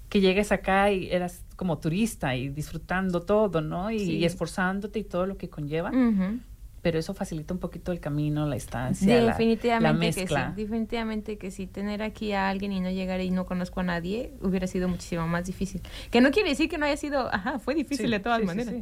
que 0.09 0.21
llegues 0.21 0.53
acá 0.53 0.93
y 0.93 1.11
eras 1.11 1.43
como 1.57 1.79
turista 1.79 2.37
y 2.37 2.49
disfrutando 2.49 3.23
todo, 3.23 3.61
¿no? 3.61 3.91
Y, 3.91 3.99
Sí. 3.99 4.13
y 4.19 4.25
esforzándote 4.25 5.01
y 5.01 5.05
todo 5.05 5.27
lo 5.27 5.37
que 5.37 5.49
conlleva. 5.49 5.91
Ujú. 5.91 6.39
Pero 6.87 7.01
eso 7.01 7.15
facilita 7.15 7.53
un 7.53 7.59
poquito 7.59 7.91
el 7.91 7.99
camino, 7.99 8.47
la 8.47 8.55
estancia, 8.55 9.21
la- 9.21 9.33
Definitivamente 9.33 10.15
que 10.15 10.29
sí, 10.29 10.35
definitivamente 10.55 11.37
que 11.37 11.51
sí. 11.51 11.67
Tener 11.67 12.01
aquí 12.01 12.31
a 12.33 12.49
alguien 12.49 12.71
y 12.71 12.79
no 12.79 12.91
llegar 12.91 13.21
y 13.21 13.33
no 13.33 13.45
conozco 13.45 13.81
a 13.81 13.83
nadie 13.83 14.31
hubiera 14.41 14.69
sido 14.69 14.87
muchísimo 14.89 15.27
más 15.27 15.45
difícil. 15.47 15.81
Que 16.13 16.21
no 16.21 16.31
quiere 16.31 16.51
decir 16.51 16.69
que 16.71 16.79
no 16.79 16.87
haya 16.87 16.97
sido, 16.97 17.27
ajá, 17.35 17.59
fue 17.59 17.75
difícil 17.75 18.07
Sí, 18.07 18.13
de 18.13 18.21
todas 18.21 18.39
sí, 18.39 18.47
maneras. 18.47 18.75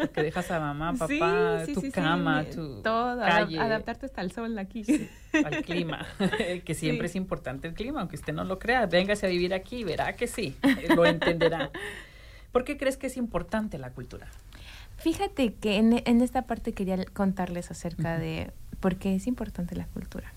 porque 0.00 0.22
dejas 0.24 0.50
a 0.50 0.58
mamá, 0.58 0.94
papá, 0.98 1.62
tu 1.72 1.92
cama, 1.92 2.42
tu 2.52 2.82
todo, 2.82 3.20
calle, 3.20 3.56
adaptarte 3.60 4.06
hasta 4.06 4.20
el 4.22 4.32
sol 4.32 4.58
aquí. 4.58 4.82
al 5.44 5.62
clima, 5.64 6.04
que 6.64 6.74
siempre 6.74 7.06
es 7.06 7.14
importante 7.14 7.68
el 7.68 7.74
clima, 7.74 8.00
aunque 8.00 8.16
usted 8.16 8.32
no 8.32 8.42
lo 8.42 8.58
crea. 8.58 8.86
Véngase 8.86 9.26
a 9.26 9.28
vivir 9.28 9.54
aquí 9.54 9.84
verá 9.84 10.16
que 10.16 10.26
sí, 10.26 10.56
eh, 10.64 10.88
lo 10.96 11.06
entenderá. 11.06 11.70
¿Por 12.50 12.64
qué 12.64 12.76
crees 12.76 12.96
que 12.96 13.06
es 13.06 13.16
importante 13.16 13.78
la 13.78 13.90
cultura? 13.90 14.26
Fíjate 15.08 15.52
que 15.52 15.76
en, 15.76 16.02
en 16.06 16.22
esta 16.22 16.42
parte 16.46 16.72
quería 16.72 16.96
contarles 17.04 17.70
acerca 17.70 18.14
Ujú. 18.14 18.22
de 18.22 18.50
por 18.80 18.96
qué 18.96 19.14
es 19.14 19.26
importante 19.26 19.76
la 19.76 19.84
cultura. 19.88 20.32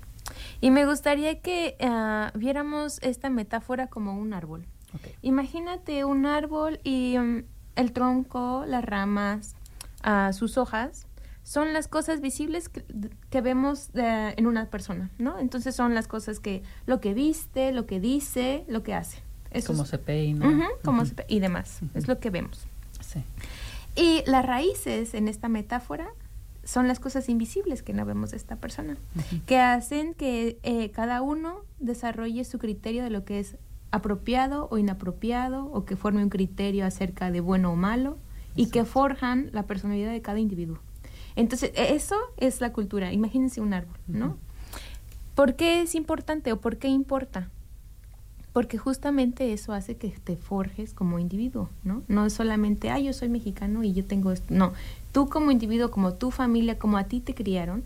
Y 0.59 0.71
me 0.71 0.85
gustaría 0.85 1.39
que 1.39 1.77
ah, 1.79 2.33
viéramos 2.35 2.99
esta 3.01 3.29
metáfora 3.29 3.87
como 3.87 4.17
un 4.19 4.33
árbol. 4.33 4.65
Ok. 4.93 5.07
Imagínate 5.21 6.03
un 6.03 6.25
árbol 6.25 6.81
y 6.83 7.17
mm, 7.17 7.43
el 7.77 7.93
tronco, 7.93 8.65
las 8.67 8.83
ramas, 8.83 9.55
ah, 10.03 10.33
sus 10.33 10.57
hojas 10.57 11.07
son 11.43 11.71
las 11.71 11.87
cosas 11.87 12.19
visibles 12.19 12.67
que, 12.67 12.83
que 13.29 13.39
vemos 13.39 13.89
eh, 13.93 14.33
en 14.35 14.47
una 14.47 14.65
persona, 14.69 15.09
¿no? 15.17 15.39
Entonces 15.39 15.75
son 15.77 15.95
las 15.95 16.09
cosas 16.09 16.41
que 16.41 16.61
lo 16.87 16.99
que 16.99 17.13
viste, 17.13 17.71
lo 17.71 17.85
que 17.85 18.01
dice, 18.01 18.65
lo 18.67 18.83
que 18.83 18.93
hace. 18.93 19.19
Eso 19.51 19.67
Cómo 19.71 19.83
es- 19.83 19.89
se 19.91 19.97
peina. 19.97 20.45
Ujú, 20.45 20.63
cómo 20.83 20.97
Ujú. 21.03 21.07
se 21.09 21.15
pe- 21.15 21.25
y 21.29 21.39
demás. 21.39 21.79
Ujú. 21.81 21.97
Es 21.97 22.09
lo 22.09 22.19
que 22.19 22.31
vemos. 22.31 22.65
Sí. 22.99 23.23
Y 23.97 24.23
las 24.27 24.45
raíces 24.45 25.13
en 25.15 25.27
esta 25.27 25.49
metáfora 25.49 26.07
son 26.63 26.87
las 26.87 26.99
cosas 26.99 27.29
invisibles 27.29 27.81
que 27.81 27.93
no 27.93 28.05
vemos 28.05 28.31
de 28.31 28.37
esta 28.37 28.57
persona, 28.57 28.97
que 29.45 29.57
hacen 29.57 30.13
que 30.13 30.59
eh, 30.63 30.91
cada 30.91 31.21
uno 31.21 31.61
desarrolle 31.79 32.43
su 32.43 32.59
criterio 32.59 33.03
de 33.03 33.09
lo 33.09 33.25
que 33.25 33.39
es 33.39 33.57
apropiado 33.89 34.67
o 34.69 34.77
inapropiado, 34.77 35.65
o 35.65 35.85
que 35.85 35.95
forme 35.95 36.21
un 36.21 36.29
criterio 36.29 36.85
acerca 36.85 37.31
de 37.31 37.39
bueno 37.39 37.71
o 37.71 37.75
malo, 37.75 38.17
y 38.55 38.69
que 38.69 38.85
forjan 38.85 39.49
la 39.53 39.63
personalidad 39.63 40.11
de 40.11 40.21
cada 40.21 40.39
individuo. 40.39 40.79
Entonces, 41.35 41.71
e- 41.75 41.95
eso 41.95 42.17
es 42.37 42.61
la 42.61 42.73
cultura. 42.73 43.13
Imagínense 43.13 43.61
un 43.61 43.73
árbol, 43.73 43.97
¿no? 44.07 44.37
¿Por 45.35 45.55
qué 45.55 45.81
es 45.81 45.95
importante 45.95 46.51
o 46.51 46.59
por 46.59 46.77
qué 46.77 46.87
importa? 46.87 47.49
Porque 48.57 48.79
justamente 48.79 49.53
eso 49.53 49.71
hace 49.71 49.97
que 49.97 50.09
te 50.09 50.35
forjes 50.35 50.95
como 50.95 51.19
individuo, 51.19 51.69
¿no? 51.83 52.01
No 52.07 52.25
es 52.25 52.33
solamente, 52.33 52.89
ah, 52.89 52.97
yo 52.97 53.13
soy 53.13 53.29
mexicano 53.29 53.83
y 53.83 53.93
yo 53.93 54.03
tengo 54.03 54.31
esto. 54.31 54.47
No, 54.49 54.73
tú 55.11 55.29
como 55.29 55.51
individuo, 55.51 55.91
como 55.91 56.15
tu 56.15 56.31
familia, 56.31 56.79
como 56.79 56.97
a 56.97 57.03
ti 57.03 57.19
te 57.19 57.35
criaron. 57.35 57.83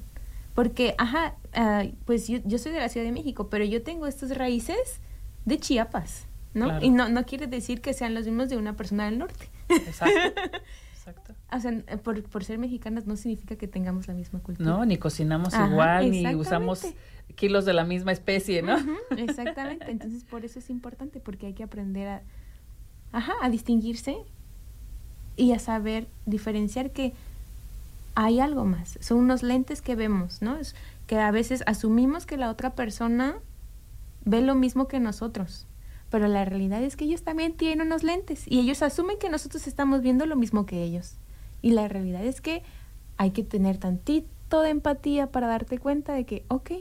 Porque, 0.56 0.96
ajá, 0.98 1.36
ah, 1.56 1.84
pues 2.06 2.30
yo, 2.30 2.38
yo 2.46 2.58
soy 2.58 2.72
de 2.72 2.80
la 2.80 2.88
Ciudad 2.88 3.06
de 3.06 3.12
México, 3.12 3.50
pero 3.50 3.66
yo 3.66 3.84
tengo 3.84 4.08
estas 4.08 4.34
raíces 4.38 5.02
de 5.44 5.60
Chiapas, 5.60 6.24
¿no? 6.54 6.68
Claro. 6.68 6.86
Y 6.86 6.90
no, 6.90 7.10
no 7.10 7.26
quiere 7.26 7.48
decir 7.48 7.82
que 7.82 7.94
sean 7.94 8.14
los 8.14 8.24
mismos 8.24 8.48
de 8.48 8.56
una 8.56 8.78
persona 8.78 9.04
del 9.08 9.18
norte. 9.18 9.50
Exacto. 9.68 10.42
Exacto. 10.94 11.34
O 11.54 11.60
sea, 11.60 11.72
por, 12.04 12.24
por 12.24 12.44
ser 12.44 12.58
mexicanas 12.58 13.06
no 13.06 13.18
significa 13.18 13.56
que 13.56 13.68
tengamos 13.68 14.08
la 14.08 14.14
misma 14.14 14.40
cultura. 14.40 14.70
No, 14.70 14.86
ni 14.86 14.98
cocinamos 14.98 15.54
Ajá, 15.54 15.70
igual, 15.70 16.10
ni 16.10 16.34
usamos 16.36 16.86
kilos 17.36 17.66
de 17.66 17.74
la 17.74 17.84
misma 17.84 18.12
especie, 18.12 18.62
¿no? 18.62 18.78
Exactamente. 19.18 19.92
Entonces, 19.92 20.24
por 20.24 20.46
eso 20.46 20.60
es 20.60 20.70
importante, 20.70 21.20
porque 21.20 21.48
hay 21.48 21.54
que 21.54 21.64
aprender 21.64 22.08
a, 22.08 22.22
ajá, 23.12 23.34
a 23.42 23.50
distinguirse 23.50 24.16
y 25.36 25.52
a 25.52 25.60
saber 25.60 26.08
diferenciar 26.26 26.92
que 26.92 27.14
hay 28.16 28.40
algo 28.40 28.66
más. 28.66 28.98
Son 29.02 29.18
unos 29.18 29.44
lentes 29.44 29.82
que 29.82 29.96
vemos, 29.96 30.42
¿no? 30.42 30.58
Es 30.58 30.76
que 31.08 31.18
a 31.18 31.32
veces 31.32 31.64
asumimos 31.66 32.26
que 32.26 32.38
la 32.38 32.50
otra 32.50 32.72
persona 32.72 33.36
ve 34.26 34.42
lo 34.42 34.56
mismo 34.56 34.88
que 34.88 35.00
nosotros. 35.00 35.68
Pero 36.10 36.28
la 36.28 36.44
realidad 36.46 36.84
es 36.84 36.98
que 36.98 37.06
ellos 37.06 37.24
también 37.24 37.54
tienen 37.54 37.88
unos 37.88 38.04
lentes 38.04 38.44
y 38.46 38.60
ellos 38.60 38.82
asumen 38.82 39.18
que 39.18 39.30
nosotros 39.30 39.66
estamos 39.66 40.02
viendo 40.02 40.26
lo 40.26 40.36
mismo 40.36 40.66
que 40.66 40.84
ellos. 40.84 41.16
Y 41.62 41.72
la 41.72 41.88
realidad 41.88 42.26
es 42.26 42.42
que 42.42 42.64
hay 43.18 43.32
que 43.32 43.44
tener 43.44 43.78
tantito 43.78 44.62
de 44.62 44.70
empatía 44.70 45.32
para 45.32 45.48
darte 45.48 45.78
cuenta 45.78 46.14
de 46.14 46.26
que, 46.26 46.46
ok, 46.48 46.72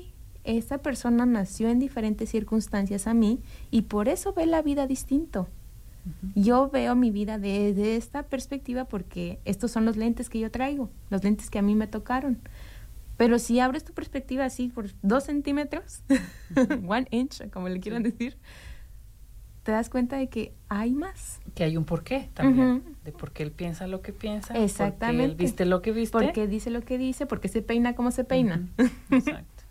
esta 0.45 0.79
persona 0.79 1.27
nació 1.27 1.69
en 1.69 1.79
diferentes 1.79 2.31
circunstancias 2.31 3.07
a 3.07 3.15
mí 3.15 3.41
y 3.71 3.83
por 3.83 4.09
eso 4.09 4.33
ve 4.33 4.47
la 4.47 4.63
vida 4.63 4.87
distinto. 4.87 5.49
Yo 6.35 6.71
veo 6.71 6.97
mi 6.97 7.11
vida 7.11 7.39
desde 7.39 7.97
esta 7.97 8.23
perspectiva 8.23 8.87
porque 8.87 9.39
estos 9.45 9.71
son 9.71 9.85
los 9.85 9.99
lentes 9.99 10.31
que 10.31 10.41
yo 10.41 10.51
traigo, 10.51 10.91
los 11.11 11.23
lentes 11.23 11.51
que 11.51 11.59
a 11.59 11.63
mí 11.63 11.75
me 11.75 11.87
tocaron. 11.87 12.39
Pero 13.19 13.39
si 13.39 13.61
abres 13.61 13.85
tu 13.85 13.93
perspectiva 13.93 14.47
así 14.47 14.69
por 14.69 14.87
dos 15.03 15.25
centímetros, 15.25 16.03
one 16.89 17.07
inch, 17.11 17.51
como 17.51 17.69
le 17.69 17.81
quieran 17.81 18.03
decir, 18.03 18.39
te 19.63 19.73
das 19.73 19.91
cuenta 19.91 20.17
de 20.17 20.29
que 20.29 20.55
hay 20.69 20.93
más. 20.93 21.41
Que 21.55 21.65
hay 21.65 21.77
un 21.77 21.85
porqué 21.85 22.31
también. 22.35 22.97
De 23.05 23.13
por 23.13 23.33
qué 23.33 23.43
él 23.43 23.53
piensa 23.53 23.87
lo 23.87 24.01
que 24.01 24.13
piensa. 24.13 24.49
Porque 24.49 24.65
Exactamente. 24.65 25.25
él 25.25 25.35
viste 25.35 25.65
lo 25.67 25.83
que 25.83 25.93
viste. 25.93 26.13
Porque 26.13 26.47
dice 26.47 26.71
lo 26.71 26.81
que 26.83 26.99
dice, 26.99 27.27
porque 27.27 27.49
se 27.49 27.63
peina 27.63 27.95
como 27.95 28.11
se 28.11 28.25
peina. 28.25 28.67
Exacto. 29.11 29.65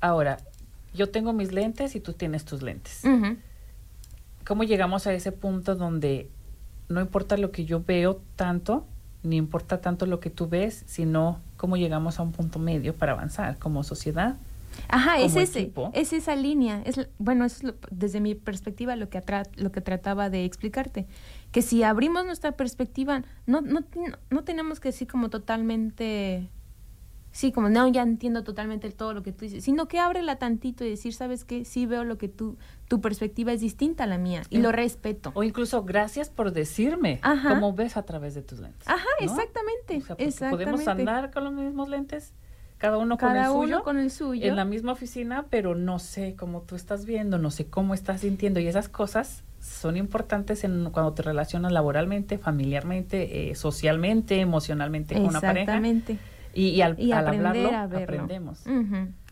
Ahora, 0.00 0.38
yo 0.94 1.10
tengo 1.10 1.32
mis 1.32 1.52
lentes 1.52 1.94
y 1.94 2.00
tú 2.00 2.14
tienes 2.14 2.44
tus 2.44 2.62
lentes. 2.62 3.02
¿Cómo 4.46 4.64
llegamos 4.64 5.06
a 5.06 5.12
ese 5.12 5.32
punto 5.32 5.76
donde 5.76 6.30
no 6.88 7.00
importa 7.00 7.36
lo 7.36 7.50
que 7.52 7.64
yo 7.64 7.84
veo 7.84 8.20
tanto, 8.36 8.86
ni 9.22 9.36
importa 9.36 9.80
tanto 9.80 10.06
lo 10.06 10.18
que 10.20 10.30
tú 10.30 10.48
ves, 10.48 10.82
sino 10.86 11.40
cómo 11.56 11.76
llegamos 11.76 12.18
a 12.18 12.22
un 12.22 12.32
punto 12.32 12.58
medio 12.58 12.94
para 12.94 13.12
avanzar 13.12 13.58
como 13.58 13.84
sociedad? 13.84 14.36
Ajá, 14.88 15.18
es 15.20 15.36
ese, 15.36 15.60
equipo. 15.60 15.90
es 15.94 16.12
esa 16.12 16.36
línea. 16.36 16.82
Es, 16.84 17.08
bueno, 17.18 17.44
eso 17.44 17.56
es 17.58 17.62
lo- 17.64 17.74
desde 17.90 18.20
mi 18.20 18.34
perspectiva 18.34 18.96
lo 18.96 19.08
que, 19.08 19.18
atra- 19.18 19.48
lo 19.56 19.70
que 19.72 19.80
trataba 19.80 20.30
de 20.30 20.44
explicarte. 20.44 21.06
Que 21.52 21.62
si 21.62 21.82
abrimos 21.82 22.24
nuestra 22.24 22.52
perspectiva, 22.52 23.22
no, 23.46 23.60
no, 23.60 23.80
no, 23.80 24.18
no 24.30 24.44
tenemos 24.44 24.80
que 24.80 24.88
decir 24.88 25.08
como 25.08 25.30
totalmente, 25.30 26.48
sí, 27.32 27.52
como 27.52 27.68
no, 27.68 27.86
ya 27.88 28.02
entiendo 28.02 28.42
totalmente 28.44 28.90
todo 28.90 29.14
lo 29.14 29.22
que 29.22 29.32
tú 29.32 29.44
dices, 29.44 29.64
sino 29.64 29.86
que 29.88 29.98
ábrela 29.98 30.36
tantito 30.36 30.84
y 30.84 30.90
decir, 30.90 31.12
¿sabes 31.14 31.44
qué? 31.44 31.64
Sí 31.64 31.86
veo 31.86 32.04
lo 32.04 32.18
que 32.18 32.28
tú, 32.28 32.56
tu 32.88 33.00
perspectiva 33.00 33.52
es 33.52 33.60
distinta 33.60 34.04
a 34.04 34.06
la 34.06 34.18
mía 34.18 34.42
y 34.50 34.58
lo 34.58 34.72
respeto. 34.72 35.30
O 35.34 35.42
incluso 35.42 35.84
gracias 35.84 36.30
por 36.30 36.52
decirme 36.52 37.18
Ajá. 37.22 37.50
cómo 37.50 37.72
ves 37.72 37.96
a 37.96 38.02
través 38.04 38.34
de 38.34 38.42
tus 38.42 38.60
lentes. 38.60 38.86
Ajá, 38.88 39.04
¿no? 39.20 39.26
exactamente. 39.26 39.96
O 39.98 40.00
sea, 40.00 40.16
porque 40.16 40.24
exactamente. 40.24 40.64
podemos 40.72 40.88
andar 40.88 41.30
con 41.30 41.44
los 41.44 41.52
mismos 41.52 41.88
lentes, 41.88 42.32
cada 42.80 42.98
uno 42.98 43.16
Cada 43.16 43.32
con 43.32 43.38
el 43.44 43.50
uno 43.50 43.62
suyo, 43.66 43.82
con 43.84 43.98
el 43.98 44.10
suyo. 44.10 44.46
en 44.46 44.56
la 44.56 44.64
misma 44.64 44.90
oficina, 44.92 45.44
pero 45.50 45.76
no 45.76 46.00
sé 46.00 46.34
cómo 46.34 46.62
tú 46.62 46.74
estás 46.74 47.04
viendo, 47.04 47.38
no 47.38 47.52
sé 47.52 47.66
cómo 47.66 47.94
estás 47.94 48.22
sintiendo 48.22 48.58
y 48.58 48.66
esas 48.66 48.88
cosas 48.88 49.44
son 49.60 49.96
importantes 49.98 50.64
en 50.64 50.88
cuando 50.90 51.12
te 51.12 51.22
relacionas 51.22 51.70
laboralmente, 51.72 52.38
familiarmente, 52.38 53.50
eh, 53.50 53.54
socialmente, 53.54 54.40
emocionalmente 54.40 55.14
con 55.14 55.26
una 55.26 55.40
pareja. 55.42 55.60
Exactamente. 55.76 56.16
Y, 56.54 56.68
y 56.68 56.82
al, 56.82 56.98
y 56.98 57.12
al 57.12 57.28
hablarlo, 57.28 57.70
a 57.70 57.82
aprendemos. 57.84 58.64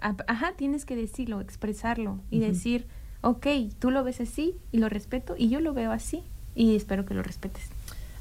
Ap- 0.01 0.21
Ajá, 0.29 0.53
tienes 0.57 0.85
que 0.85 0.95
decirlo, 0.95 1.41
expresarlo 1.41 2.21
y 2.31 2.41
decir, 2.41 2.87
ok, 3.23 3.47
tú 3.79 3.91
lo 3.91 4.05
ves 4.05 4.21
así 4.21 4.55
y 4.71 4.79
lo 4.79 4.89
respeto 4.89 5.35
y 5.37 5.49
yo 5.49 5.61
lo 5.61 5.73
veo 5.75 5.91
así 5.91 6.23
y 6.55 6.77
espero 6.77 7.05
que 7.07 7.15
lo 7.15 7.23
respetes. 7.23 7.71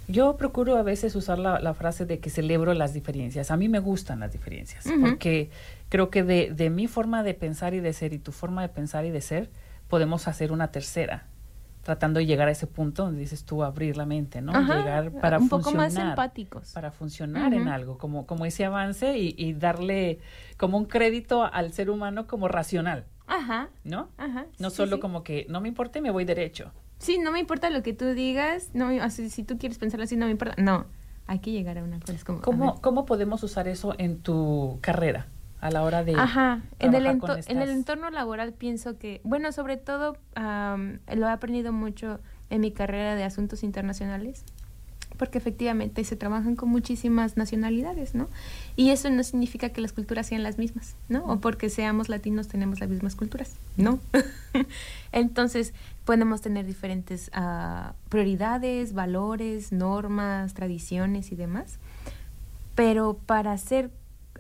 Yo 0.08 0.38
procuro 0.38 0.78
a 0.78 0.84
veces 0.84 1.16
usar 1.16 1.38
la, 1.38 1.60
la 1.60 1.74
frase 1.74 2.05
de 2.05 2.20
que 2.20 2.30
celebro 2.30 2.74
las 2.74 2.93
diferencias. 2.93 3.51
A 3.51 3.58
mí 3.58 3.68
me 3.68 3.80
gustan 3.80 4.22
las 4.22 4.32
diferencias, 4.32 4.86
porque 5.01 5.49
creo 5.89 6.10
que 6.10 6.24
de, 6.24 6.51
de 6.53 6.70
mi 6.70 6.88
forma 6.88 7.24
de 7.24 7.34
pensar 7.34 7.74
y 7.74 7.82
de 7.82 7.91
ser 7.91 8.14
y 8.14 8.20
tu 8.20 8.32
forma 8.32 8.62
de 8.62 8.70
pensar 8.70 9.05
y 9.05 9.12
de 9.12 9.20
ser, 9.22 9.49
podemos 9.89 10.28
hacer 10.30 10.51
una 10.53 10.72
tercera, 10.72 11.26
tratando 11.84 12.20
de 12.20 12.26
llegar 12.26 12.47
a 12.47 12.51
ese 12.51 12.68
punto 12.68 13.03
donde 13.03 13.20
dices 13.20 13.43
tú 13.43 13.64
abrir 13.64 13.97
la 13.97 14.05
mente, 14.05 14.41
¿no? 14.41 14.53
Ajá, 14.53 14.78
Llegar 14.78 15.12
para 15.12 15.39
un 15.39 15.49
poco 15.49 15.72
más 15.74 15.88
funcionar, 15.88 16.12
empáticos. 16.12 16.72
Para 16.72 16.91
funcionar 16.91 17.53
en 17.53 17.68
algo, 17.68 17.97
como, 17.97 18.26
como 18.26 18.45
ese 18.45 18.64
avance 18.64 19.18
y, 19.18 19.36
y 19.38 19.53
darle 19.53 20.20
como 20.58 20.78
un 20.78 20.86
crédito 20.86 21.43
al 21.43 21.74
ser 21.74 21.89
humano 21.89 22.28
como 22.28 22.47
racional, 22.47 23.05
Ajá, 23.28 23.70
¿no? 23.84 24.10
ajá. 24.18 24.45
No 24.58 24.70
sí, 24.70 24.78
solo 24.78 24.95
sí. 24.95 25.01
como 25.01 25.24
que 25.24 25.45
no 25.49 25.60
me 25.60 25.68
importa 25.68 25.99
y 25.99 26.01
me 26.01 26.12
voy 26.12 26.24
derecho. 26.24 26.72
Sí, 27.00 27.20
no 27.20 27.32
me 27.32 27.39
importa 27.39 27.70
lo 27.70 27.84
que 27.84 27.93
tú 27.93 28.06
digas, 28.14 28.70
no, 28.74 28.88
me- 28.88 29.02
o 29.04 29.10
sea, 29.10 29.30
si 29.30 29.43
tú 29.43 29.58
quieres 29.58 29.78
pensarlo 29.78 30.04
así, 30.04 30.16
no 30.16 30.26
me 30.26 30.32
importa. 30.32 30.56
No, 30.62 30.86
hay 31.28 31.39
que 31.39 31.52
llegar 31.52 31.78
a 31.78 31.84
un 31.84 31.93
acuerdo. 31.93 32.24
Como, 32.26 32.41
¿Cómo. 32.41 32.82
¿Cómo 32.82 33.06
podemos 33.06 33.43
usar 33.43 33.68
eso 33.68 33.93
en 33.98 34.20
tu 34.20 34.80
carrera 34.82 35.28
a 35.60 35.72
la 35.72 35.84
hora 35.84 36.04
de 36.04 36.16
Ajá, 36.16 36.62
en 36.80 36.93
el, 36.93 37.06
en 37.48 37.62
el 37.62 37.70
entorno 37.70 38.10
laboral 38.12 38.54
pienso 38.54 38.98
que, 38.98 39.22
bueno, 39.24 39.52
sobre 39.52 39.78
todo 39.78 40.18
am, 40.36 41.00
lo 41.14 41.28
he 41.28 41.32
aprendido 41.32 41.72
mucho 41.74 42.20
en 42.50 42.62
mi 42.62 42.72
carrera 42.72 43.16
de 43.16 43.24
asuntos 43.24 43.64
internacionales, 43.64 44.43
porque 45.18 45.38
efectivamente 45.39 46.03
se 46.03 46.16
trabajan 46.16 46.55
con 46.55 46.70
muchísimas 46.70 47.38
nacionalidades, 47.38 48.14
¿no? 48.14 48.28
Y 48.76 48.91
eso 48.91 49.10
no 49.10 49.24
significa 49.24 49.70
que 49.70 49.82
las 49.82 49.91
culturas 49.93 50.28
sean 50.28 50.43
las 50.43 50.58
mismas, 50.60 50.95
¿no? 51.10 51.26
O 51.26 51.39
porque 51.39 51.70
seamos 51.70 52.08
latinos 52.10 52.47
tenemos 52.47 52.80
las 52.80 52.89
mismas 52.89 53.16
culturas, 53.16 53.51
¿no? 53.78 53.99
Entonces 55.12 55.74
podemos 56.05 56.41
tener 56.41 56.66
diferentes 56.66 57.30
ah, 57.34 57.93
prioridades, 58.10 58.93
valores, 58.93 59.72
normas, 59.72 60.53
tradiciones 60.53 61.32
y 61.32 61.36
demás. 61.36 61.78
Pero 62.76 63.18
para 63.26 63.53
hacer, 63.53 63.89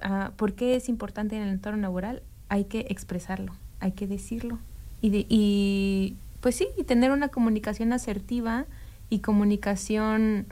ah, 0.01 0.31
¿por 0.35 0.53
qué 0.53 0.75
es 0.75 0.89
importante 0.89 1.35
en 1.35 1.43
el 1.43 1.49
entorno 1.49 1.79
laboral? 1.81 2.21
Hay 2.49 2.65
que 2.65 2.85
expresarlo, 2.89 3.53
hay 3.79 3.93
que 3.93 4.07
decirlo. 4.07 4.59
Y, 5.01 5.09
de- 5.09 5.25
y 5.29 6.15
pues 6.41 6.55
sí, 6.55 6.67
y 6.77 6.83
tener 6.83 7.11
una 7.11 7.29
comunicación 7.29 7.93
asertiva 7.93 8.65
y 9.09 9.19
comunicación 9.19 10.47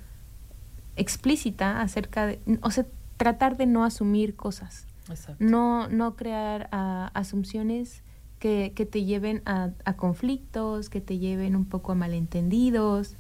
explícita 0.96 1.82
acerca 1.82 2.26
de, 2.28 2.40
o 2.62 2.72
sea, 2.72 2.86
tratar 3.18 3.58
de 3.58 3.66
no 3.66 3.84
asumir 3.84 4.36
cosas, 4.36 4.86
Exacto. 5.10 5.44
no, 5.44 5.88
no 5.90 6.16
crear 6.16 6.70
ah, 6.72 7.12
asunciones 7.14 8.02
que, 8.40 8.72
que 8.76 8.86
te 8.86 9.04
lleven 9.04 9.42
a, 9.46 9.72
a 9.86 9.94
conflictos, 9.96 10.90
que 10.90 11.02
te 11.02 11.18
lleven 11.18 11.56
un 11.56 11.66
poco 11.66 11.92
a 11.92 11.96
malentendidos. 11.96 13.16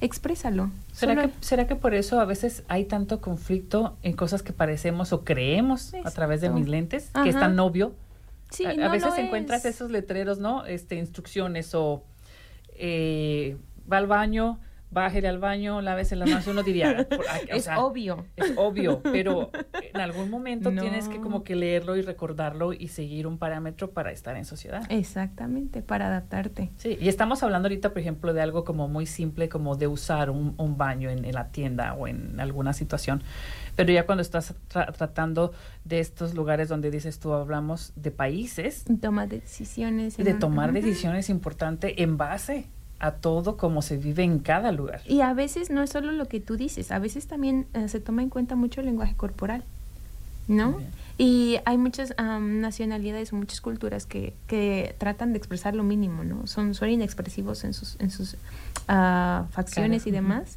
Exprésalo. 0.00 0.70
¿Será 0.92 1.14
Solo- 1.14 1.28
que, 1.28 1.44
¿Será 1.44 1.66
que 1.66 1.76
por 1.76 1.94
eso 1.94 2.20
a 2.20 2.24
veces 2.24 2.62
hay 2.68 2.86
tanto 2.86 3.20
conflicto 3.20 3.96
en 4.02 4.14
cosas 4.14 4.42
que 4.42 4.52
parecemos 4.52 5.12
o 5.12 5.24
creemos 5.24 5.92
a 6.04 6.10
través 6.10 6.40
de 6.40 6.48
mis 6.50 6.68
lentes, 6.68 7.10
Ajá. 7.12 7.24
que 7.24 7.30
es 7.30 7.38
tan 7.38 7.58
obvio? 7.60 7.92
Sí, 8.50 8.64
a, 8.64 8.70
a 8.70 8.74
no 8.74 8.90
veces 8.90 9.10
lo 9.10 9.16
encuentras 9.16 9.64
es. 9.66 9.74
esos 9.76 9.90
letreros, 9.90 10.38
¿no? 10.38 10.64
Este, 10.64 10.96
instrucciones 10.96 11.74
o 11.74 12.02
eh, 12.76 13.56
va 13.92 13.98
al 13.98 14.06
baño, 14.06 14.58
bájele 14.90 15.28
al 15.28 15.38
baño, 15.38 15.80
lávese 15.80 16.16
las 16.16 16.28
manos. 16.28 16.46
Uno 16.46 16.62
diría, 16.62 17.06
Es 17.48 17.68
obvio. 17.76 18.26
Es 18.36 18.52
obvio, 18.56 19.00
pero 19.02 19.50
en 19.72 20.00
algún 20.00 20.30
momento 20.30 20.70
No. 20.70 20.80
tienes 20.82 21.08
que 21.08 21.20
como 21.20 21.44
que 21.44 21.54
leerlo 21.56 21.96
y 21.96 22.02
recordarlo 22.02 22.72
y 22.72 22.88
seguir 22.88 23.26
un 23.26 23.38
parámetro 23.38 23.90
para 23.92 24.10
estar 24.12 24.36
en 24.36 24.44
sociedad. 24.44 24.82
Exactamente, 24.90 25.82
para 25.82 26.06
adaptarte. 26.08 26.70
Sí, 26.76 26.96
y 27.00 27.08
estamos 27.08 27.42
hablando 27.42 27.66
ahorita, 27.68 27.90
por 27.90 27.98
ejemplo, 27.98 28.32
de 28.32 28.40
algo 28.40 28.64
como 28.64 28.88
muy 28.88 29.06
simple, 29.06 29.48
como 29.48 29.76
de 29.76 29.86
usar 29.86 30.30
un, 30.30 30.54
un 30.56 30.76
baño 30.76 31.10
en, 31.10 31.24
en 31.24 31.34
la 31.34 31.48
tienda 31.50 31.94
o 31.94 32.06
en 32.08 32.38
alguna 32.40 32.72
situación. 32.72 33.22
Pero 33.76 33.92
ya 33.92 34.04
cuando 34.06 34.22
estás 34.22 34.54
tra- 34.68 34.92
tratando 34.92 35.52
de 35.84 36.00
estos 36.00 36.34
lugares 36.34 36.68
donde 36.68 36.90
dices 36.90 37.18
tú, 37.18 37.32
hablamos 37.32 37.92
de 37.96 38.10
países, 38.10 38.84
Toma 39.00 39.26
decisiones. 39.26 40.16
de 40.16 40.34
tomar 40.34 40.72
decisiones 40.72 41.30
importantes 41.30 41.94
en 41.96 42.16
base 42.16 42.66
a 43.00 43.12
todo 43.12 43.56
como 43.56 43.82
se 43.82 43.96
vive 43.96 44.22
en 44.22 44.38
cada 44.38 44.72
lugar. 44.72 45.00
Y 45.06 45.22
a 45.22 45.34
veces 45.34 45.70
no 45.70 45.82
es 45.82 45.90
solo 45.90 46.12
lo 46.12 46.26
que 46.26 46.38
tú 46.40 46.56
dices, 46.56 46.92
a 46.92 46.98
veces 46.98 47.26
también 47.26 47.66
eh, 47.74 47.88
se 47.88 47.98
toma 48.00 48.22
en 48.22 48.28
cuenta 48.28 48.56
mucho 48.56 48.80
el 48.80 48.86
lenguaje 48.86 49.14
corporal, 49.16 49.64
¿no? 50.46 50.74
Bien. 50.74 50.90
Y 51.18 51.58
hay 51.66 51.76
muchas 51.76 52.14
nacionalidades, 52.18 53.34
muchas 53.34 53.60
culturas 53.60 54.06
que, 54.06 54.32
que 54.46 54.94
tratan 54.96 55.32
de 55.32 55.38
expresar 55.38 55.74
lo 55.74 55.82
mínimo, 55.82 56.24
¿no? 56.24 56.46
Son, 56.46 56.72
son 56.74 56.88
inexpresivos 56.88 57.62
en 57.64 57.74
sus, 57.74 58.00
en 58.00 58.10
sus 58.10 58.36
ah, 58.88 59.44
facciones 59.50 60.06
y 60.06 60.10
demás. 60.10 60.56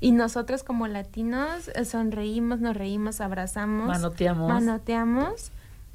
Y 0.00 0.12
nosotros 0.12 0.62
como 0.62 0.86
latinos 0.86 1.68
eh, 1.74 1.84
sonreímos, 1.84 2.60
nos 2.60 2.74
reímos, 2.74 3.20
abrazamos, 3.20 3.86
Manoteamos. 3.88 4.48
manoteamos 4.48 5.50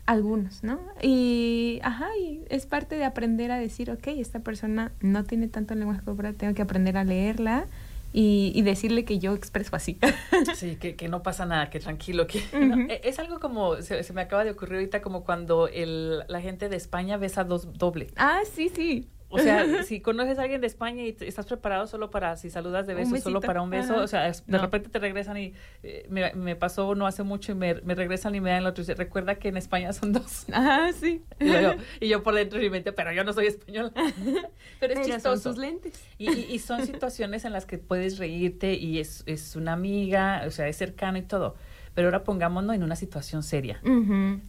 algunos, 0.05 0.63
¿no? 0.63 0.79
Y, 1.01 1.79
ajá, 1.83 2.07
y 2.21 2.41
es 2.49 2.65
parte 2.65 2.95
de 2.95 3.05
aprender 3.05 3.51
a 3.51 3.57
decir, 3.57 3.89
ok, 3.89 4.07
esta 4.07 4.39
persona 4.39 4.91
no 5.01 5.23
tiene 5.23 5.47
tanto 5.47 5.75
lenguaje 5.75 6.01
corporal, 6.03 6.35
tengo 6.35 6.53
que 6.53 6.61
aprender 6.61 6.97
a 6.97 7.03
leerla 7.03 7.67
y, 8.11 8.51
y 8.53 8.61
decirle 8.63 9.05
que 9.05 9.17
yo 9.19 9.33
expreso 9.33 9.75
así. 9.75 9.97
Sí, 10.55 10.75
que, 10.75 10.95
que 10.95 11.07
no 11.07 11.23
pasa 11.23 11.45
nada, 11.45 11.69
que 11.69 11.79
tranquilo, 11.79 12.27
que 12.27 12.43
no, 12.59 12.75
e- 12.89 13.01
es 13.05 13.17
algo 13.19 13.39
como, 13.39 13.81
se, 13.81 14.03
se 14.03 14.13
me 14.13 14.21
acaba 14.21 14.43
de 14.43 14.51
ocurrir 14.51 14.75
ahorita 14.75 15.01
como 15.01 15.23
cuando 15.23 15.67
el, 15.67 16.19
la 16.27 16.41
gente 16.41 16.67
de 16.69 16.75
España 16.75 17.17
besa 17.17 17.43
dos 17.45 17.71
doble. 17.77 18.07
ah, 18.17 18.41
sí, 18.51 18.69
sí. 18.69 19.07
O 19.33 19.39
sea, 19.39 19.65
si 19.83 19.99
conoces 19.99 20.37
a 20.39 20.43
alguien 20.43 20.61
de 20.61 20.67
España 20.67 21.03
y 21.03 21.13
te- 21.13 21.27
estás 21.27 21.45
preparado 21.47 21.87
solo 21.87 22.09
para, 22.11 22.37
si 22.37 22.49
saludas 22.49 22.85
de 22.87 22.93
beso, 22.93 23.17
solo 23.17 23.41
para 23.41 23.61
un 23.61 23.69
beso, 23.69 23.93
Ajá. 23.93 24.03
o 24.03 24.07
sea, 24.07 24.27
es- 24.27 24.45
de 24.45 24.53
No. 24.57 24.61
repente 24.63 24.89
te 24.89 24.99
regresan 24.99 25.37
y 25.37 25.53
eh, 25.81 26.05
me, 26.09 26.33
me 26.33 26.55
pasó 26.55 26.93
no 26.95 27.07
hace 27.07 27.23
mucho 27.23 27.51
y 27.51 27.55
me, 27.55 27.75
me 27.81 27.95
regresan 27.95 28.35
y 28.35 28.41
me 28.41 28.51
dan 28.51 28.59
el 28.59 28.67
otro 28.67 28.83
y 28.87 28.93
recuerda 28.93 29.35
que 29.35 29.47
en 29.49 29.57
España 29.57 29.91
son 29.93 30.13
dos. 30.13 30.45
Ah, 30.53 30.91
sí. 30.97 31.23
Y 31.39 31.51
yo, 31.51 31.73
y 31.99 32.07
yo 32.07 32.21
por 32.23 32.35
dentro 32.35 32.59
de 32.59 32.65
mi 32.65 32.69
mente, 32.69 32.93
pero 32.93 33.11
yo 33.11 33.23
no 33.23 33.33
soy 33.33 33.47
española. 33.47 33.91
Pero 34.79 34.93
es 34.93 34.99
Pero 34.99 35.03
son 35.03 35.11
chistoso. 35.13 35.49
sus 35.49 35.57
lentes. 35.57 35.93
Y, 36.17 36.29
y- 36.31 36.45
y 36.53 36.59
son 36.59 36.85
situaciones 36.85 37.45
en 37.45 37.53
las 37.53 37.65
que 37.65 37.77
puedes 37.77 38.17
reírte 38.17 38.73
y 38.73 38.99
es, 38.99 39.23
es 39.25 39.55
una 39.55 39.73
amiga, 39.73 40.43
o 40.45 40.51
sea, 40.51 40.67
es 40.67 40.77
cercano 40.77 41.17
y 41.17 41.21
todo. 41.23 41.55
Pero 41.93 42.07
ahora 42.07 42.23
pongámonos 42.23 42.75
en 42.75 42.83
una 42.83 42.95
situación 42.95 43.43
seria, 43.43 43.79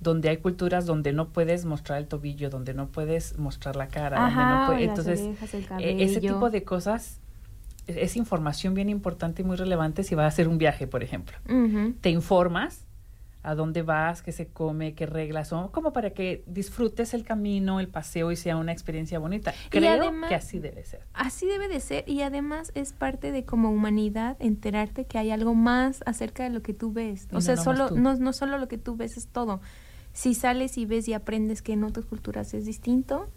donde 0.01 0.29
hay 0.31 0.39
culturas 0.39 0.87
donde 0.87 1.13
no 1.13 1.29
puedes 1.29 1.65
mostrar 1.65 1.99
el 1.99 2.07
tobillo, 2.07 2.49
donde 2.49 2.73
no 2.75 2.89
puedes 2.89 3.39
mostrar 3.39 3.77
la 3.77 3.89
cara, 3.89 4.19
donde 4.21 4.45
no 4.45 4.67
puedes... 4.67 4.89
Entonces, 4.89 5.21
orejas, 5.21 5.81
eh, 5.81 5.97
ese 6.01 6.21
tipo 6.21 6.51
de 6.51 6.65
cosas 6.65 7.21
es, 7.87 7.97
es 7.97 8.17
información 8.17 8.75
bien 8.75 8.89
importante 8.89 9.43
y 9.43 9.45
muy 9.45 9.57
relevante 9.57 10.05
si 10.05 10.15
vas 10.15 10.25
a 10.25 10.29
hacer 10.29 10.49
un 10.49 10.59
viaje, 10.59 10.87
por 10.87 11.03
ejemplo. 11.03 11.37
Te 12.01 12.11
informas 12.11 12.84
a 13.45 13.55
dónde 13.55 13.83
vas, 13.83 14.23
qué 14.23 14.33
se 14.33 14.49
come, 14.49 14.95
qué 14.95 15.07
reglas 15.07 15.49
son, 15.49 15.69
como 15.69 15.93
para 15.93 16.11
que 16.11 16.43
disfrutes 16.47 17.15
el 17.15 17.25
camino, 17.25 17.79
el 17.79 17.89
paseo 17.89 18.33
y 18.33 18.37
sea 18.37 18.57
una 18.57 18.73
experiencia 18.73 19.19
bonita. 19.19 19.53
Creo 19.71 19.93
además- 20.03 20.29
que 20.31 20.35
así 20.35 20.59
debe 20.59 20.85
ser. 20.85 21.01
Así 21.13 21.47
debe 21.47 21.69
de 21.69 21.79
ser 21.81 22.09
y 22.09 22.23
además 22.23 22.73
es 22.75 22.93
parte 22.93 23.31
de 23.33 23.45
como 23.45 23.71
humanidad 23.71 24.37
enterarte 24.41 25.05
que 25.05 25.19
hay 25.19 25.31
algo 25.31 25.55
más 25.55 26.03
acerca 26.07 26.43
de 26.43 26.51
lo 26.51 26.63
que 26.63 26.75
tú 26.75 26.93
ves. 26.93 27.25
Y 27.31 27.33
O 27.33 27.35
no 27.35 27.41
sea, 27.43 27.57
solo 27.59 27.89
tú. 27.91 27.97
no, 27.99 28.17
no 28.17 28.33
solo 28.33 28.59
lo 28.59 28.67
que 28.67 28.79
tú 28.79 28.97
ves 28.97 29.17
es 29.17 29.29
todo. 29.29 29.61
Si 30.15 30.35
sales 30.35 30.79
y 30.79 30.87
ves 30.87 31.07
y 31.09 31.13
aprendes 31.13 31.61
que 31.61 31.73
en 31.75 31.85
otras 31.85 32.07
culturas 32.07 32.55
es 32.55 32.65
distinto, 32.65 33.29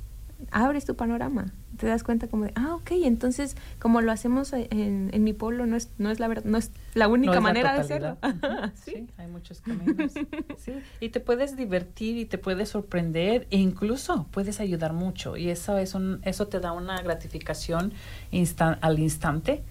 abres 0.52 0.86
tu 0.86 0.96
panorama. 0.96 1.46
Te 1.78 1.86
das 1.88 2.04
cuenta 2.04 2.28
como 2.28 2.46
de, 2.46 2.54
ah, 2.56 2.74
ok, 2.76 2.92
entonces 3.04 3.56
como 3.80 4.02
lo 4.02 4.12
hacemos 4.12 4.52
en, 4.54 5.10
en 5.14 5.24
mi 5.24 5.34
pueblo 5.34 5.66
no 5.68 5.76
es 5.76 5.90
no 6.00 6.10
es 6.10 6.20
la 6.20 6.28
verdad, 6.28 6.46
no 6.46 6.58
es 6.58 6.72
la 6.96 7.08
única 7.08 7.34
No 7.34 7.34
es 7.34 7.36
la 7.36 7.42
manera 7.42 7.74
de 7.74 7.80
hacerlo. 7.80 8.18
¿Sí? 8.84 8.92
sí, 8.92 9.08
hay 9.18 9.28
muchos 9.28 9.62
caminos. 9.62 10.14
Sí, 10.58 10.74
y 11.00 11.10
te 11.10 11.20
puedes 11.20 11.56
divertir 11.56 12.18
y 12.18 12.26
te 12.26 12.38
puedes 12.40 12.70
sorprender 12.70 13.48
e 13.52 13.58
incluso 13.58 14.26
puedes 14.32 14.60
ayudar 14.60 14.94
mucho 14.94 15.38
y 15.38 15.50
eso 15.50 15.78
es 15.78 15.94
un 15.94 16.20
eso 16.24 16.48
te 16.48 16.60
da 16.60 16.72
una 16.72 17.00
gratificación 17.02 17.94
instan- 18.32 18.80
al 18.82 18.98
instante 19.00 19.64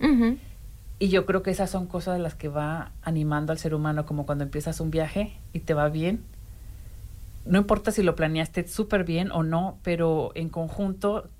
y 0.99 1.09
yo 1.09 1.27
creo 1.27 1.43
que 1.43 1.51
esas 1.51 1.69
son 1.71 1.87
cosas 1.87 2.17
de 2.17 2.23
las 2.23 2.35
que 2.35 2.49
va 2.49 2.93
animando 3.03 3.53
al 3.53 3.59
ser 3.59 3.75
humano 3.75 4.07
como 4.07 4.25
cuando 4.27 4.45
empiezas 4.45 4.81
un 4.81 4.91
viaje 4.91 5.37
y 5.53 5.61
te 5.61 5.75
va 5.75 5.89
bien. 5.89 6.23
No 7.47 7.59
importa 7.59 7.90
si 7.92 8.03
lo 8.03 8.14
planeaste 8.16 8.66
súper 8.68 9.05
bien 9.05 9.30
o 9.30 9.42
no, 9.42 9.78
pero 9.82 10.32
en 10.34 10.49
conjunto 10.49 11.30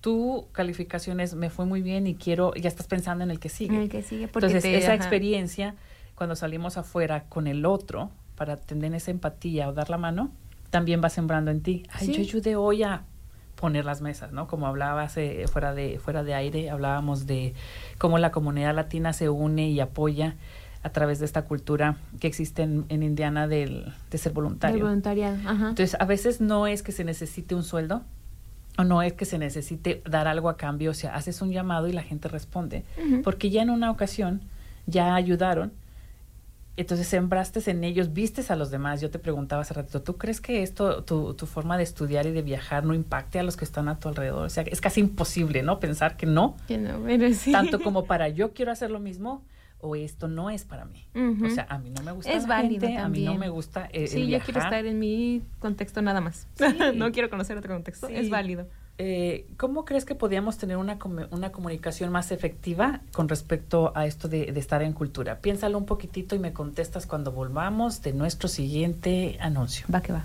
tu 0.00 0.48
calificación 0.52 1.20
es 1.20 1.34
me 1.34 1.50
fue 1.50 1.64
muy 1.66 1.82
bien 1.82 2.06
y 2.06 2.14
quiero, 2.14 2.54
ya 2.54 2.68
estás 2.68 2.86
pensando 2.86 3.24
en 3.24 3.30
el 3.30 3.38
que 3.40 3.48
sigue. 3.48 3.76
En 3.76 3.82
el 3.82 3.88
que 3.88 4.02
sigue 4.02 4.28
porque 4.28 4.46
Entonces, 4.46 4.62
te- 4.70 4.76
esa 4.76 4.92
ajá. 4.92 4.94
experiencia, 4.96 5.74
cuando 6.14 6.36
salimos 6.36 6.76
afuera 6.76 7.24
con 7.28 7.46
el 7.46 7.64
otro, 7.66 8.10
para 8.36 8.56
tener 8.56 8.94
esa 8.94 9.10
empatía 9.10 9.68
o 9.68 9.72
dar 9.72 9.88
la 9.90 9.98
mano, 9.98 10.30
también 10.70 11.00
va 11.02 11.08
sembrando 11.10 11.50
en 11.50 11.62
ti. 11.62 11.84
Ay, 11.90 12.06
Sí. 12.06 12.12
yo 12.12 12.20
ayudé 12.20 12.56
hoy 12.56 12.82
a 12.82 13.04
poner 13.54 13.84
las 13.86 14.02
mesas, 14.02 14.32
¿no? 14.32 14.46
Como 14.46 14.66
hablabas 14.66 15.16
eh, 15.16 15.46
fuera 15.50 15.72
de 15.74 15.98
fuera 15.98 16.22
de 16.22 16.34
aire, 16.34 16.68
hablábamos 16.70 17.26
de 17.26 17.54
cómo 17.98 18.18
la 18.18 18.30
comunidad 18.30 18.74
latina 18.74 19.12
se 19.14 19.30
une 19.30 19.70
y 19.70 19.80
apoya 19.80 20.36
a 20.86 20.90
través 20.92 21.18
de 21.18 21.24
esta 21.24 21.42
cultura 21.42 21.96
que 22.20 22.28
existe 22.28 22.62
en, 22.62 22.84
en 22.90 23.02
Indiana 23.02 23.48
del, 23.48 23.92
de 24.10 24.18
ser 24.18 24.30
Del 24.32 24.34
voluntario. 24.34 24.84
voluntariado. 24.84 25.36
Ajá. 25.44 25.70
Entonces, 25.70 25.96
a 25.98 26.04
veces 26.04 26.40
no 26.40 26.66
es 26.68 26.82
que 26.84 26.92
se 26.92 27.02
necesite 27.02 27.54
un 27.56 27.64
sueldo 27.64 28.02
o 28.78 28.84
no 28.84 29.02
es 29.02 29.12
que 29.14 29.24
se 29.24 29.38
necesite 29.38 30.02
dar 30.08 30.28
algo 30.28 30.48
a 30.48 30.56
cambio, 30.56 30.92
o 30.92 30.94
sea, 30.94 31.14
haces 31.16 31.40
un 31.42 31.50
llamado 31.50 31.88
y 31.88 31.92
la 31.92 32.02
gente 32.02 32.28
responde, 32.28 32.84
Ujú. 33.04 33.22
porque 33.22 33.50
ya 33.50 33.62
en 33.62 33.70
una 33.70 33.90
ocasión 33.90 34.42
ya 34.86 35.14
ayudaron, 35.14 35.72
entonces 36.76 37.06
sembraste 37.08 37.68
en 37.70 37.84
ellos, 37.84 38.12
vistes 38.12 38.50
a 38.50 38.56
los 38.56 38.70
demás. 38.70 39.00
Yo 39.00 39.10
te 39.10 39.18
preguntaba 39.18 39.62
hace 39.62 39.72
ratito, 39.72 40.02
¿tú 40.02 40.18
crees 40.18 40.42
que 40.42 40.62
esto, 40.62 41.02
tu, 41.04 41.32
tu 41.32 41.46
forma 41.46 41.78
de 41.78 41.84
estudiar 41.84 42.26
y 42.26 42.32
de 42.32 42.42
viajar 42.42 42.84
no 42.84 42.92
impacte 42.92 43.38
a 43.38 43.42
los 43.42 43.56
que 43.56 43.64
están 43.64 43.88
a 43.88 43.98
tu 43.98 44.08
alrededor? 44.10 44.44
O 44.44 44.50
sea, 44.50 44.62
es 44.64 44.82
casi 44.82 45.00
imposible, 45.00 45.62
¿no? 45.62 45.80
Pensar 45.80 46.18
que 46.18 46.26
no, 46.26 46.54
Que 46.68 46.76
no, 46.76 47.00
pero 47.06 47.32
sí. 47.32 47.50
tanto 47.50 47.80
como 47.80 48.04
para 48.10 48.28
yo 48.28 48.52
quiero 48.52 48.72
hacer 48.72 48.90
lo 48.90 49.00
mismo 49.00 49.42
o 49.86 49.96
esto 49.96 50.28
no 50.28 50.50
es 50.50 50.64
para 50.64 50.84
mí. 50.84 51.06
O 51.44 51.50
sea, 51.50 51.66
a 51.70 51.78
mí 51.78 51.90
no 51.90 52.02
me 52.02 52.12
gusta 52.12 52.32
Es 52.32 52.42
la 52.42 52.48
válido 52.56 52.86
gente, 52.86 53.00
a 53.00 53.08
mí 53.08 53.20
no 53.20 53.32
también. 53.32 53.40
me 53.40 53.48
gusta 53.48 53.86
eh, 53.92 54.02
el 54.02 54.08
Sí, 54.08 54.26
yo 54.28 54.40
quiero 54.40 54.60
estar 54.60 54.84
en 54.86 54.98
mi 54.98 55.42
contexto 55.58 56.02
nada 56.02 56.20
más. 56.20 56.46
Sí. 56.54 56.64
no 56.94 57.12
quiero 57.12 57.30
conocer 57.30 57.56
otro 57.56 57.74
contexto. 57.74 58.08
Sí. 58.08 58.14
Es 58.16 58.28
válido. 58.30 58.66
eh, 58.98 59.46
¿cómo 59.58 59.84
crees 59.84 60.04
que 60.04 60.14
podíamos 60.14 60.56
tener 60.58 60.76
una, 60.78 60.98
una 61.30 61.52
comunicación 61.52 62.10
más 62.10 62.32
efectiva 62.32 63.00
con 63.12 63.28
respecto 63.28 63.92
a 63.94 64.06
esto 64.06 64.26
de, 64.28 64.52
de 64.52 64.60
estar 64.60 64.82
en 64.82 64.92
cultura? 64.94 65.40
Piénsalo 65.40 65.76
un 65.78 65.86
poquitito 65.86 66.34
y 66.34 66.38
me 66.38 66.52
contestas 66.52 67.06
cuando 67.06 67.30
volvamos 67.32 68.00
de 68.02 68.12
nuestro 68.14 68.48
siguiente 68.48 69.36
anuncio. 69.40 69.86
Va 69.92 70.00
que 70.00 70.12
va. 70.12 70.24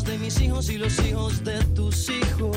hijos 0.00 0.04
de 0.04 0.18
mis 0.18 0.40
hijos 0.40 0.70
y 0.70 0.78
los 0.78 0.98
hijos 1.00 1.44
de 1.44 1.58
tus 1.74 2.08
hijos. 2.08 2.56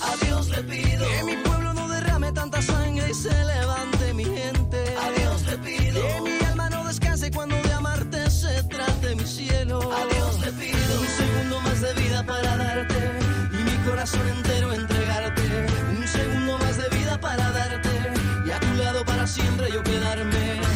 A 0.00 0.24
Dios 0.24 0.48
le 0.48 0.62
pido 0.62 1.06
que 1.08 1.24
mi 1.24 1.36
pueblo 1.36 1.72
no 1.74 1.88
derrame 1.88 2.32
tanta 2.32 2.60
sangre 2.60 3.10
y 3.10 3.14
se 3.14 3.32
levante 3.44 4.14
mi 4.14 4.24
gente. 4.24 4.78
A 4.96 5.10
Dios 5.18 5.42
le 5.46 5.58
pido 5.58 6.00
que 6.02 6.20
mi 6.22 6.44
alma 6.44 6.68
no 6.70 6.84
descanse 6.86 7.30
cuando 7.30 7.56
de 7.56 7.72
amarte 7.72 8.30
se 8.30 8.62
trate 8.64 9.14
mi 9.14 9.26
cielo. 9.26 9.78
A 9.92 10.04
Dios 10.14 10.40
le 10.40 10.52
pido 10.52 11.00
un 11.00 11.06
segundo 11.06 11.60
más 11.60 11.80
de 11.80 11.94
vida 11.94 12.24
para 12.24 12.56
darte 12.56 13.18
y 13.52 13.62
mi 13.62 13.76
corazón 13.88 14.28
entero 14.28 14.72
entregarte. 14.72 15.42
Un 15.98 16.06
segundo 16.06 16.58
más 16.58 16.76
de 16.76 16.88
vida 16.96 17.18
para 17.20 17.50
darte 17.52 17.90
y 18.46 18.50
a 18.50 18.60
tu 18.60 18.74
lado 18.74 19.04
para 19.04 19.26
siempre 19.26 19.70
yo 19.72 19.82
quedarme. 19.82 20.75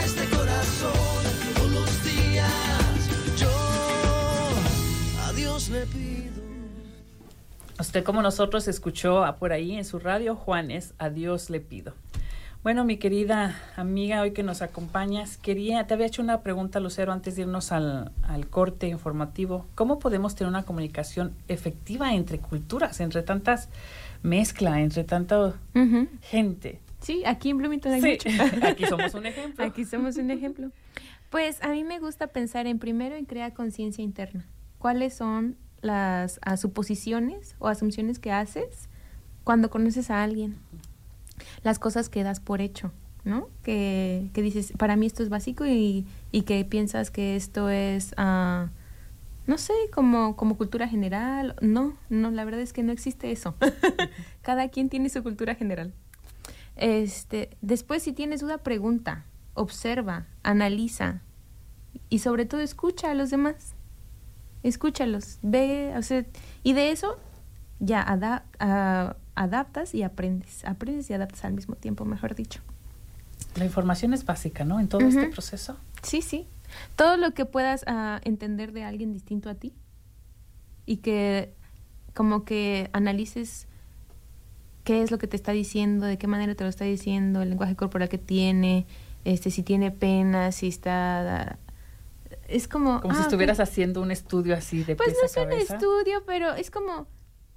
Este 0.00 0.24
corazón. 0.34 0.92
Todos 1.54 1.72
los 1.72 2.04
días 2.04 3.38
yo 3.38 3.50
a 5.26 5.32
Dios 5.34 5.68
le 5.68 5.86
pido. 5.86 6.42
Usted 7.78 8.04
como 8.04 8.22
nosotros 8.22 8.68
escuchó 8.68 9.24
a 9.24 9.36
por 9.36 9.52
ahí 9.52 9.76
en 9.76 9.84
su 9.84 9.98
radio 9.98 10.36
Juanes, 10.36 10.94
a 10.98 11.10
Dios 11.10 11.50
le 11.50 11.60
pido. 11.60 11.94
Bueno, 12.62 12.84
mi 12.84 12.96
querida 12.96 13.56
amiga, 13.74 14.20
hoy 14.20 14.30
que 14.30 14.44
nos 14.44 14.62
acompañas, 14.62 15.36
quería, 15.36 15.84
te 15.88 15.94
había 15.94 16.06
hecho 16.06 16.22
una 16.22 16.42
pregunta, 16.42 16.78
Lucero, 16.78 17.12
antes 17.12 17.34
de 17.34 17.42
irnos 17.42 17.72
al, 17.72 18.12
al 18.22 18.46
corte 18.46 18.86
informativo. 18.86 19.66
¿Cómo 19.74 19.98
podemos 19.98 20.36
tener 20.36 20.48
una 20.48 20.62
comunicación 20.62 21.34
efectiva 21.48 22.14
entre 22.14 22.38
culturas, 22.38 23.00
entre 23.00 23.22
tantas 23.22 23.68
mezcla, 24.22 24.80
entre 24.80 25.02
tanta 25.02 25.54
gente? 26.22 26.80
Sí, 27.02 27.24
aquí 27.26 27.50
en 27.50 27.58
Bloomington 27.58 27.92
hay 27.92 28.00
Sí, 28.00 28.28
mucho. 28.28 28.42
aquí 28.66 28.86
somos 28.86 29.14
un 29.14 29.26
ejemplo. 29.26 29.64
Aquí 29.64 29.84
somos 29.84 30.16
un 30.16 30.30
ejemplo. 30.30 30.70
Pues 31.30 31.62
a 31.62 31.68
mí 31.68 31.84
me 31.84 31.98
gusta 31.98 32.28
pensar 32.28 32.66
en 32.66 32.78
primero 32.78 33.16
en 33.16 33.24
crear 33.24 33.52
conciencia 33.52 34.04
interna. 34.04 34.46
¿Cuáles 34.78 35.14
son 35.14 35.56
las 35.80 36.38
ah, 36.42 36.56
suposiciones 36.56 37.56
o 37.58 37.68
asunciones 37.68 38.18
que 38.18 38.32
haces 38.32 38.88
cuando 39.42 39.70
conoces 39.70 40.10
a 40.10 40.22
alguien? 40.22 40.56
Las 41.64 41.78
cosas 41.78 42.08
que 42.08 42.22
das 42.22 42.38
por 42.40 42.60
hecho, 42.60 42.92
¿no? 43.24 43.48
Que, 43.62 44.28
que 44.32 44.42
dices, 44.42 44.72
para 44.78 44.94
mí 44.96 45.06
esto 45.06 45.22
es 45.22 45.28
básico 45.28 45.66
y, 45.66 46.06
y 46.30 46.42
que 46.42 46.64
piensas 46.64 47.10
que 47.10 47.34
esto 47.34 47.68
es, 47.68 48.14
ah, 48.16 48.68
no 49.46 49.58
sé, 49.58 49.72
como, 49.92 50.36
como 50.36 50.56
cultura 50.56 50.86
general. 50.86 51.56
No, 51.60 51.96
no, 52.10 52.30
la 52.30 52.44
verdad 52.44 52.60
es 52.60 52.72
que 52.72 52.82
no 52.82 52.92
existe 52.92 53.32
eso. 53.32 53.56
Cada 54.42 54.68
quien 54.68 54.88
tiene 54.88 55.08
su 55.08 55.22
cultura 55.22 55.54
general. 55.54 55.92
Este, 56.76 57.50
después, 57.60 58.02
si 58.02 58.12
tienes 58.12 58.40
duda, 58.40 58.58
pregunta, 58.58 59.24
observa, 59.54 60.26
analiza 60.42 61.20
y 62.08 62.20
sobre 62.20 62.46
todo 62.46 62.60
escucha 62.60 63.10
a 63.10 63.14
los 63.14 63.30
demás. 63.30 63.74
Escúchalos, 64.62 65.38
ve, 65.42 65.92
o 65.96 66.02
sea, 66.02 66.24
y 66.62 66.72
de 66.72 66.92
eso 66.92 67.18
ya 67.80 68.00
ada- 68.00 68.44
adaptas 69.34 69.94
y 69.94 70.02
aprendes. 70.02 70.64
Aprendes 70.64 71.10
y 71.10 71.14
adaptas 71.14 71.44
al 71.44 71.52
mismo 71.52 71.74
tiempo, 71.74 72.04
mejor 72.04 72.34
dicho. 72.34 72.60
La 73.56 73.64
información 73.64 74.14
es 74.14 74.24
básica, 74.24 74.64
¿no? 74.64 74.80
En 74.80 74.88
todo 74.88 75.02
este 75.06 75.28
proceso. 75.28 75.76
Sí, 76.02 76.22
sí. 76.22 76.46
Todo 76.96 77.16
lo 77.18 77.34
que 77.34 77.44
puedas 77.44 77.84
ah, 77.86 78.20
entender 78.24 78.72
de 78.72 78.84
alguien 78.84 79.12
distinto 79.12 79.50
a 79.50 79.54
ti 79.54 79.74
y 80.86 80.98
que 80.98 81.54
como 82.14 82.44
que 82.44 82.88
analices 82.92 83.66
qué 84.84 85.02
es 85.02 85.10
lo 85.10 85.18
que 85.18 85.26
te 85.26 85.36
está 85.36 85.52
diciendo, 85.52 86.06
de 86.06 86.18
qué 86.18 86.26
manera 86.26 86.54
te 86.54 86.64
lo 86.64 86.70
está 86.70 86.84
diciendo, 86.84 87.42
el 87.42 87.50
lenguaje 87.50 87.76
corporal 87.76 88.08
que 88.08 88.18
tiene, 88.18 88.86
este, 89.24 89.50
si 89.50 89.62
tiene 89.62 89.90
pena, 89.90 90.52
si 90.52 90.68
está, 90.68 91.58
es 92.48 92.68
como... 92.68 93.00
Como 93.00 93.14
si 93.14 93.20
ah, 93.20 93.24
estuvieras 93.24 93.60
haciendo 93.60 94.02
un 94.02 94.10
estudio 94.10 94.54
así 94.54 94.84
de 94.84 94.96
Pues 94.96 95.14
no 95.14 95.22
a 95.22 95.26
es 95.26 95.36
un 95.36 95.52
estudio, 95.52 96.22
pero 96.26 96.52
es 96.54 96.70
como, 96.70 97.06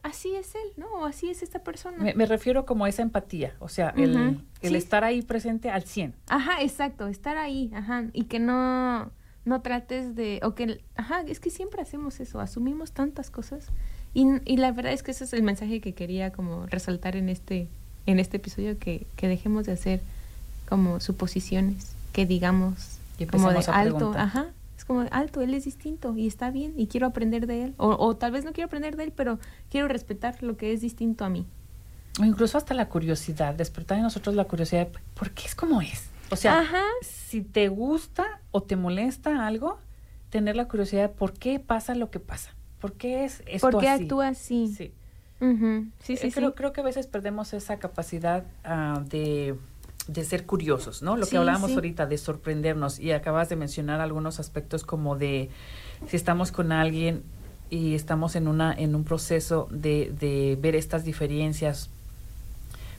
así 0.04 0.36
es 0.36 0.54
él, 0.56 0.72
¿no? 0.78 0.88
O 0.94 1.06
así 1.06 1.30
es 1.30 1.42
esta 1.42 1.64
persona. 1.64 1.98
Me, 1.98 2.14
me 2.14 2.26
refiero 2.26 2.66
como 2.66 2.86
a 2.86 2.90
esa 2.90 3.02
empatía, 3.02 3.56
o 3.60 3.70
sea, 3.70 3.90
el, 3.98 4.16
Ujú, 4.16 4.42
el 4.62 4.70
sí. 4.70 4.76
estar 4.76 5.04
ahí 5.04 5.22
presente 5.24 5.70
al 5.70 5.84
100. 5.84 6.14
Ajá, 6.30 6.62
exacto, 6.62 7.08
estar 7.08 7.38
ahí, 7.38 7.72
ajá, 7.74 8.06
y 8.14 8.26
que 8.26 8.40
no, 8.40 9.12
no 9.46 9.62
trates 9.62 10.16
de, 10.16 10.40
o 10.44 10.54
que, 10.54 10.84
ajá, 10.96 11.22
es 11.22 11.40
que 11.40 11.50
siempre 11.50 11.82
hacemos 11.82 12.20
eso, 12.20 12.40
asumimos 12.40 12.92
tantas 12.92 13.32
cosas, 13.32 13.68
y, 14.16 14.26
y 14.46 14.58
la 14.58 14.72
verdad 14.72 14.94
es 14.94 15.04
que 15.04 15.12
ese 15.12 15.26
es 15.26 15.34
el 15.34 15.44
mensaje 15.44 15.82
que 15.82 15.94
quería 15.94 16.32
como 16.32 16.66
resaltar 16.66 17.16
en 17.16 17.30
este, 17.30 17.68
en 18.08 18.18
este 18.18 18.38
episodio, 18.38 18.80
que, 18.80 19.06
que 19.18 19.28
dejemos 19.28 19.66
de 19.66 19.74
hacer 19.74 20.02
como 20.68 21.00
suposiciones, 21.00 21.94
que 22.14 22.26
digamos, 22.26 22.98
Y 23.20 23.26
como 23.26 23.52
de 23.52 23.64
alto, 23.68 24.14
ajá, 24.16 24.48
es 24.78 24.86
como 24.86 25.02
de 25.04 25.10
alto, 25.12 25.42
él 25.42 25.54
es 25.54 25.66
distinto, 25.66 26.16
y 26.16 26.26
está 26.26 26.50
bien, 26.50 26.74
y 26.78 26.88
quiero 26.88 27.08
aprender 27.08 27.46
de 27.46 27.66
él, 27.66 27.74
o, 27.78 27.90
o 27.90 28.16
tal 28.16 28.32
vez 28.32 28.46
no 28.46 28.54
quiero 28.54 28.68
aprender 28.68 28.96
de 28.96 29.04
él, 29.04 29.14
pero 29.16 29.38
quiero 29.70 29.88
respetar 29.90 30.42
lo 30.42 30.58
que 30.58 30.74
es 30.74 30.82
distinto 30.82 31.26
a 31.26 31.30
mí. 31.30 31.46
O 32.20 32.24
incluso 32.24 32.58
hasta 32.58 32.74
la 32.74 32.88
curiosidad, 32.88 33.54
despertar 33.54 33.98
en 33.98 34.04
nosotros 34.06 34.34
la 34.36 34.46
curiosidad 34.46 34.88
de 34.88 35.00
por 35.14 35.32
qué 35.32 35.46
es 35.46 35.54
como 35.54 35.82
es. 35.82 36.06
O 36.32 36.38
sea, 36.38 36.60
Ajá. 36.60 36.84
si 37.02 37.42
te 37.42 37.68
gusta 37.68 38.40
o 38.52 38.64
te 38.64 38.78
molesta 38.78 39.46
algo, 39.46 39.78
tener 40.30 40.56
la 40.56 40.68
curiosidad 40.70 41.02
de 41.04 41.10
por 41.10 41.34
qué 41.34 41.60
pasa 41.60 41.94
lo 41.94 42.10
que 42.10 42.22
pasa. 42.22 42.55
¿Por 42.90 42.94
qué 42.98 43.26
es 43.26 43.44
esto 43.48 43.70
¿Por 43.72 43.82
qué 43.82 43.90
así? 43.90 44.04
actúa 44.04 44.28
así? 44.30 44.68
Sí. 44.76 44.92
Sí, 46.04 46.18
sí, 46.18 46.28
Eh, 46.28 46.32
creo, 46.34 46.50
sí. 46.50 46.56
creo 46.56 46.74
que 46.74 46.82
a 46.82 46.84
veces 46.84 47.08
perdemos 47.08 47.54
esa 47.54 47.78
capacidad 47.78 48.44
ah, 48.64 49.02
de, 49.10 49.56
de 50.08 50.24
ser 50.24 50.46
curiosos, 50.46 51.02
¿no? 51.02 51.18
Lo 51.18 51.26
Sí, 51.26 51.32
que 51.32 51.38
hablábamos 51.38 51.72
sí. 51.72 51.76
ahorita, 51.76 52.06
de 52.06 52.18
sorprendernos. 52.18 53.00
Y 53.00 53.12
acabas 53.12 53.50
de 53.50 53.56
mencionar 53.56 54.02
algunos 54.02 54.40
aspectos 54.40 54.84
como 54.84 55.16
de 55.18 55.50
si 56.08 56.16
estamos 56.16 56.52
con 56.52 56.72
alguien 56.72 57.24
y 57.70 57.96
estamos 57.96 58.36
en, 58.36 58.48
una, 58.48 58.74
en 58.74 58.96
un 58.96 59.04
proceso 59.04 59.68
de, 59.72 60.14
de 60.20 60.58
ver 60.62 60.76
estas 60.76 61.04
diferencias, 61.04 61.90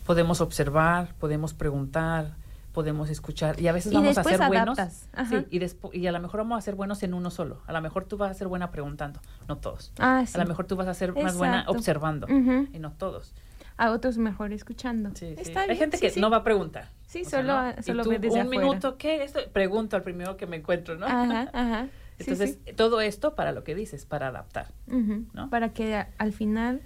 podemos 0.05 0.41
observar, 0.41 1.15
podemos 1.19 1.55
preguntar, 1.55 2.35
podemos 2.77 3.09
escuchar 3.09 3.59
y 3.59 3.69
a 3.69 3.73
veces 3.73 3.91
Y 3.91 3.95
vamos 3.95 4.19
a 4.19 4.21
después 4.21 4.37
ser 4.37 4.49
buenos. 4.49 4.79
adaptas. 4.79 5.09
Ajá. 5.15 5.41
Sí, 5.41 5.47
y, 5.51 5.59
despo- 5.61 5.89
y 5.95 6.07
a 6.07 6.13
lo 6.13 6.21
mejor 6.21 6.41
vamos 6.41 6.59
a 6.59 6.61
ser 6.61 6.75
buenos 6.75 7.03
en 7.03 7.15
uno 7.15 7.31
solo. 7.31 7.63
A 7.67 7.73
lo 7.73 7.81
mejor 7.81 8.05
tú 8.05 8.19
vas 8.19 8.31
a 8.31 8.35
ser 8.35 8.49
buena 8.49 8.71
preguntando, 8.71 9.19
no 9.49 9.57
todos. 9.57 9.93
Ah, 9.99 10.25
sí. 10.27 10.39
A 10.39 10.43
lo 10.43 10.47
mejor 10.47 10.67
tú 10.67 10.77
vas 10.77 10.87
a 10.87 10.93
ser 10.93 11.15
más 11.15 11.39
buena 11.39 11.61
Exacto. 11.61 11.73
observando 11.73 12.27
Ujú. 12.27 12.69
y 12.75 12.79
no 12.79 12.93
todos. 12.93 13.35
A 13.79 13.93
otros 13.93 14.19
mejor 14.19 14.53
escuchando. 14.53 15.11
Sí. 15.15 15.35
Está 15.39 15.61
Hay 15.63 15.69
bien, 15.69 15.79
gente 15.79 15.97
sí, 15.97 16.11
que 16.11 16.21
no 16.21 16.29
va 16.29 16.37
a 16.39 16.45
preguntar. 16.45 16.91
Sí, 17.07 17.23
O 17.25 17.29
sea, 17.31 17.41
solo, 17.41 17.63
¿no? 17.63 17.71
Y 17.79 17.83
solo 17.83 18.03
tú, 18.05 18.11
ve 18.11 18.19
desde 18.19 18.35
un 18.41 18.47
afuera. 18.49 18.61
minuto, 18.67 18.97
¿qué? 18.99 19.25
Esto, 19.25 19.41
pregunto 19.55 19.97
al 19.97 20.03
primero 20.03 20.37
que 20.37 20.47
me 20.47 20.57
encuentro, 20.57 20.97
¿no? 20.97 21.07
Ajá, 21.07 21.49
ajá. 21.55 21.89
Entonces, 22.19 22.59
todo 22.77 23.01
esto 23.01 23.35
para 23.35 23.53
lo 23.53 23.65
que 23.65 23.75
dices, 23.75 24.05
para 24.05 24.29
adaptar. 24.29 24.67
Ujú. 24.87 25.25
¿no? 25.33 25.49
Para 25.49 25.71
que 25.71 25.95
a- 25.97 26.09
al 26.19 26.33
final 26.35 26.83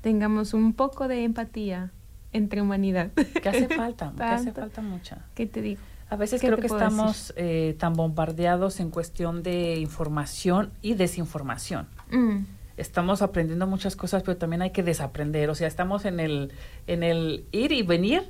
tengamos 0.00 0.54
un 0.54 0.72
poco 0.72 1.06
de 1.08 1.24
empatía 1.24 1.90
entre 2.34 2.60
humanidad. 2.60 3.10
¿Qué 3.42 3.48
hace 3.48 3.68
falta? 3.76 4.12
¿Qué 4.14 4.22
hace 4.22 4.52
falta 4.52 4.82
mucha? 4.82 5.24
¿Qué 5.34 5.46
te 5.46 5.62
digo? 5.62 5.80
A 6.10 6.16
veces 6.16 6.40
¿Qué 6.40 6.48
creo 6.48 6.58
que 6.58 6.66
estamos 6.66 7.32
eh, 7.36 7.74
tan 7.78 7.94
bombardeados 7.94 8.78
en 8.80 8.90
cuestión 8.90 9.42
de 9.42 9.76
información 9.78 10.70
y 10.82 10.94
desinformación. 10.94 11.86
Mm, 12.12 12.40
Estamos 12.76 13.22
aprendiendo 13.22 13.66
muchas 13.68 13.96
cosas, 13.96 14.22
pero 14.24 14.36
también 14.36 14.60
hay 14.60 14.70
que 14.70 14.82
desaprender. 14.82 15.48
O 15.48 15.54
sea, 15.54 15.66
estamos 15.68 16.04
en 16.04 16.18
el, 16.20 16.52
en 16.88 17.02
el 17.04 17.46
ir 17.52 17.70
y 17.72 17.82
venir 17.82 18.24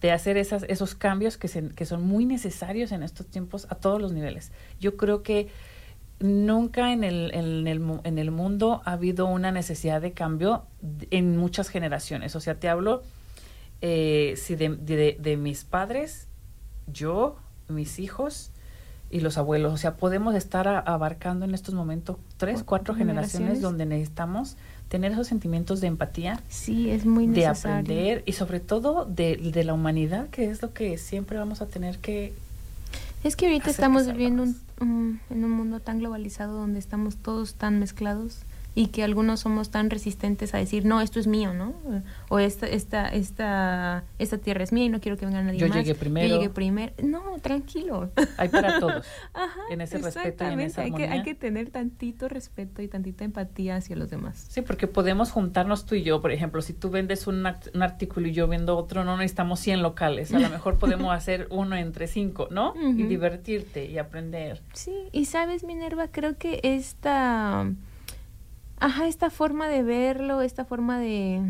de 0.00 0.10
hacer 0.12 0.36
esas, 0.36 0.64
esos 0.64 0.94
cambios 0.96 1.36
que, 1.38 1.46
se- 1.48 1.68
que 1.70 1.86
son 1.86 2.02
muy 2.06 2.24
necesarios 2.26 2.90
en 2.92 3.02
estos 3.04 3.26
tiempos 3.28 3.66
a 3.70 3.76
todos 3.76 4.00
los 4.00 4.12
niveles. 4.12 4.50
Yo 4.80 4.96
creo 4.96 5.22
que 5.22 5.48
nunca 6.20 6.92
en 6.92 7.04
el, 7.04 7.30
en 7.34 7.66
el, 7.68 8.00
en 8.04 8.18
el 8.18 8.30
mundo 8.30 8.82
ha 8.84 8.92
habido 8.92 9.26
una 9.26 9.52
necesidad 9.52 10.00
de 10.02 10.12
cambio 10.12 10.64
en 11.10 11.36
muchas 11.36 11.68
generaciones. 11.68 12.34
O 12.36 12.40
sea, 12.40 12.56
te 12.58 12.68
hablo 12.68 13.02
eh, 13.80 14.34
si 14.36 14.56
de, 14.56 14.70
de- 14.76 15.16
de 15.20 15.36
mis 15.36 15.64
padres, 15.64 16.26
yo, 16.92 17.36
mis 17.68 17.98
hijos 17.98 18.50
y 19.10 19.20
los 19.20 19.38
abuelos. 19.38 19.72
O 19.72 19.76
sea, 19.76 19.96
podemos 19.96 20.34
estar 20.34 20.68
a- 20.68 20.78
abarcando 20.80 21.44
en 21.44 21.54
estos 21.54 21.74
momentos 21.74 22.16
tres, 22.36 22.60
Cu- 22.60 22.66
cuatro 22.66 22.94
generaciones, 22.94 23.32
generaciones. 23.32 23.62
donde 23.62 23.86
necesitamos 23.86 24.56
tener 24.88 25.12
esos 25.12 25.26
sentimientos 25.26 25.80
de 25.82 25.86
empatía, 25.86 26.40
sí, 26.48 26.88
es 26.90 27.04
muy 27.04 27.26
de 27.26 27.46
aprender 27.46 28.22
y 28.24 28.32
sobre 28.32 28.58
todo 28.58 29.04
de, 29.04 29.36
de 29.36 29.64
la 29.64 29.74
humanidad, 29.74 30.28
que 30.30 30.50
es 30.50 30.62
lo 30.62 30.72
que 30.72 30.96
siempre 30.96 31.36
vamos 31.38 31.60
a 31.60 31.66
tener 31.66 31.98
que... 31.98 32.32
Es 33.22 33.36
que 33.36 33.46
ahorita 33.46 33.68
estamos 33.68 34.04
que 34.04 34.12
viviendo 34.12 34.44
un- 34.80 35.20
en 35.28 35.44
un 35.44 35.50
mundo 35.50 35.80
tan 35.80 35.98
globalizado 35.98 36.54
donde 36.56 36.78
estamos 36.78 37.16
todos 37.16 37.52
tan 37.54 37.78
mezclados 37.80 38.38
y 38.78 38.86
que 38.88 39.02
algunos 39.02 39.40
somos 39.40 39.70
tan 39.70 39.90
resistentes 39.90 40.54
a 40.54 40.58
decir, 40.58 40.84
no, 40.84 41.00
esto 41.00 41.18
es 41.18 41.26
mío, 41.26 41.52
¿no? 41.52 41.74
O 42.28 42.38
esta, 42.38 42.68
esta, 42.68 43.08
esta, 43.08 44.04
esta 44.20 44.38
tierra 44.38 44.62
es 44.62 44.70
mía 44.72 44.84
y 44.84 44.88
no 44.88 45.00
quiero 45.00 45.16
que 45.18 45.26
venga 45.26 45.42
nadie 45.42 45.58
Yo 45.58 45.66
más. 45.66 45.76
llegué 45.78 45.96
primero. 45.96 46.28
Yo 46.28 46.34
llegué 46.36 46.50
primero. 46.50 46.92
No, 47.02 47.22
tranquilo. 47.42 48.10
Hay 48.36 48.48
para 48.50 48.78
todos. 48.78 49.04
Ajá, 49.34 49.60
En 49.70 49.80
ese 49.80 49.98
respeto 49.98 50.44
y 50.44 50.52
en 50.52 50.60
esa 50.60 50.82
hay 50.82 50.92
que, 50.92 51.08
hay 51.08 51.22
que 51.24 51.34
tener 51.34 51.70
tantito 51.70 52.28
respeto 52.28 52.80
y 52.80 52.86
tantita 52.86 53.24
empatía 53.24 53.74
hacia 53.74 53.96
los 53.96 54.10
demás. 54.10 54.46
Sí, 54.48 54.62
porque 54.62 54.86
podemos 54.86 55.32
juntarnos 55.32 55.84
tú 55.84 55.96
y 55.96 56.04
yo, 56.04 56.20
por 56.20 56.30
ejemplo, 56.30 56.62
si 56.62 56.72
tú 56.72 56.88
vendes 56.88 57.26
un, 57.26 57.42
act- 57.46 57.74
un 57.74 57.82
artículo 57.82 58.28
y 58.28 58.32
yo 58.32 58.46
vendo 58.46 58.76
otro, 58.76 59.02
no 59.02 59.16
necesitamos 59.16 59.58
100 59.58 59.82
locales, 59.82 60.32
a 60.32 60.38
lo 60.38 60.48
mejor 60.50 60.78
podemos 60.78 61.12
hacer 61.12 61.48
uno 61.50 61.74
entre 61.74 62.06
cinco, 62.06 62.46
¿no? 62.52 62.74
Y 62.80 63.02
divertirte 63.02 63.86
y 63.86 63.98
aprender. 63.98 64.62
Sí, 64.72 64.94
y 65.10 65.24
sabes, 65.24 65.64
Minerva, 65.64 66.06
creo 66.12 66.38
que 66.38 66.60
esta, 66.62 67.68
ajá, 68.80 69.06
esta 69.06 69.30
forma 69.30 69.68
de 69.68 69.82
verlo, 69.82 70.40
esta 70.42 70.64
forma 70.64 70.98
de, 70.98 71.42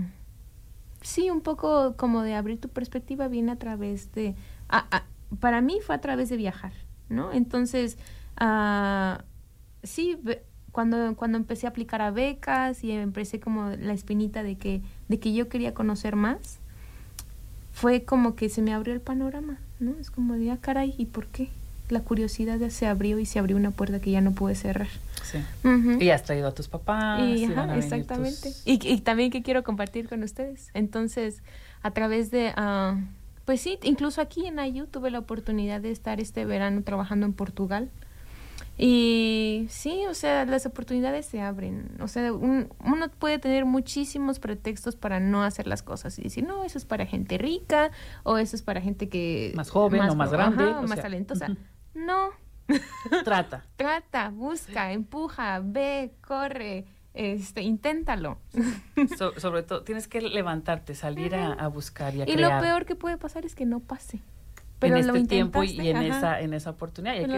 sí, 1.03 1.31
un 1.31 1.41
poco 1.41 1.95
como 1.97 2.23
de 2.23 2.35
abrir 2.35 2.61
tu 2.61 2.69
perspectiva 2.69 3.29
viene 3.29 3.53
a 3.53 3.57
través 3.57 4.13
de, 4.13 4.35
a- 4.69 4.87
a- 4.97 5.05
para 5.41 5.61
mí 5.61 5.79
fue 5.85 5.95
a 5.95 6.01
través 6.01 6.29
de 6.29 6.37
viajar, 6.37 6.73
¿no? 7.09 7.33
Entonces, 7.33 7.99
ah, 8.37 9.25
sí, 9.83 10.19
cuando, 10.73 11.15
cuando 11.17 11.39
empecé 11.39 11.67
a 11.67 11.71
aplicar 11.71 12.03
a 12.03 12.11
becas 12.11 12.85
y 12.85 12.93
empecé 12.93 13.41
como 13.41 13.71
la 13.71 13.93
espinita 13.93 14.43
de 14.43 14.57
que, 14.57 14.83
de 15.09 15.19
que 15.21 15.33
yo 15.33 15.49
quería 15.49 15.75
conocer 15.75 16.17
más, 16.17 16.59
fue 17.73 18.05
como 18.05 18.35
que 18.35 18.49
se 18.49 18.63
me 18.63 18.73
abrió 18.75 18.93
el 18.95 19.01
panorama, 19.01 19.59
¿no? 19.81 19.93
Es 20.01 20.11
como 20.11 20.35
de, 20.35 20.51
ah, 20.51 20.59
caray, 20.61 20.95
¿y 20.99 21.07
por 21.07 21.27
qué? 21.29 21.49
La 21.89 22.01
curiosidad 22.01 22.59
ya 22.59 22.71
se 22.71 22.87
abrió 22.87 23.19
y 23.19 23.27
se 23.27 23.39
abrió 23.39 23.57
una 23.57 23.71
puerta 23.71 23.99
que 24.01 24.11
ya 24.11 24.21
no 24.21 24.33
pude 24.33 24.55
cerrar. 24.55 24.89
Sí. 25.23 25.39
Y 26.01 26.11
has 26.11 26.23
traído 26.23 26.49
a 26.49 26.53
tus 26.55 26.69
papás. 26.69 27.21
Y, 27.21 27.45
y 27.45 27.45
ajá, 27.47 27.77
exactamente. 27.77 28.49
tus- 28.51 28.63
Y, 28.67 28.79
y 28.87 29.01
también 29.01 29.31
que 29.31 29.43
quiero 29.43 29.63
compartir 29.65 30.09
con 30.09 30.23
ustedes. 30.23 30.71
Entonces, 30.75 31.43
a 31.83 31.91
través 31.91 32.31
de, 32.31 32.53
ah, 32.57 32.97
pues 33.45 33.61
sí, 33.61 33.79
incluso 33.83 34.21
aquí 34.21 34.47
en 34.47 34.59
IU 34.59 34.87
tuve 34.87 35.11
la 35.11 35.19
oportunidad 35.19 35.81
de 35.81 35.91
estar 35.91 36.21
este 36.21 36.45
verano 36.45 36.83
trabajando 36.83 37.25
en 37.27 37.33
Portugal. 37.33 37.89
Y 38.81 39.67
sí, 39.71 40.05
o 40.09 40.15
sea, 40.15 40.45
las 40.45 40.65
oportunidades 40.65 41.27
se 41.27 41.41
abren. 41.41 41.91
O 42.01 42.07
sea, 42.07 42.33
un- 42.33 42.69
uno 42.85 43.09
puede 43.19 43.39
tener 43.41 43.65
muchísimos 43.65 44.39
pretextos 44.39 44.95
para 44.95 45.19
no 45.19 45.43
hacer 45.43 45.67
las 45.67 45.83
cosas 45.83 46.17
y 46.19 46.23
decir, 46.23 46.45
no, 46.47 46.65
eso 46.65 46.79
es 46.79 46.85
para 46.85 47.05
gente 47.07 47.39
rica 47.39 47.91
o 48.23 48.39
eso 48.39 48.55
es 48.55 48.63
para 48.63 48.81
gente 48.81 49.09
que... 49.09 49.53
Más 49.57 49.71
joven 49.71 50.03
o 50.03 50.15
más 50.15 50.31
grande, 50.31 50.63
ajá, 50.65 50.81
o 50.81 50.85
o 50.85 50.87
más 50.89 51.01
talentosa. 51.03 51.49
No, 52.07 52.31
Trata. 53.25 53.65
trata, 53.77 54.31
busca, 54.31 54.93
empuja, 54.93 55.61
ve, 55.65 56.13
corre, 56.27 56.85
este, 57.15 57.63
inténtalo. 57.63 58.39
So- 59.17 59.39
sobre 59.41 59.63
todo, 59.63 59.83
tienes 59.83 60.07
que 60.09 60.21
levantarte, 60.21 60.95
salir 60.95 61.35
a, 61.35 61.53
a 61.55 61.67
buscar 61.69 62.15
y 62.15 62.21
a 62.23 62.29
Y 62.29 62.35
crear. 62.35 62.53
lo 62.55 62.61
peor 62.61 62.85
que 62.87 62.95
puede 62.95 63.17
pasar 63.17 63.45
es 63.47 63.55
que 63.55 63.65
no 63.67 63.81
pase. 63.81 64.19
en 64.19 64.23
Pero 64.79 64.97
este 64.97 65.13
lo 65.13 65.27
tiempo 65.27 65.65
y, 65.65 65.89
en 65.89 65.97
esa 65.99 66.41
en 66.41 66.55
esa 66.55 66.71
oportunidad 66.71 67.15
y 67.15 67.19
hay 67.19 67.25
que 67.25 67.33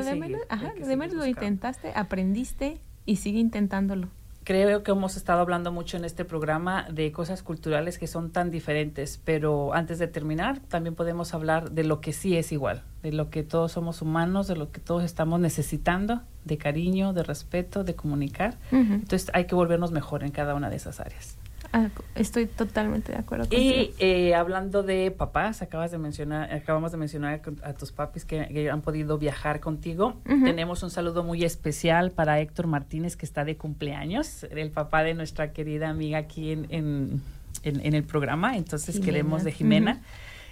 hay 0.51 0.59
ajá, 0.67 0.73
que 0.75 0.85
demás 0.85 1.07
seguir 1.09 1.19
lo 1.19 1.27
intentaste, 1.27 1.93
aprendiste 1.95 2.81
y 3.07 3.17
sigue 3.17 3.39
intentándolo. 3.39 4.09
Creo 4.51 4.83
que 4.83 4.91
hemos 4.91 5.17
estado 5.17 5.43
hablando 5.43 5.71
mucho 5.71 5.97
en 5.97 6.05
este 6.05 6.25
programa 6.25 6.85
de 6.91 7.13
cosas 7.13 7.45
culturales 7.45 8.01
que 8.01 8.09
son 8.09 8.33
tan 8.33 8.51
diferentes, 8.51 9.21
pero 9.25 9.73
antes 9.75 10.01
de 10.01 10.09
terminar, 10.09 10.59
también 10.59 10.97
podemos 10.97 11.35
hablar 11.35 11.71
de 11.71 11.85
lo 11.85 12.01
que 12.01 12.13
sí 12.13 12.37
es 12.37 12.51
igual, 12.51 12.83
de 13.05 13.13
lo 13.13 13.31
que 13.31 13.45
todos 13.45 13.71
somos 13.71 14.03
humanos, 14.03 14.49
de 14.49 14.57
lo 14.57 14.73
que 14.73 14.81
todos 14.81 15.05
estamos 15.05 15.39
necesitando, 15.39 16.23
de 16.45 16.59
cariño, 16.59 17.13
de 17.13 17.23
respeto, 17.23 17.85
de 17.85 17.95
comunicar. 17.95 18.59
Entonces 18.73 19.31
hay 19.35 19.45
que 19.45 19.55
volvernos 19.55 19.93
mejor 19.93 20.25
en 20.25 20.33
cada 20.33 20.57
una 20.57 20.69
de 20.69 20.75
esas 20.75 20.99
áreas. 20.99 21.39
Ah, 21.73 21.89
estoy 22.16 22.47
totalmente 22.47 23.12
de 23.12 23.18
acuerdo 23.18 23.45
contigo. 23.49 23.62
Y 23.75 23.95
eh, 24.01 24.35
hablando 24.35 24.83
de 24.83 25.11
papás, 25.12 25.62
acabas 25.62 25.93
de 25.93 25.99
mencionar, 25.99 26.53
acabamos 26.53 26.91
de 26.91 26.99
mencionar 26.99 27.43
con- 27.43 27.59
a 27.62 27.75
tus 27.75 27.93
papis 27.93 28.25
que, 28.25 28.47
que 28.49 28.68
han 28.71 28.81
podido 28.81 29.18
viajar 29.18 29.61
contigo. 29.61 30.16
Tenemos 30.25 30.83
un 30.83 30.91
saludo 30.91 31.23
muy 31.23 31.45
especial 31.45 32.11
para 32.11 32.41
Héctor 32.41 32.66
Martínez, 32.66 33.16
que 33.16 33.25
está 33.25 33.45
de 33.45 33.57
cumpleaños, 33.57 34.45
el 34.51 34.71
papá 34.73 35.05
de 35.05 35.14
nuestra 35.14 35.53
querida 35.53 35.89
amiga 35.89 36.18
aquí 36.18 36.51
en, 36.51 36.66
en, 36.71 37.23
en- 37.62 37.87
en 37.87 37.95
el 37.95 38.03
programa. 38.03 38.57
Entonces 38.57 38.97
Jimena. 38.97 39.07
queremos 39.07 39.45
de 39.45 39.53
Jimena. 39.53 40.01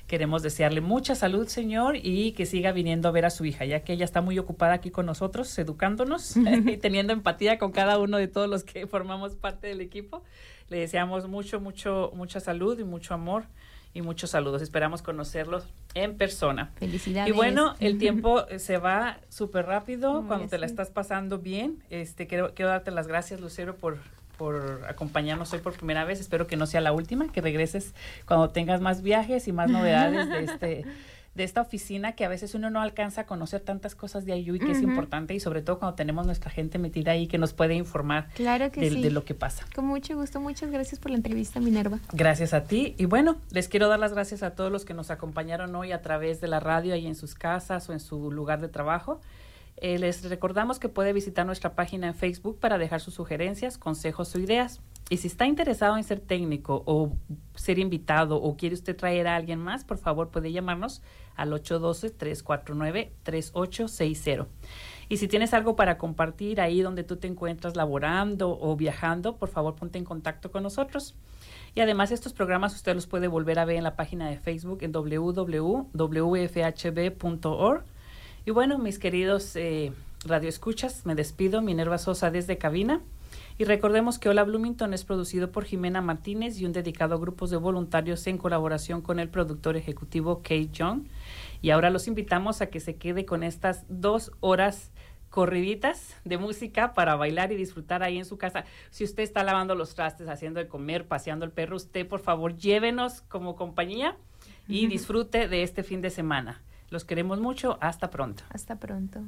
Queremos 0.09 0.43
desearle 0.43 0.81
mucha 0.81 1.15
salud, 1.15 1.47
señor, 1.49 1.97
y 2.03 2.33
que 2.33 2.47
siga 2.47 2.73
viniendo 2.73 3.09
a 3.09 3.13
ver 3.13 3.27
a 3.27 3.31
su 3.31 3.45
hija, 3.45 3.67
ya 3.67 3.81
que 3.81 3.93
ella 3.93 4.07
está 4.07 4.23
muy 4.23 4.39
ocupada 4.39 4.73
aquí 4.73 4.91
con 4.91 5.05
nosotros, 5.05 5.57
educándonos 5.59 6.35
y 6.67 6.79
teniendo 6.79 7.13
empatía 7.13 7.59
con 7.59 7.73
cada 7.73 7.99
uno 7.99 8.17
de 8.17 8.27
todos 8.27 8.49
los 8.49 8.65
que 8.65 8.87
formamos 8.87 9.37
parte 9.37 9.67
del 9.67 9.83
equipo. 9.83 10.25
Le 10.71 10.79
deseamos 10.79 11.29
mucho, 11.29 11.61
mucho, 11.61 12.11
mucha 12.15 12.41
salud 12.41 12.79
y 12.79 12.85
mucho 12.85 13.13
amor 13.13 13.45
y 13.93 14.01
muchos 14.01 14.31
saludos. 14.31 14.63
Esperamos 14.63 15.03
conocerlos 15.03 15.67
en 15.93 16.17
persona. 16.17 16.73
Felicidades. 16.77 17.29
Y 17.29 17.37
bueno, 17.37 17.75
el 17.79 17.99
tiempo 17.99 18.49
eh, 18.49 18.59
se 18.61 18.79
va 18.79 19.19
súper 19.29 19.67
rápido 19.67 20.25
cuando 20.27 20.49
te 20.49 20.57
la 20.57 20.65
estás 20.65 20.89
pasando 20.89 21.39
bien. 21.39 21.83
Este, 21.91 22.27
quiero, 22.27 22.55
quiero 22.55 22.71
darte 22.71 22.91
las 22.93 23.09
gracias, 23.09 23.43
Lucero, 23.43 23.77
por, 23.77 23.99
por 24.39 24.87
acompañarnos 24.89 25.53
hoy 25.53 25.59
por 25.61 25.75
primera 25.75 26.05
vez. 26.07 26.19
Espero 26.21 26.47
que 26.47 26.57
no 26.57 26.67
sea 26.67 26.81
la 26.81 26.93
última, 26.93 27.31
que 27.31 27.43
regreses 27.43 27.93
cuando 28.27 28.49
tengas 28.49 28.81
más 28.81 29.03
viajes 29.03 29.47
y 29.49 29.53
más 29.53 29.69
novedades 29.71 30.31
de 30.31 30.45
este 30.45 30.85
de 31.35 31.45
esta 31.45 31.61
oficina 31.61 32.13
que 32.17 32.25
a 32.25 32.29
veces 32.29 32.57
uno 32.57 32.69
no 32.69 32.81
alcanza 32.81 33.21
a 33.21 33.27
conocer 33.27 33.61
tantas 33.61 33.95
cosas 33.95 34.25
de 34.25 34.33
Ayuy 34.33 34.59
que 34.59 34.73
es 34.73 34.79
Ujú. 34.79 34.89
importante 34.89 35.35
y 35.35 35.41
sobre 35.41 35.63
todo 35.63 35.79
cuando 35.79 35.95
tenemos 35.95 36.27
nuestra 36.27 36.51
gente 36.51 36.79
metida 36.81 37.13
ahí 37.13 37.29
que 37.29 37.39
nos 37.39 37.53
puede 37.53 37.75
informar 37.75 38.27
Claro 38.35 38.73
que 38.73 38.81
de, 38.81 38.91
sí. 38.91 39.03
de 39.03 39.11
lo 39.13 39.25
que 39.25 39.35
pasa. 39.35 39.65
Con 39.73 39.85
mucho 39.85 40.17
gusto. 40.17 40.41
Muchas 40.41 40.69
gracias 40.73 40.99
por 40.99 41.13
la 41.13 41.17
entrevista, 41.17 41.61
Minerva. 41.61 42.01
Gracias 42.13 42.55
a 42.55 42.65
ti. 42.65 42.97
Y 42.99 43.05
bueno, 43.05 43.37
les 43.53 43.69
quiero 43.69 43.87
dar 43.87 44.01
las 44.01 44.15
gracias 44.15 44.43
a 44.43 44.57
todos 44.57 44.73
los 44.73 44.85
que 44.85 44.95
nos 44.95 45.13
acompañaron 45.13 45.73
hoy 45.77 45.93
a 45.93 46.03
través 46.03 46.41
de 46.41 46.49
la 46.49 46.59
radio 46.59 46.93
ahí 46.95 47.07
en 47.07 47.15
sus 47.15 47.37
casas 47.37 47.89
o 47.89 47.93
en 47.93 48.01
su 48.01 48.33
lugar 48.33 48.61
de 48.61 48.67
trabajo. 48.69 49.21
Eh, 49.81 49.99
les 49.99 50.29
recordamos 50.29 50.79
que 50.79 50.89
puede 50.89 51.13
visitar 51.13 51.47
nuestra 51.47 51.75
página 51.75 52.09
en 52.09 52.15
Facebook 52.15 52.59
para 52.59 52.79
dejar 52.79 53.01
sus 53.01 53.15
sugerencias, 53.15 53.79
consejos 53.79 54.35
o 54.35 54.39
ideas. 54.39 54.81
Y 55.11 55.19
si 55.19 55.29
está 55.29 55.47
interesado 55.47 55.97
en 55.97 56.03
ser 56.05 56.21
técnico 56.21 56.83
o 56.85 57.13
ser 57.55 57.79
invitado 57.79 58.37
o 58.37 58.57
quiere 58.57 58.75
usted 58.75 58.95
traer 58.97 59.27
a 59.27 59.37
alguien 59.37 59.59
más, 59.59 59.85
por 59.85 59.97
favor 59.99 60.29
puede 60.29 60.53
llamarnos 60.53 61.01
al 61.35 61.51
812-349-3860. 61.53 64.47
Y 65.09 65.17
si 65.17 65.29
tienes 65.29 65.55
algo 65.55 65.77
para 65.77 65.97
compartir 65.97 66.61
ahí 66.61 66.83
donde 66.83 67.05
tú 67.05 67.17
te 67.17 67.27
encuentras 67.27 67.75
laborando 67.77 68.59
o 68.61 68.77
viajando, 68.77 69.37
por 69.37 69.49
favor 69.49 69.77
ponte 69.77 69.97
en 69.99 70.05
contacto 70.05 70.51
con 70.51 70.63
nosotros. 70.63 71.15
Y 71.75 71.81
además 71.81 72.11
estos 72.11 72.35
programas 72.35 72.75
usted 72.75 72.95
los 72.95 73.07
puede 73.07 73.29
volver 73.29 73.59
a 73.59 73.65
ver 73.65 73.77
en 73.77 73.85
la 73.85 73.97
página 73.97 74.29
de 74.29 74.39
Facebook 74.39 74.83
en 74.83 74.93
www.wfhb.org. 74.93 75.85
Y 78.49 78.51
bueno, 78.51 78.79
mis 78.79 78.99
queridos 78.99 79.55
eh, 79.57 79.93
radioescuchas, 80.25 81.05
me 81.05 81.15
despido, 81.15 81.61
Minerva 81.61 81.99
Sosa 81.99 82.31
desde 82.31 82.57
cabina. 82.57 83.03
Y 83.59 83.65
recordemos 83.65 84.19
que 84.19 84.31
Hola 84.31 84.43
Bloomington 84.43 84.95
es 84.95 85.05
producido 85.05 85.53
por 85.53 85.67
Jimena 85.67 86.01
Martínez 86.01 86.59
y 86.59 86.65
un 86.65 86.73
dedicado 86.73 87.15
a 87.15 87.19
grupos 87.19 87.51
de 87.51 87.59
voluntarios 87.59 88.27
en 88.27 88.39
colaboración 88.39 89.03
con 89.03 89.19
el 89.19 89.29
productor 89.29 89.77
ejecutivo 89.77 90.39
Kate 90.39 90.71
John. 90.75 91.11
Y 91.61 91.69
ahora 91.69 91.91
los 91.91 92.09
invitamos 92.09 92.63
a 92.63 92.69
que 92.69 92.81
se 92.81 92.97
quede 92.97 93.27
con 93.27 93.43
estas 93.43 93.85
dos 93.91 94.33
horas 94.41 94.93
corriditas 95.29 96.17
de 96.25 96.39
música 96.39 96.95
para 96.95 97.17
bailar 97.17 97.53
y 97.53 97.57
disfrutar 97.57 98.03
ahí 98.03 98.17
en 98.17 98.25
su 98.25 98.39
casa. 98.39 98.65
Si 98.89 99.05
usted 99.05 99.25
está 99.25 99.43
lavando 99.43 99.75
los 99.75 99.95
trastes, 99.95 100.27
haciendo 100.27 100.59
de 100.59 100.69
comer, 100.69 101.07
paseando 101.07 101.45
el 101.45 101.53
perro, 101.53 101.77
usted 101.77 102.09
por 102.09 102.21
favor 102.21 102.57
llévenos 102.57 103.21
como 103.21 103.57
compañía 103.57 104.17
y 104.67 104.87
disfrute 104.87 105.49
de 105.49 105.65
este 105.65 105.83
fin 105.83 106.01
de 106.01 106.09
semana. 106.09 106.63
Los 106.91 107.05
queremos 107.05 107.41
mucho. 107.41 107.79
Hasta 107.81 108.11
pronto. 108.11 108.45
Hasta 108.51 108.77
pronto. 108.77 109.21